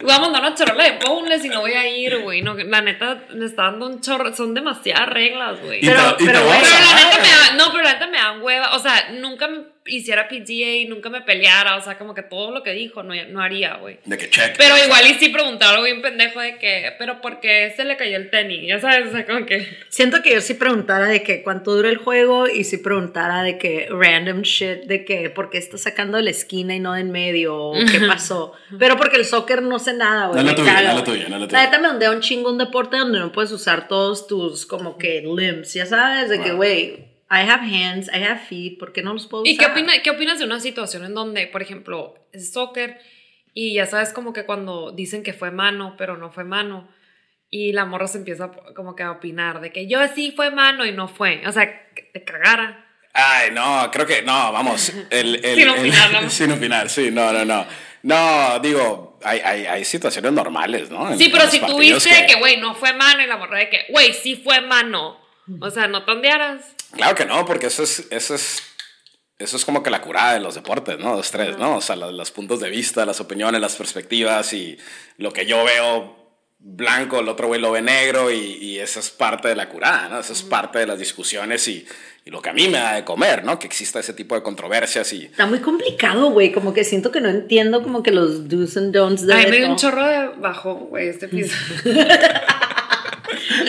Voy 0.00 0.12
a 0.12 0.18
mandar 0.20 0.40
una 0.42 0.54
charola 0.54 0.84
de 0.84 0.98
boneless 1.04 1.44
y 1.44 1.48
no 1.48 1.60
voy 1.60 1.72
a 1.72 1.88
ir, 1.88 2.18
güey. 2.22 2.40
No, 2.42 2.54
la 2.54 2.80
neta 2.82 3.22
me 3.34 3.46
está 3.46 3.64
dando 3.64 3.86
un 3.86 4.00
chorro. 4.00 4.34
Son 4.34 4.54
demasiadas 4.54 5.08
reglas, 5.08 5.60
güey. 5.60 5.80
Pero- 5.80 6.16
pero, 6.18 6.40
Pero 6.40 6.40
la 6.42 6.94
neta 6.94 7.18
me 7.20 7.28
da, 7.28 7.54
no, 7.56 7.72
pero 7.72 7.84
la 7.84 7.92
neta 7.94 8.06
me 8.06 8.18
dan 8.18 8.40
hueva. 8.42 8.76
O 8.76 8.78
sea, 8.78 9.10
nunca 9.12 9.48
me 9.48 9.62
hiciera 9.88 10.28
PGA, 10.28 10.88
nunca 10.88 11.10
me 11.10 11.20
peleara. 11.22 11.76
O 11.76 11.80
sea, 11.82 11.98
como 11.98 12.14
que 12.14 12.22
todo 12.22 12.50
lo 12.52 12.62
que 12.62 12.72
dijo 12.72 13.02
no, 13.02 13.14
no 13.30 13.40
haría, 13.42 13.76
güey. 13.76 13.98
De 14.04 14.16
que 14.18 14.30
check. 14.30 14.56
Pero 14.56 14.74
igual 14.84 15.06
y 15.06 15.14
sí 15.14 15.28
preguntar 15.30 15.70
algo 15.74 15.84
bien 15.84 16.02
pendejo 16.02 16.40
de 16.40 16.56
que, 16.58 16.92
pero 16.98 17.20
¿por 17.20 17.40
qué 17.40 17.72
se 17.76 17.84
le 17.84 17.96
cayó 17.96 18.16
el 18.16 18.30
tenis? 18.30 18.66
Ya 18.68 18.80
sabes, 18.80 19.08
o 19.08 19.12
sea, 19.12 19.26
como 19.26 19.46
que. 19.46 19.66
Siento 19.88 20.22
que 20.22 20.34
yo 20.34 20.40
sí 20.40 20.54
preguntara 20.54 21.06
de 21.06 21.22
que 21.22 21.42
cuánto 21.42 21.74
dura 21.74 21.88
el 21.88 21.96
juego 21.98 22.48
y 22.48 22.64
sí 22.64 22.78
preguntara 22.78 23.42
de 23.42 23.58
que 23.58 23.88
random 23.90 24.42
shit, 24.42 24.82
de 24.84 25.04
que 25.04 25.30
por 25.30 25.50
qué 25.50 25.58
está 25.58 25.78
sacando 25.78 26.16
de 26.18 26.24
la 26.24 26.30
esquina 26.30 26.74
y 26.74 26.80
no 26.80 26.92
de 26.92 27.00
en 27.00 27.10
medio, 27.10 27.56
o 27.56 27.74
qué 27.90 28.00
pasó. 28.06 28.52
Pero 28.78 28.96
porque 28.96 29.16
el 29.16 29.24
soccer 29.24 29.62
no 29.62 29.78
sé 29.78 29.94
nada, 29.94 30.26
güey. 30.26 30.44
No 30.44 30.52
no 30.52 30.56
lo 30.56 30.92
güey. 30.92 31.04
tuyo, 31.04 31.28
no 31.28 31.36
es 31.36 31.40
lo 31.42 31.46
La 31.48 31.64
neta 31.64 31.78
me 31.78 31.88
ondea 31.88 32.10
un 32.10 32.20
chingo 32.20 32.50
un 32.50 32.58
deporte 32.58 32.96
donde 32.98 33.18
no 33.18 33.32
puedes 33.32 33.52
usar 33.52 33.88
todos 33.88 34.26
tus 34.26 34.66
como 34.66 34.98
que 34.98 35.22
limbs, 35.22 35.74
ya 35.74 35.86
sabes, 35.86 36.28
de 36.28 36.40
que, 36.40 36.48
Wow. 36.48 36.56
güey, 36.56 37.07
I 37.30 37.40
have 37.48 37.60
hands, 37.62 38.08
I 38.08 38.22
have 38.24 38.40
feet, 38.48 38.78
¿por 38.78 38.92
qué 38.92 39.02
no 39.02 39.12
los 39.12 39.26
puedo 39.26 39.42
usar? 39.42 39.52
¿Y 39.52 39.56
qué, 39.58 39.66
opina- 39.66 40.02
qué 40.02 40.10
opinas 40.10 40.38
de 40.38 40.44
una 40.46 40.60
situación 40.60 41.04
en 41.04 41.14
donde, 41.14 41.46
por 41.46 41.60
ejemplo, 41.62 42.14
es 42.32 42.52
soccer 42.52 42.98
y 43.54 43.74
ya 43.74 43.86
sabes 43.86 44.12
como 44.12 44.32
que 44.32 44.44
cuando 44.46 44.92
dicen 44.92 45.22
que 45.22 45.32
fue 45.34 45.50
mano, 45.50 45.94
pero 45.98 46.16
no 46.16 46.30
fue 46.30 46.44
mano, 46.44 46.88
y 47.50 47.72
la 47.72 47.84
morra 47.84 48.06
se 48.06 48.18
empieza 48.18 48.50
como 48.74 48.94
que 48.94 49.02
a 49.02 49.10
opinar 49.10 49.60
de 49.60 49.72
que 49.72 49.86
yo 49.88 50.00
sí 50.14 50.32
fue 50.36 50.50
mano 50.50 50.84
y 50.86 50.92
no 50.92 51.08
fue, 51.08 51.42
o 51.46 51.52
sea, 51.52 51.92
que 51.94 52.02
te 52.02 52.24
cagara. 52.24 52.84
Ay, 53.14 53.50
no, 53.52 53.90
creo 53.90 54.06
que 54.06 54.22
no, 54.22 54.52
vamos. 54.52 54.92
El, 55.10 55.36
el, 55.44 55.54
Sin 55.56 55.60
el- 55.60 55.68
opinar, 55.70 56.12
¿no? 56.22 56.30
sin 56.30 56.52
opinar, 56.52 56.88
sí, 56.90 57.10
no, 57.10 57.32
no, 57.32 57.44
no. 57.44 57.66
No, 58.02 58.58
digo, 58.60 59.18
hay, 59.24 59.40
hay, 59.40 59.66
hay 59.66 59.84
situaciones 59.84 60.32
normales, 60.32 60.90
¿no? 60.90 61.10
En- 61.10 61.18
Sí, 61.18 61.24
en 61.24 61.32
pero 61.32 61.46
si 61.50 61.58
tú 61.58 61.66
partidos 61.66 62.04
viste 62.04 62.26
que, 62.26 62.34
güey, 62.36 62.58
no 62.58 62.74
fue 62.74 62.92
mano 62.92 63.22
y 63.22 63.26
la 63.26 63.36
morra 63.38 63.58
de 63.58 63.70
que, 63.70 63.86
güey, 63.90 64.12
sí 64.12 64.36
fue 64.36 64.60
mano, 64.60 65.18
o 65.60 65.70
sea, 65.70 65.88
no 65.88 66.04
tondearas. 66.04 66.74
Claro 66.92 67.14
que 67.14 67.24
no, 67.24 67.44
porque 67.44 67.66
eso 67.66 67.82
es, 67.82 68.06
eso 68.10 68.34
es, 68.34 68.62
eso 69.38 69.56
es 69.56 69.64
como 69.64 69.82
que 69.82 69.90
la 69.90 70.00
curada 70.00 70.34
de 70.34 70.40
los 70.40 70.54
deportes, 70.54 70.98
¿no? 70.98 71.16
Los 71.16 71.30
tres, 71.30 71.58
¿no? 71.58 71.76
O 71.76 71.80
sea, 71.80 71.96
los, 71.96 72.12
los 72.12 72.30
puntos 72.30 72.60
de 72.60 72.70
vista, 72.70 73.06
las 73.06 73.20
opiniones, 73.20 73.60
las 73.60 73.76
perspectivas 73.76 74.52
y 74.52 74.78
lo 75.16 75.32
que 75.32 75.46
yo 75.46 75.64
veo 75.64 76.16
blanco, 76.60 77.20
el 77.20 77.28
otro 77.28 77.46
güey 77.46 77.60
lo 77.60 77.70
ve 77.70 77.82
negro 77.82 78.32
y, 78.32 78.36
y 78.36 78.78
esa 78.80 79.00
es 79.00 79.10
parte 79.10 79.48
de 79.48 79.56
la 79.56 79.68
curada, 79.68 80.08
¿no? 80.08 80.18
Eso 80.18 80.32
es 80.32 80.42
parte 80.42 80.80
de 80.80 80.86
las 80.86 80.98
discusiones 80.98 81.68
y, 81.68 81.86
y 82.24 82.30
lo 82.30 82.42
que 82.42 82.50
a 82.50 82.52
mí 82.52 82.68
me 82.68 82.78
da 82.78 82.94
de 82.94 83.04
comer, 83.04 83.44
¿no? 83.44 83.58
Que 83.58 83.66
exista 83.66 84.00
ese 84.00 84.12
tipo 84.12 84.34
de 84.34 84.42
controversias 84.42 85.12
y... 85.12 85.26
Está 85.26 85.46
muy 85.46 85.60
complicado, 85.60 86.30
güey, 86.30 86.52
como 86.52 86.74
que 86.74 86.84
siento 86.84 87.12
que 87.12 87.20
no 87.20 87.28
entiendo 87.28 87.82
como 87.82 88.02
que 88.02 88.10
los 88.10 88.48
do's 88.48 88.76
and 88.76 88.94
don'ts 88.94 89.26
de 89.26 89.34
Ay, 89.34 89.50
me 89.50 89.56
dio 89.58 89.70
un 89.70 89.76
chorro 89.76 90.04
de 90.04 90.28
bajo, 90.38 90.74
güey, 90.74 91.08
este 91.08 91.28
piso. 91.28 91.54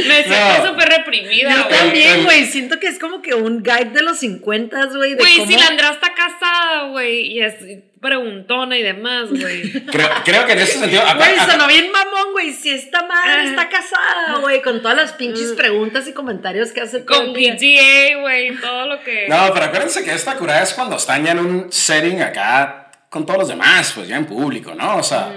Me 0.08 0.24
siento 0.24 0.68
súper 0.68 0.90
reprimida, 0.90 1.52
Yo 1.56 1.64
güey. 1.66 1.78
también, 1.80 2.24
güey. 2.24 2.46
Siento 2.46 2.80
que 2.80 2.88
es 2.88 3.00
como 3.00 3.22
que 3.22 3.34
un 3.34 3.64
guide 3.64 3.92
de 3.94 4.02
los 4.02 4.20
50, 4.20 4.86
güey. 4.88 5.16
Güey, 5.16 5.38
cómo- 5.38 5.52
si 5.52 5.58
la 5.58 5.68
Andrea 5.68 5.92
está 5.92 6.14
casada, 6.14 6.88
güey, 6.90 7.22
y 7.34 7.42
es 7.42 7.56
preguntona 8.02 8.78
y 8.78 8.82
demás, 8.84 9.30
güey. 9.30 9.72
Creo, 9.88 10.10
creo 10.24 10.46
que 10.46 10.54
en 10.54 10.60
ese 10.60 10.80
sentido. 10.80 11.02
Güey, 11.18 11.36
sonó 11.50 11.68
bien 11.68 11.92
mamón, 11.92 12.32
güey. 12.32 12.54
Si 12.54 12.70
esta 12.72 13.02
madre 13.06 13.42
Ah. 13.42 13.44
está 13.44 13.68
casada, 13.70 14.38
güey, 14.40 14.62
con 14.62 14.82
todas 14.82 14.96
las 14.96 15.12
pinches 15.14 15.52
preguntas 15.52 16.08
y 16.08 16.14
comentarios 16.14 16.72
que 16.72 16.80
hace 16.82 17.00
todo 17.02 17.26
Con. 17.26 17.34
PGA, 17.34 18.20
güey, 18.22 18.56
todo 18.58 18.86
lo 18.86 19.02
que. 19.04 19.28
No, 19.28 19.50
pero 19.54 19.66
acuérdense 19.66 20.04
que 20.06 20.14
esta 20.14 20.36
curada 20.36 20.64
es 20.64 20.74
cuando 20.74 20.96
están 20.96 21.26
ya 21.26 21.32
en 21.32 21.40
un 21.40 21.72
setting 21.72 22.22
acá 22.22 22.90
con 23.10 23.26
todos 23.26 23.40
los 23.40 23.48
demás, 23.50 23.92
pues 23.94 24.08
ya 24.08 24.16
en 24.16 24.26
público, 24.26 24.74
¿no? 24.76 24.98
O 24.98 25.04
sea. 25.04 25.34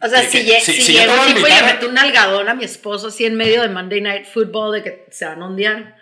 O 0.00 0.08
sea, 0.08 0.22
si, 0.22 0.44
que- 0.44 0.60
si- 0.60 0.72
si 0.74 0.82
si 0.82 0.92
llega 0.92 1.12
un 1.20 1.34
tipo 1.34 1.46
y 1.46 1.50
le 1.50 1.62
mete 1.62 1.86
un 1.86 1.98
algadón 1.98 2.48
a 2.48 2.54
mi 2.54 2.64
esposo 2.64 3.08
así 3.08 3.24
en 3.26 3.34
medio 3.34 3.62
de 3.62 3.68
Monday 3.68 4.00
Night 4.00 4.26
Football 4.26 4.72
de 4.74 4.82
que 4.82 5.06
se 5.10 5.24
van 5.24 5.42
a 5.42 5.46
ondear. 5.46 5.96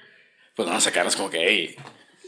Pues 0.55 0.67
vamos 0.69 0.83
a 0.87 0.91
sacarnos 0.91 1.17
como 1.17 1.31
que, 1.31 1.39
hey. 1.49 1.77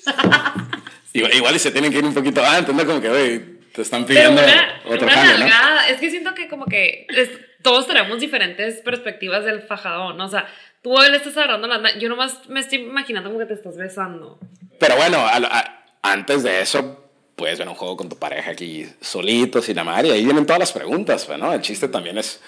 igual, 1.12 1.35
igual 1.35 1.57
y 1.57 1.59
se 1.59 1.71
tienen 1.71 1.91
que 1.93 1.99
ir 1.99 2.05
un 2.05 2.14
poquito 2.14 2.45
antes, 2.45 2.75
¿no? 2.75 2.87
Como 2.87 3.01
que, 3.01 3.09
güey, 3.09 3.59
te 3.73 3.83
están 3.83 4.05
pidiendo 4.07 4.43
una, 4.43 4.81
otro 4.87 5.07
una 5.07 5.12
jale, 5.14 5.45
¿no? 5.47 5.81
es 5.89 5.99
que 6.01 6.11
siento 6.11 6.35
que 6.35 6.49
como 6.49 6.66
que 6.66 7.07
es- 7.11 7.31
todos 7.62 7.87
tenemos 7.87 8.21
diferentes 8.21 8.81
perspectivas 8.83 9.45
del 9.45 9.62
fajadón, 9.62 10.16
¿no? 10.16 10.27
O 10.27 10.29
sea, 10.29 10.47
tú 10.83 10.95
le 11.11 11.16
estás 11.16 11.37
agarrando 11.37 11.66
la 11.66 11.99
yo 11.99 12.09
nomás 12.09 12.49
me 12.49 12.61
estoy 12.61 12.79
imaginando 12.81 13.31
como 13.31 13.41
que 13.41 13.47
te 13.47 13.55
estás 13.55 13.77
besando. 13.77 14.39
Pero 14.79 14.97
bueno, 14.97 15.19
a- 15.19 15.37
a- 15.37 15.85
antes 16.03 16.43
de 16.45 16.61
eso, 16.61 17.08
puedes 17.39 17.59
ver 17.59 17.68
un 17.68 17.74
juego 17.74 17.97
con 17.97 18.11
tu 18.11 18.18
pareja 18.18 18.51
aquí 18.51 18.86
solitos 19.01 19.68
y 19.70 19.74
la 19.74 19.84
madre, 19.84 20.09
y 20.09 20.11
ahí 20.11 20.24
vienen 20.24 20.45
todas 20.45 20.61
las 20.61 20.72
preguntas, 20.72 21.24
pues, 21.24 21.39
¿no? 21.39 21.53
El 21.55 21.62
chiste 21.62 21.89
también 21.89 22.18
es, 22.18 22.41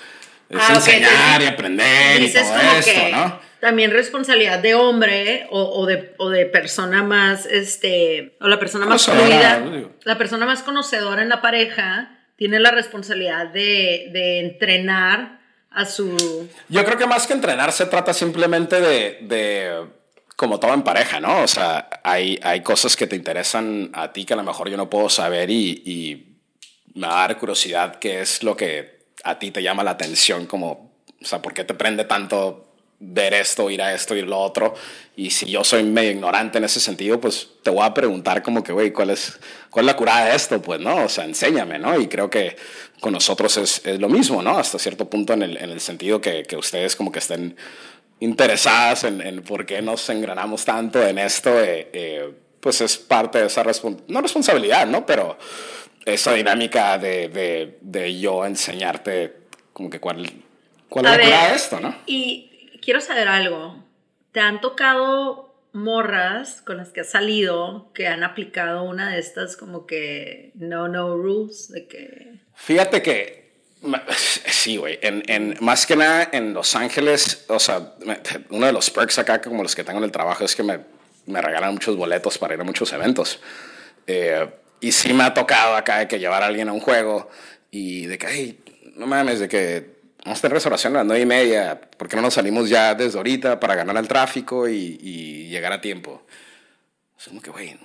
es 0.51 0.59
Ah, 0.61 0.75
enseñar 0.75 1.41
y 1.41 1.47
aprender 1.47 2.21
y 2.21 2.31
todo 2.31 2.45
como 2.45 2.61
esto, 2.73 2.93
que 2.93 3.13
¿no? 3.13 3.41
también 3.61 3.93
responsabilidad 3.93 4.59
de 4.59 4.75
hombre 4.75 5.47
o, 5.51 5.63
o 5.63 5.87
de, 5.87 6.15
o 6.19 6.29
de 6.29 6.45
persona 6.47 7.03
más, 7.03 7.47
este, 7.47 8.37
o 8.41 8.49
la 8.49 8.59
persona 8.59 8.85
más 8.85 9.07
fluida, 9.07 9.63
la 10.05 10.19
persona 10.19 10.45
más 10.45 10.63
conocedora 10.63 11.23
en 11.23 11.29
la 11.29 11.41
pareja 11.41 12.19
tiene 12.37 12.59
la 12.59 12.73
responsabilidad 12.73 13.47
de, 13.47 14.09
de 14.13 14.41
entrenar 14.41 15.41
a 15.71 15.85
su... 15.85 16.49
Yo 16.69 16.85
creo 16.85 16.99
que 16.99 17.07
más 17.07 17.27
que 17.27 17.35
entrenar 17.35 17.71
se 17.71 17.87
trata 17.87 18.13
simplemente 18.13 18.81
de, 18.81 19.19
de 19.23 19.87
como 20.41 20.59
todo 20.59 20.73
en 20.73 20.81
pareja, 20.81 21.21
¿no? 21.21 21.43
O 21.43 21.47
sea, 21.47 21.91
hay, 22.03 22.41
hay 22.43 22.63
cosas 22.63 22.97
que 22.97 23.07
te 23.07 23.15
interesan 23.15 23.91
a 23.93 24.11
ti 24.11 24.25
que 24.25 24.33
a 24.33 24.37
lo 24.39 24.43
mejor 24.43 24.71
yo 24.71 24.79
no 24.79 24.89
puedo 24.89 25.11
saber 25.11 25.51
y, 25.51 25.83
y 25.85 26.39
me 26.95 27.09
va 27.09 27.25
a 27.25 27.29
dar 27.29 27.39
curiosidad 27.39 27.97
qué 27.97 28.23
es 28.23 28.43
lo 28.43 28.57
que 28.57 29.01
a 29.23 29.39
ti 29.39 29.51
te 29.51 29.63
llama 29.63 29.85
la 29.85 29.91
atención, 29.91 30.47
como, 30.47 30.95
o 31.21 31.25
sea, 31.27 31.43
¿por 31.43 31.53
qué 31.53 31.65
te 31.65 31.75
prende 31.75 32.07
tanto 32.07 32.73
ver 33.01 33.35
esto, 33.35 33.69
ir 33.69 33.83
a 33.83 33.93
esto, 33.93 34.17
ir 34.17 34.27
lo 34.27 34.39
otro? 34.39 34.73
Y 35.15 35.29
si 35.29 35.45
yo 35.45 35.63
soy 35.63 35.83
medio 35.83 36.13
ignorante 36.13 36.57
en 36.57 36.65
ese 36.65 36.81
sentido, 36.81 37.21
pues 37.21 37.51
te 37.63 37.69
voy 37.69 37.85
a 37.85 37.93
preguntar 37.93 38.43
como 38.43 38.65
que, 38.65 38.73
güey, 38.73 38.95
¿cuál 38.95 39.11
es, 39.11 39.39
¿cuál 39.69 39.85
es 39.85 39.89
la 39.89 39.97
curada 39.99 40.25
de 40.25 40.37
esto? 40.37 40.63
Pues, 40.63 40.81
¿no? 40.81 41.05
O 41.05 41.09
sea, 41.11 41.27
enséñame, 41.27 41.79
¿no? 41.79 42.01
Y 42.01 42.09
creo 42.09 42.31
que 42.31 42.57
con 43.01 43.13
nosotros 43.13 43.59
es, 43.59 43.83
es 43.85 44.01
lo 44.01 44.09
mismo, 44.09 44.43
¿no? 44.43 44.57
Hasta 44.57 44.79
cierto 44.79 45.11
punto 45.11 45.35
en 45.35 45.43
el, 45.43 45.59
en 45.59 45.69
el 45.69 45.83
sentido 45.83 46.19
que, 46.23 46.45
que 46.45 46.57
ustedes 46.57 46.97
como 46.97 47.13
que 47.13 47.19
estén 47.19 47.59
interesadas 48.21 49.05
en, 49.05 49.21
en 49.21 49.43
por 49.43 49.67
qué 49.67 49.83
nos 49.83 50.09
engranamos 50.09 50.65
tanto 50.65 51.03
en 51.03 51.19
esto, 51.19 51.61
eh, 51.61 51.89
eh, 51.93 52.35
pues 52.61 52.81
es 52.81 52.97
parte 52.97 53.39
de 53.41 53.47
esa 53.47 53.65
respon- 53.65 54.03
no 54.09 54.21
responsabilidad, 54.21 54.87
¿no? 54.87 55.05
Pero 55.07 55.39
esa 56.05 56.33
dinámica 56.35 56.99
de, 56.99 57.29
de, 57.29 57.79
de 57.81 58.19
yo 58.19 58.45
enseñarte 58.45 59.37
como 59.73 59.91
que 59.91 60.01
cuál, 60.01 60.31
cuál 60.89 61.07
es 61.07 61.29
la 61.29 61.49
de 61.49 61.55
esto, 61.55 61.81
¿no? 61.81 61.95
Y 62.07 62.71
quiero 62.83 63.01
saber 63.01 63.29
algo. 63.29 63.83
¿Te 64.33 64.41
han 64.41 64.61
tocado 64.61 65.55
morras 65.73 66.63
con 66.63 66.77
las 66.77 66.91
que 66.91 67.01
has 67.01 67.11
salido 67.11 67.91
que 67.95 68.07
han 68.07 68.23
aplicado 68.23 68.83
una 68.83 69.11
de 69.11 69.19
estas 69.19 69.57
como 69.57 69.87
que 69.87 70.53
no, 70.55 70.89
no 70.89 71.17
rules? 71.17 71.69
De 71.71 71.87
que... 71.87 72.35
Fíjate 72.55 73.03
que, 73.03 73.40
sí, 74.17 74.77
güey, 74.77 74.99
en, 75.03 75.23
en, 75.27 75.57
más 75.61 75.87
que 75.87 75.97
nada 75.97 76.29
en 76.33 76.53
Los 76.53 76.75
Ángeles, 76.75 77.45
o 77.49 77.59
sea, 77.59 77.95
uno 78.51 78.67
de 78.67 78.73
los 78.73 78.91
perks 78.91 79.19
acá, 79.19 79.41
como 79.41 79.63
los 79.63 79.75
que 79.75 79.85
tengo 79.85 79.99
en 79.99 80.05
el 80.05 80.13
trabajo, 80.13 80.45
es 80.45 80.55
que 80.55 80.63
me, 80.63 80.81
me 81.27 81.41
regalan 81.41 81.73
muchos 81.73 81.97
boletos 81.97 82.39
para 82.39 82.55
ir 82.55 82.61
a 82.61 82.65
muchos 82.65 82.93
eventos. 82.93 83.41
Eh, 84.07 84.49
y 84.81 84.93
sí 84.93 85.13
me 85.13 85.25
ha 85.25 85.35
tocado 85.35 85.77
acá 85.77 85.99
de 85.99 86.09
que 86.09 86.19
llevar 86.19 86.43
a 86.43 86.47
alguien 86.47 86.69
a 86.69 86.73
un 86.73 86.81
juego 86.81 87.31
y 87.71 88.07
de 88.07 88.19
que, 88.19 88.27
ay, 88.27 88.61
no 88.97 89.07
mames, 89.07 89.41
de 89.41 89.49
que 89.49 90.01
vamos 90.25 90.39
a 90.39 90.43
tener 90.43 90.55
reservación 90.55 90.95
a 90.95 90.99
las 90.99 91.07
nueve 91.07 91.23
y 91.23 91.27
media, 91.27 91.81
¿por 91.81 92.09
qué 92.09 92.17
no 92.17 92.23
nos 92.23 92.35
salimos 92.35 92.69
ya 92.69 92.95
desde 92.95 93.19
ahorita 93.19 93.61
para 93.61 93.75
ganar 93.75 93.97
el 93.97 94.09
tráfico 94.09 94.69
y, 94.69 94.99
y 95.01 95.49
llegar 95.49 95.73
a 95.73 95.81
tiempo? 95.81 96.23
Es 97.19 97.29
como 97.29 97.41
que, 97.41 97.51
güey, 97.51 97.79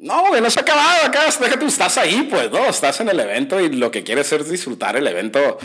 no, 0.00 0.28
güey, 0.28 0.40
no 0.40 0.50
se 0.50 0.58
ha 0.58 0.62
acabado 0.62 1.06
acá. 1.06 1.20
Déjate, 1.40 1.64
estás 1.66 1.98
ahí, 1.98 2.26
pues, 2.30 2.50
¿no? 2.50 2.66
Estás 2.66 3.00
en 3.00 3.08
el 3.08 3.18
evento 3.20 3.60
y 3.60 3.68
lo 3.70 3.90
que 3.90 4.02
quieres 4.04 4.32
es 4.32 4.50
disfrutar 4.50 4.96
el 4.96 5.06
evento 5.06 5.58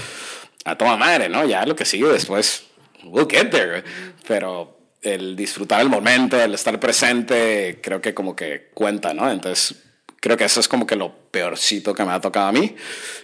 a 0.65 0.77
toda 0.77 0.97
madre, 0.97 1.29
¿no? 1.29 1.45
Ya 1.45 1.65
lo 1.65 1.75
que 1.75 1.85
sigue 1.85 2.07
después, 2.07 2.63
we'll 3.03 3.27
get 3.29 3.49
there. 3.49 3.83
Pero 4.27 4.77
el 5.01 5.35
disfrutar 5.35 5.81
el 5.81 5.89
momento, 5.89 6.39
el 6.41 6.53
estar 6.53 6.79
presente, 6.79 7.79
creo 7.81 8.01
que 8.01 8.13
como 8.13 8.35
que 8.35 8.69
cuenta, 8.73 9.13
¿no? 9.13 9.29
Entonces, 9.29 9.75
creo 10.21 10.37
que 10.37 10.45
eso 10.45 10.59
es 10.59 10.67
como 10.67 10.87
que 10.87 10.95
lo 10.95 11.13
peorcito 11.31 11.93
que 11.93 12.03
me 12.05 12.11
ha 12.11 12.21
tocado 12.21 12.47
a 12.47 12.51
mí. 12.51 12.75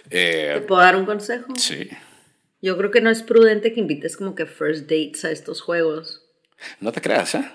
¿Te 0.08 0.56
Eh, 0.56 0.60
puedo 0.60 0.80
dar 0.82 0.96
un 0.96 1.06
consejo? 1.06 1.52
sí. 1.56 1.88
Yo 2.62 2.76
creo 2.76 2.90
que 2.90 3.00
no 3.00 3.08
es 3.08 3.22
prudente 3.22 3.72
que 3.72 3.80
invites 3.80 4.18
como 4.18 4.34
que 4.34 4.44
first 4.44 4.82
dates 4.82 5.24
a 5.24 5.30
estos 5.30 5.62
juegos. 5.62 6.26
No 6.78 6.92
te 6.92 7.00
creas, 7.00 7.34
¿eh? 7.34 7.50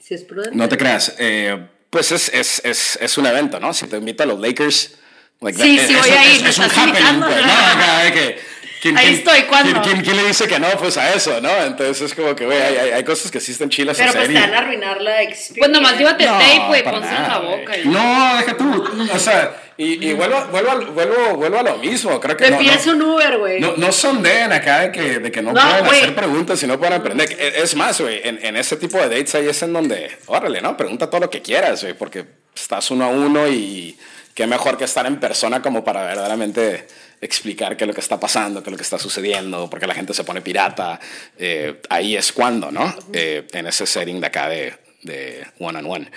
Si 0.00 0.12
es 0.14 0.24
prudente. 0.24 0.56
No 0.56 0.68
te 0.68 0.76
creas. 0.76 1.14
Eh, 1.20 1.68
pues 1.90 2.12
es, 2.12 2.28
es, 2.32 2.60
es, 2.64 2.98
es 3.00 3.18
un 3.18 3.26
evento, 3.26 3.58
¿no? 3.60 3.74
Si 3.74 3.86
te 3.86 3.96
invito 3.96 4.22
a 4.22 4.26
los 4.26 4.38
Lakers. 4.40 4.92
like 5.40 5.60
Sí, 5.60 5.76
that- 5.76 5.86
sí, 5.86 5.94
es- 5.94 6.00
voy 6.00 6.10
a 6.10 6.24
ir, 6.34 6.46
es- 6.46 6.58
un 6.58 6.64
happening, 6.64 7.20
pues, 7.20 7.46
¿no? 7.46 7.52
Acá, 7.52 8.12
que, 8.12 8.40
¿quién- 8.80 8.96
Ahí 8.98 9.06
quién- 9.06 9.18
estoy, 9.18 9.42
¿cuándo? 9.42 9.80
¿quién, 9.82 9.94
quién, 9.94 10.04
quién 10.04 10.16
le 10.16 10.24
dice 10.28 10.46
que 10.48 10.58
no? 10.58 10.68
Pues 10.78 10.96
a 10.96 11.14
eso, 11.14 11.40
¿no? 11.40 11.50
Entonces 11.64 12.00
es 12.00 12.14
como 12.14 12.34
que, 12.34 12.46
güey, 12.46 12.60
hay, 12.60 12.76
hay, 12.76 12.90
hay 12.90 13.04
cosas 13.04 13.30
que 13.30 13.40
sí 13.40 13.52
están 13.52 13.68
chilas 13.70 13.96
Pero 13.98 14.12
pues 14.12 14.28
te 14.28 14.34
van 14.34 14.54
a 14.54 14.58
arruinar 14.58 15.00
la 15.00 15.22
experiencia. 15.22 15.56
Pues 15.58 15.70
nomás 15.70 15.98
llévate 15.98 16.24
el 16.24 16.30
No, 16.30 16.38
tape, 16.38 16.66
güey, 16.68 16.82
pónselo 16.84 17.16
en 17.16 17.22
la 17.28 17.38
boca. 17.38 17.62
güey. 17.66 17.82
y- 17.84 17.88
No, 17.88 18.36
deja 18.38 18.56
tú. 18.56 18.84
O 19.14 19.18
sea, 19.18 19.62
y, 19.76 20.08
y 20.08 20.12
vuelvo, 20.12 20.44
vuelvo, 20.50 20.92
vuelvo, 20.92 21.34
vuelvo 21.36 21.58
a 21.58 21.62
lo 21.62 21.78
mismo. 21.78 22.20
Creo 22.20 22.36
que 22.36 22.44
Te 22.44 22.50
no, 22.50 22.58
pides 22.58 22.86
no, 22.86 22.92
un 22.92 23.02
Uber, 23.02 23.38
güey. 23.38 23.60
no, 23.60 23.74
no 23.76 23.92
sondeen 23.92 24.52
acá 24.52 24.80
de 24.80 24.92
que, 24.92 25.18
de 25.20 25.32
que 25.32 25.40
no, 25.40 25.52
No, 25.52 25.60
pueden 25.62 25.86
güey. 25.86 26.00
hacer 26.00 26.14
preguntas 26.14 26.62
y 26.62 26.66
no 26.66 26.78
pueden 26.78 26.94
aprender. 26.94 27.30
E- 27.38 27.62
Es 27.62 27.74
más, 27.74 27.98
güey, 28.00 28.20
en, 28.24 28.38
en 28.44 28.56
ese 28.56 28.76
tipo 28.76 28.98
de 28.98 29.08
dates 29.08 29.34
ahí 29.36 29.48
es 29.48 29.62
en 29.62 29.72
donde, 29.72 30.16
órale, 30.26 30.60
¿no? 30.60 30.76
Pregunta 30.76 31.08
todo 31.08 31.22
lo 31.22 31.30
que 31.30 31.40
quieras, 31.40 31.82
güey, 31.82 31.94
porque 31.94 32.26
estás 32.54 32.90
uno 32.90 33.06
a 33.06 33.08
uno 33.08 33.48
y 33.48 33.98
qué 34.34 34.46
mejor 34.46 34.76
que 34.76 34.84
estar 34.84 35.06
en 35.06 35.18
persona 35.18 35.62
como 35.62 35.82
para 35.82 36.02
verdaderamente 36.04 36.86
explicar 37.20 37.76
qué 37.76 37.84
es 37.84 37.88
lo 37.88 37.94
que 37.94 38.00
está 38.00 38.18
pasando, 38.18 38.62
qué 38.62 38.70
es 38.70 38.72
lo 38.72 38.76
que 38.76 38.82
está 38.82 38.98
sucediendo, 38.98 39.68
porque 39.68 39.86
la 39.86 39.94
gente 39.94 40.14
se 40.14 40.24
pone 40.24 40.40
pirata. 40.40 40.98
Eh, 41.38 41.80
ahí 41.88 42.16
es 42.16 42.32
cuando, 42.32 42.70
¿no? 42.70 42.94
Eh, 43.12 43.46
en 43.52 43.66
ese 43.66 43.86
setting 43.86 44.20
de 44.20 44.26
acá 44.26 44.48
de, 44.48 44.74
de 45.02 45.46
one 45.58 45.78
on 45.78 45.86
one. 45.86 46.10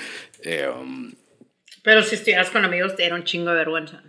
Eh, 0.43 0.67
um, 0.67 1.11
Pero 1.81 2.03
si 2.03 2.15
estuvieras 2.15 2.49
con 2.49 2.65
amigos 2.65 2.95
te 2.95 3.03
diera 3.03 3.15
un 3.15 3.23
chingo 3.23 3.51
de 3.51 3.57
vergüenza. 3.57 4.01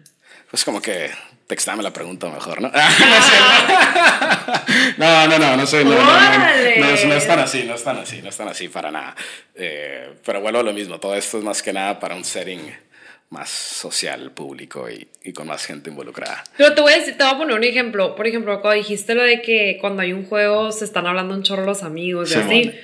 pues 0.50 0.64
como 0.64 0.80
que 0.80 1.10
textame 1.46 1.82
la 1.82 1.92
pregunta 1.92 2.28
mejor, 2.28 2.62
¿no? 2.62 2.68
no, 4.96 5.26
no, 5.26 5.38
no, 5.38 5.56
no 5.56 5.66
soy, 5.66 5.84
no, 5.84 5.90
no, 5.90 5.96
no, 5.96 6.86
así, 6.86 7.06
no 7.06 7.14
es 7.14 7.26
tan 7.26 7.40
así, 7.40 7.64
no 8.22 8.28
es 8.28 8.36
tan 8.36 8.48
así 8.48 8.68
para 8.68 8.90
nada. 8.90 9.14
Eh, 9.54 10.14
pero 10.24 10.40
vuelvo 10.40 10.60
a 10.60 10.62
lo 10.62 10.72
mismo, 10.72 10.98
todo 10.98 11.14
esto 11.14 11.38
es 11.38 11.44
más 11.44 11.62
que 11.62 11.72
nada 11.72 12.00
para 12.00 12.14
un 12.14 12.24
setting 12.24 12.74
más 13.34 13.50
social, 13.50 14.30
público 14.32 14.88
y, 14.90 15.06
y 15.22 15.32
con 15.34 15.46
más 15.46 15.66
gente 15.66 15.90
involucrada. 15.90 16.42
Pero 16.56 16.74
te 16.74 16.80
voy 16.80 16.92
a 16.94 16.98
decir, 16.98 17.16
te 17.18 17.24
voy 17.24 17.34
a 17.34 17.36
poner 17.36 17.56
un 17.56 17.64
ejemplo. 17.64 18.16
Por 18.16 18.26
ejemplo, 18.26 18.60
cuando 18.62 18.78
dijiste 18.82 19.14
lo 19.14 19.22
de 19.22 19.42
que 19.42 19.76
cuando 19.80 20.00
hay 20.02 20.12
un 20.14 20.24
juego 20.24 20.72
se 20.72 20.84
están 20.86 21.06
hablando 21.06 21.34
un 21.34 21.42
chorro 21.42 21.64
los 21.66 21.82
amigos 21.82 22.30
y 22.30 22.34
Simón. 22.34 22.46
así. 22.48 22.74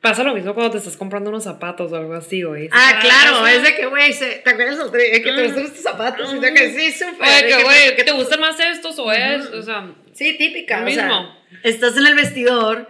Pasa 0.00 0.22
lo 0.22 0.32
mismo 0.34 0.54
cuando 0.54 0.72
te 0.72 0.78
estás 0.78 0.96
comprando 0.96 1.28
unos 1.30 1.42
zapatos 1.44 1.90
o 1.90 1.96
algo 1.96 2.14
así, 2.14 2.42
güey. 2.42 2.68
Ah, 2.72 2.98
claro, 3.00 3.46
es 3.48 3.62
de 3.64 3.74
que, 3.74 3.86
güey, 3.86 4.16
¿te 4.16 4.48
acuerdas 4.48 4.76
el 4.76 4.82
otro 4.82 5.00
día 5.00 5.10
que 5.12 5.20
te 5.20 5.42
gustan 5.44 5.64
estos 5.64 5.82
zapatos? 5.82 6.34
Y 6.34 6.40
que 6.40 6.70
sí, 6.78 6.92
súper. 6.92 7.28
Oye, 7.28 7.56
que 7.56 7.62
güey, 7.64 7.96
que 7.96 8.04
te 8.04 8.12
gustan 8.12 8.40
más 8.40 8.58
estos 8.60 8.96
o 9.00 9.10
es, 9.12 9.46
o 9.46 9.62
sea, 9.62 9.90
Sí, 10.14 10.36
típica. 10.38 10.80
Lo 10.80 10.86
o 10.86 10.90
sea, 10.90 11.04
mismo. 11.06 11.36
estás 11.64 11.96
en 11.96 12.06
el 12.06 12.14
vestidor 12.14 12.88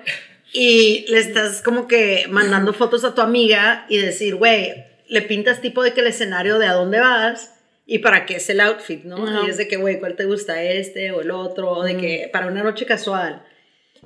y 0.52 1.04
le 1.08 1.18
estás 1.18 1.62
como 1.62 1.88
que 1.88 2.26
mandando 2.30 2.72
fotos 2.72 3.04
a 3.04 3.14
tu 3.14 3.20
amiga 3.22 3.86
y 3.88 3.98
decir, 3.98 4.34
güey, 4.36 4.74
le 5.08 5.22
pintas 5.22 5.60
tipo 5.60 5.82
de 5.82 5.92
que 5.92 6.00
el 6.00 6.06
escenario 6.06 6.58
de 6.58 6.66
a 6.66 6.74
dónde 6.74 7.00
vas 7.00 7.54
y 7.86 7.98
para 7.98 8.26
qué 8.26 8.36
es 8.36 8.50
el 8.50 8.60
outfit, 8.60 9.04
¿no? 9.04 9.26
Ajá. 9.26 9.40
Y 9.46 9.50
es 9.50 9.56
de 9.56 9.66
que, 9.66 9.76
güey, 9.76 9.98
¿cuál 9.98 10.14
te 10.14 10.26
gusta 10.26 10.62
este 10.62 11.10
o 11.12 11.20
el 11.22 11.30
otro? 11.30 11.70
O 11.70 11.82
de 11.82 11.96
que 11.96 12.28
para 12.32 12.46
una 12.46 12.62
noche 12.62 12.84
casual. 12.84 13.42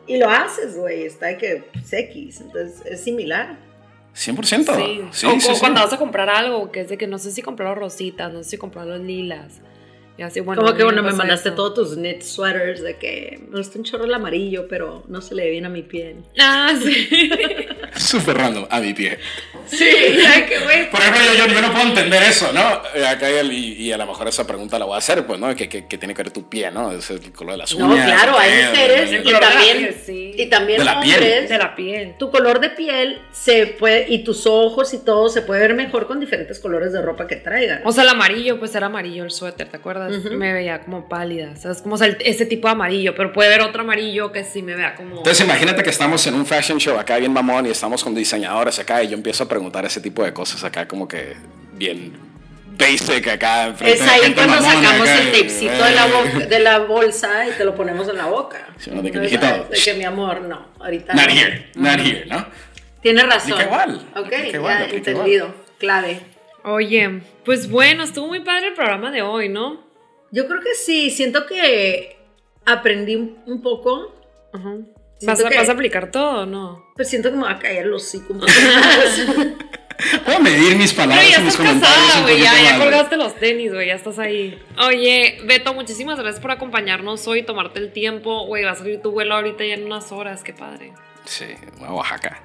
Y 0.07 0.19
lo 0.19 0.29
haces, 0.29 0.77
güey, 0.77 1.03
está 1.03 1.27
de 1.27 1.39
que 1.39 1.65
pues, 1.73 1.93
X, 1.93 2.41
entonces 2.41 2.83
es 2.87 3.01
similar. 3.01 3.57
100%. 4.15 4.45
sí. 4.45 5.05
Sí, 5.11 5.27
o, 5.27 5.41
sí, 5.41 5.51
o 5.51 5.55
sí. 5.55 5.61
cuando 5.61 5.81
vas 5.81 5.93
a 5.93 5.99
comprar 5.99 6.29
algo, 6.29 6.71
que 6.71 6.81
es 6.81 6.89
de 6.89 6.99
que 6.99 7.07
no 7.07 7.19
sé 7.19 7.31
si 7.31 7.43
comprar 7.43 7.71
los 7.71 7.79
rositas, 7.79 8.33
no 8.33 8.43
sé 8.43 8.51
si 8.51 8.59
comprar 8.59 8.87
los 8.87 9.01
lilas. 9.01 9.61
Y 10.19 10.23
así, 10.23 10.41
bueno. 10.41 10.63
Como 10.63 10.75
que 10.77 10.85
bueno, 10.85 11.03
me 11.03 11.13
mandaste 11.13 11.49
eso. 11.49 11.57
todos 11.57 11.75
tus 11.75 11.97
knit 11.97 12.21
sweaters 12.23 12.83
de 12.83 12.99
que 12.99 13.41
me 13.49 13.59
gusta 13.59 13.79
un 13.79 13.85
chorro 13.85 14.05
el 14.05 14.15
amarillo, 14.15 14.69
pero 14.69 15.03
no 15.09 15.21
se 15.23 15.35
le 15.35 15.45
ve 15.45 15.51
bien 15.51 15.65
a 15.65 15.71
mi 15.71 15.83
piel. 15.83 16.23
Ah, 16.39 16.75
sí. 16.81 17.09
Súper 17.97 18.37
random, 18.37 18.67
a 18.71 18.81
mi 18.81 18.93
pie. 18.95 19.19
sí, 19.67 19.87
ya 20.23 20.47
que 20.47 20.59
güey. 20.61 20.91
Por 20.91 21.01
ejemplo, 21.01 21.23
yo, 21.25 21.47
yo, 21.47 21.53
yo 21.55 21.63
no 21.63 21.73
puedo 21.73 21.87
entender 21.89 22.23
eso, 22.23 22.53
¿no? 22.53 22.83
Eh, 22.95 23.07
Acá 23.07 23.31
y, 23.31 23.75
y 23.75 23.93
a 23.93 23.97
lo 23.97 24.07
mejor 24.07 24.29
esa 24.29 24.47
pregunta 24.47 24.79
la 24.79 24.85
voy 24.85 24.95
a 24.95 24.99
hacer, 24.99 25.25
pues, 25.27 25.39
¿no? 25.41 25.55
¿Qué, 25.55 25.69
qué, 25.69 25.87
qué 25.87 25.99
tiene 25.99 26.15
que 26.15 26.23
ver 26.23 26.33
tu 26.33 26.49
pie, 26.49 26.71
no? 26.71 26.93
Es 26.93 27.11
el 27.11 27.33
color 27.33 27.53
de 27.53 27.59
las 27.59 27.73
uñas. 27.73 27.89
No, 27.89 28.05
claro, 28.05 28.39
hay 28.39 28.51
El 28.53 29.15
y 29.15 29.23
color 29.23 29.25
de 29.25 29.33
la 29.33 29.41
también, 29.41 29.79
piel, 29.79 29.97
sí. 30.05 30.33
y 30.37 30.47
también 30.47 30.79
De 30.79 30.85
la 30.85 31.01
piel. 31.01 31.49
De 31.49 31.59
la 31.59 31.75
piel. 31.75 32.15
Tu 32.19 32.31
color 32.31 32.61
de 32.61 32.71
piel 32.71 33.21
se 33.33 33.67
puede, 33.67 34.07
y 34.09 34.25
tus 34.25 34.47
ojos 34.47 34.93
y 34.95 34.99
todo 34.99 35.29
se 35.29 35.43
puede 35.43 35.61
ver 35.63 35.75
mejor 35.75 36.07
con 36.07 36.21
diferentes 36.21 36.59
colores 36.59 36.93
de 36.93 37.03
ropa 37.03 37.27
que 37.27 37.37
traigan. 37.37 37.83
O 37.85 37.93
sea, 37.93 38.03
el 38.05 38.11
amarillo, 38.11 38.59
pues 38.59 38.75
era 38.75 38.87
amarillo 38.87 39.25
el 39.25 39.31
suéter, 39.31 39.69
¿te 39.69 39.77
acuerdas? 39.77 40.13
Me 40.31 40.53
veía 40.53 40.81
como 40.83 41.09
pálida. 41.09 41.53
O 41.53 41.57
sea, 41.61 41.71
es 41.73 41.83
como 41.83 41.95
o 41.95 41.99
sea, 41.99 42.07
el- 42.09 42.17
ese 42.21 42.47
tipo 42.47 42.69
de 42.69 42.73
amarillo, 42.73 43.15
pero 43.15 43.33
puede 43.33 43.53
haber 43.55 43.67
otro 43.67 43.83
amarillo 43.83 44.33
que 44.33 44.45
sí 44.45 44.63
me 44.63 44.75
vea 44.75 44.95
como. 44.95 45.19
Entonces 45.19 45.45
imagínate 45.45 45.83
que 45.83 45.91
estamos 45.91 46.27
en 46.27 46.35
un 46.35 46.47
fashion 46.47 46.79
show 46.79 46.99
acá 46.99 47.17
bien 47.19 47.33
mamón 47.33 47.67
y 47.67 47.71
estamos 47.73 48.03
con 48.05 48.15
diseñadores 48.15 48.79
acá 48.79 49.03
y 49.03 49.09
yo 49.09 49.15
empiezo 49.17 49.45
a 49.45 49.49
preguntar 49.49 49.85
ese 49.85 50.01
tipo 50.01 50.23
de 50.25 50.33
cosas 50.33 50.63
acá 50.65 50.87
como 50.89 51.07
que 51.09 51.35
bien 51.75 52.13
basic 52.79 53.29
acá. 53.29 53.67
enfrente 53.67 53.99
es 53.99 54.05
de 54.05 54.11
ahí 54.11 54.33
cuando 54.35 54.55
sacamos 54.55 55.01
acá, 55.09 55.19
el 55.21 55.29
y- 55.29 55.33
tapecito 55.33 55.85
de 55.85 55.91
la, 55.95 56.07
boca- 56.07 56.47
de 56.47 56.59
la 56.61 56.79
bolsa 56.81 57.49
y 57.49 57.53
te 57.53 57.65
lo 57.65 57.75
ponemos 57.75 58.09
en 58.09 58.17
la 58.17 58.27
boca. 58.27 58.67
Sí, 58.79 58.91
no, 58.91 59.03
de 59.03 59.11
que, 59.11 59.95
mi 59.95 60.05
amor, 60.05 60.41
no, 60.43 60.69
ahorita 60.81 61.15
Not 61.15 61.27
no. 61.27 61.33
here, 61.33 61.71
not 61.75 62.01
here, 62.01 62.25
¿no? 62.27 62.47
Tienes 63.03 63.25
razón. 63.27 63.53
Aplica 63.53 63.65
igual, 63.67 64.07
Ok, 64.17 64.27
aplica 64.27 64.57
igual, 64.57 64.95
entendido. 64.95 65.55
Clave. 65.79 66.21
Oye, 66.65 67.21
pues 67.45 67.69
bueno, 67.69 68.05
estuvo 68.05 68.29
muy 68.29 68.41
padre 68.41 68.69
el 68.69 68.75
programa 68.75 69.11
de 69.11 69.23
hoy, 69.23 69.49
¿no? 69.49 69.85
Yo 70.31 70.47
creo 70.47 70.61
que 70.61 70.75
sí, 70.75 71.11
siento 71.11 71.45
que 71.47 72.17
aprendí 72.65 73.17
un, 73.17 73.61
poco, 73.63 74.15
Ajá. 74.55 74.71
Siento 74.77 75.02
¿Vas 75.27 75.45
a, 75.45 75.49
que- 75.49 75.57
vas 75.57 75.69
a 75.69 75.73
aplicar 75.73 76.11
todo 76.11 76.43
o 76.43 76.47
no? 76.47 76.87
pero 76.97 77.09
siento 77.09 77.31
que 77.31 77.37
me 77.37 77.45
va 77.45 77.53
a 77.53 77.59
caer 77.59 77.87
los 77.87 78.03
hocico. 78.05 78.35
Puedo 80.25 80.41
medir 80.43 80.77
mis 80.77 80.93
Pero 80.93 81.09
palabras 81.09 81.31
ya 81.31 81.41
y 81.41 81.45
mis 81.45 81.53
estás 81.53 81.57
comentarios 81.57 81.99
casada, 82.07 82.19
un 82.19 82.23
güey, 82.25 82.43
ya, 82.43 82.53
ya 82.63 82.79
colgaste 82.79 83.17
los 83.17 83.35
tenis, 83.37 83.73
güey, 83.73 83.87
ya 83.89 83.95
estás 83.95 84.19
ahí. 84.19 84.61
Oye, 84.87 85.39
Beto, 85.45 85.75
muchísimas 85.75 86.19
gracias 86.19 86.41
por 86.41 86.51
acompañarnos 86.51 87.27
hoy, 87.29 87.43
tomarte 87.45 87.79
el 87.79 87.93
tiempo, 87.93 88.47
güey, 88.47 88.65
va 88.65 88.73
a 88.73 88.75
salir 88.75 89.01
tu 89.01 89.11
vuelo 89.13 89.35
ahorita 89.35 89.65
ya 89.65 89.75
en 89.75 89.85
unas 89.85 90.11
horas, 90.13 90.43
qué 90.43 90.53
padre. 90.53 90.93
Sí, 91.25 91.47
a 91.87 91.93
Oaxaca. 91.95 92.43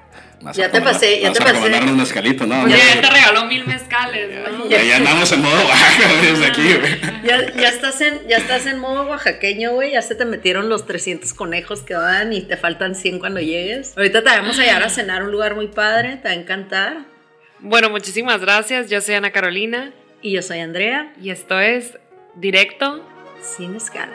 Ya 0.54 0.66
a 0.66 0.70
te 0.70 0.80
pasé, 0.80 1.20
ya 1.20 1.32
te 1.32 1.38
a 1.38 1.42
pasé. 1.42 1.52
recomendarnos 1.52 1.90
un 1.92 1.96
mezcalito, 1.98 2.46
¿no? 2.46 2.68
Ya- 2.68 2.76
ya 2.76 3.00
te 3.00 3.10
regaló 3.10 3.44
mil 3.46 3.66
mezcales, 3.66 4.30
¿no? 4.56 4.66
ya, 4.68 4.82
ya 4.82 4.96
andamos 4.98 5.30
en 5.32 5.42
modo 5.42 5.56
Oaxaca 5.66 6.08
desde 6.22 6.46
aquí, 6.46 6.74
güey. 6.74 7.00
ya, 7.24 7.54
ya 7.54 7.68
estás 7.68 8.00
en, 8.00 8.26
ya 8.28 8.36
estás 8.36 8.66
en 8.66 8.78
modo 8.78 9.02
oaxaqueño, 9.08 9.72
güey. 9.72 9.92
Ya 9.92 10.02
se 10.02 10.14
te 10.14 10.24
metieron 10.24 10.68
los 10.68 10.86
300 10.86 11.34
conejos 11.34 11.80
que 11.82 11.94
van 11.94 12.32
y 12.32 12.42
te 12.42 12.56
faltan 12.56 12.94
100 12.94 13.18
cuando 13.18 13.40
llegues. 13.40 13.96
Ahorita 13.96 14.22
te 14.22 14.30
vamos 14.30 14.58
a 14.58 14.62
llevar 14.64 14.82
a 14.84 14.90
cenar 14.90 15.22
a 15.22 15.24
un 15.24 15.32
lugar 15.32 15.54
muy 15.56 15.66
padre, 15.68 16.16
te 16.16 16.28
va 16.28 16.30
a 16.30 16.34
encantar. 16.34 16.98
Bueno, 17.60 17.90
muchísimas 17.90 18.40
gracias, 18.40 18.88
yo 18.88 19.00
soy 19.00 19.16
Ana 19.16 19.32
Carolina 19.32 19.92
Y 20.22 20.30
yo 20.32 20.42
soy 20.42 20.60
Andrea, 20.60 21.12
y 21.20 21.30
esto 21.30 21.58
es 21.58 21.98
Directo 22.36 23.04
sin 23.42 23.74
escalas. 23.74 24.14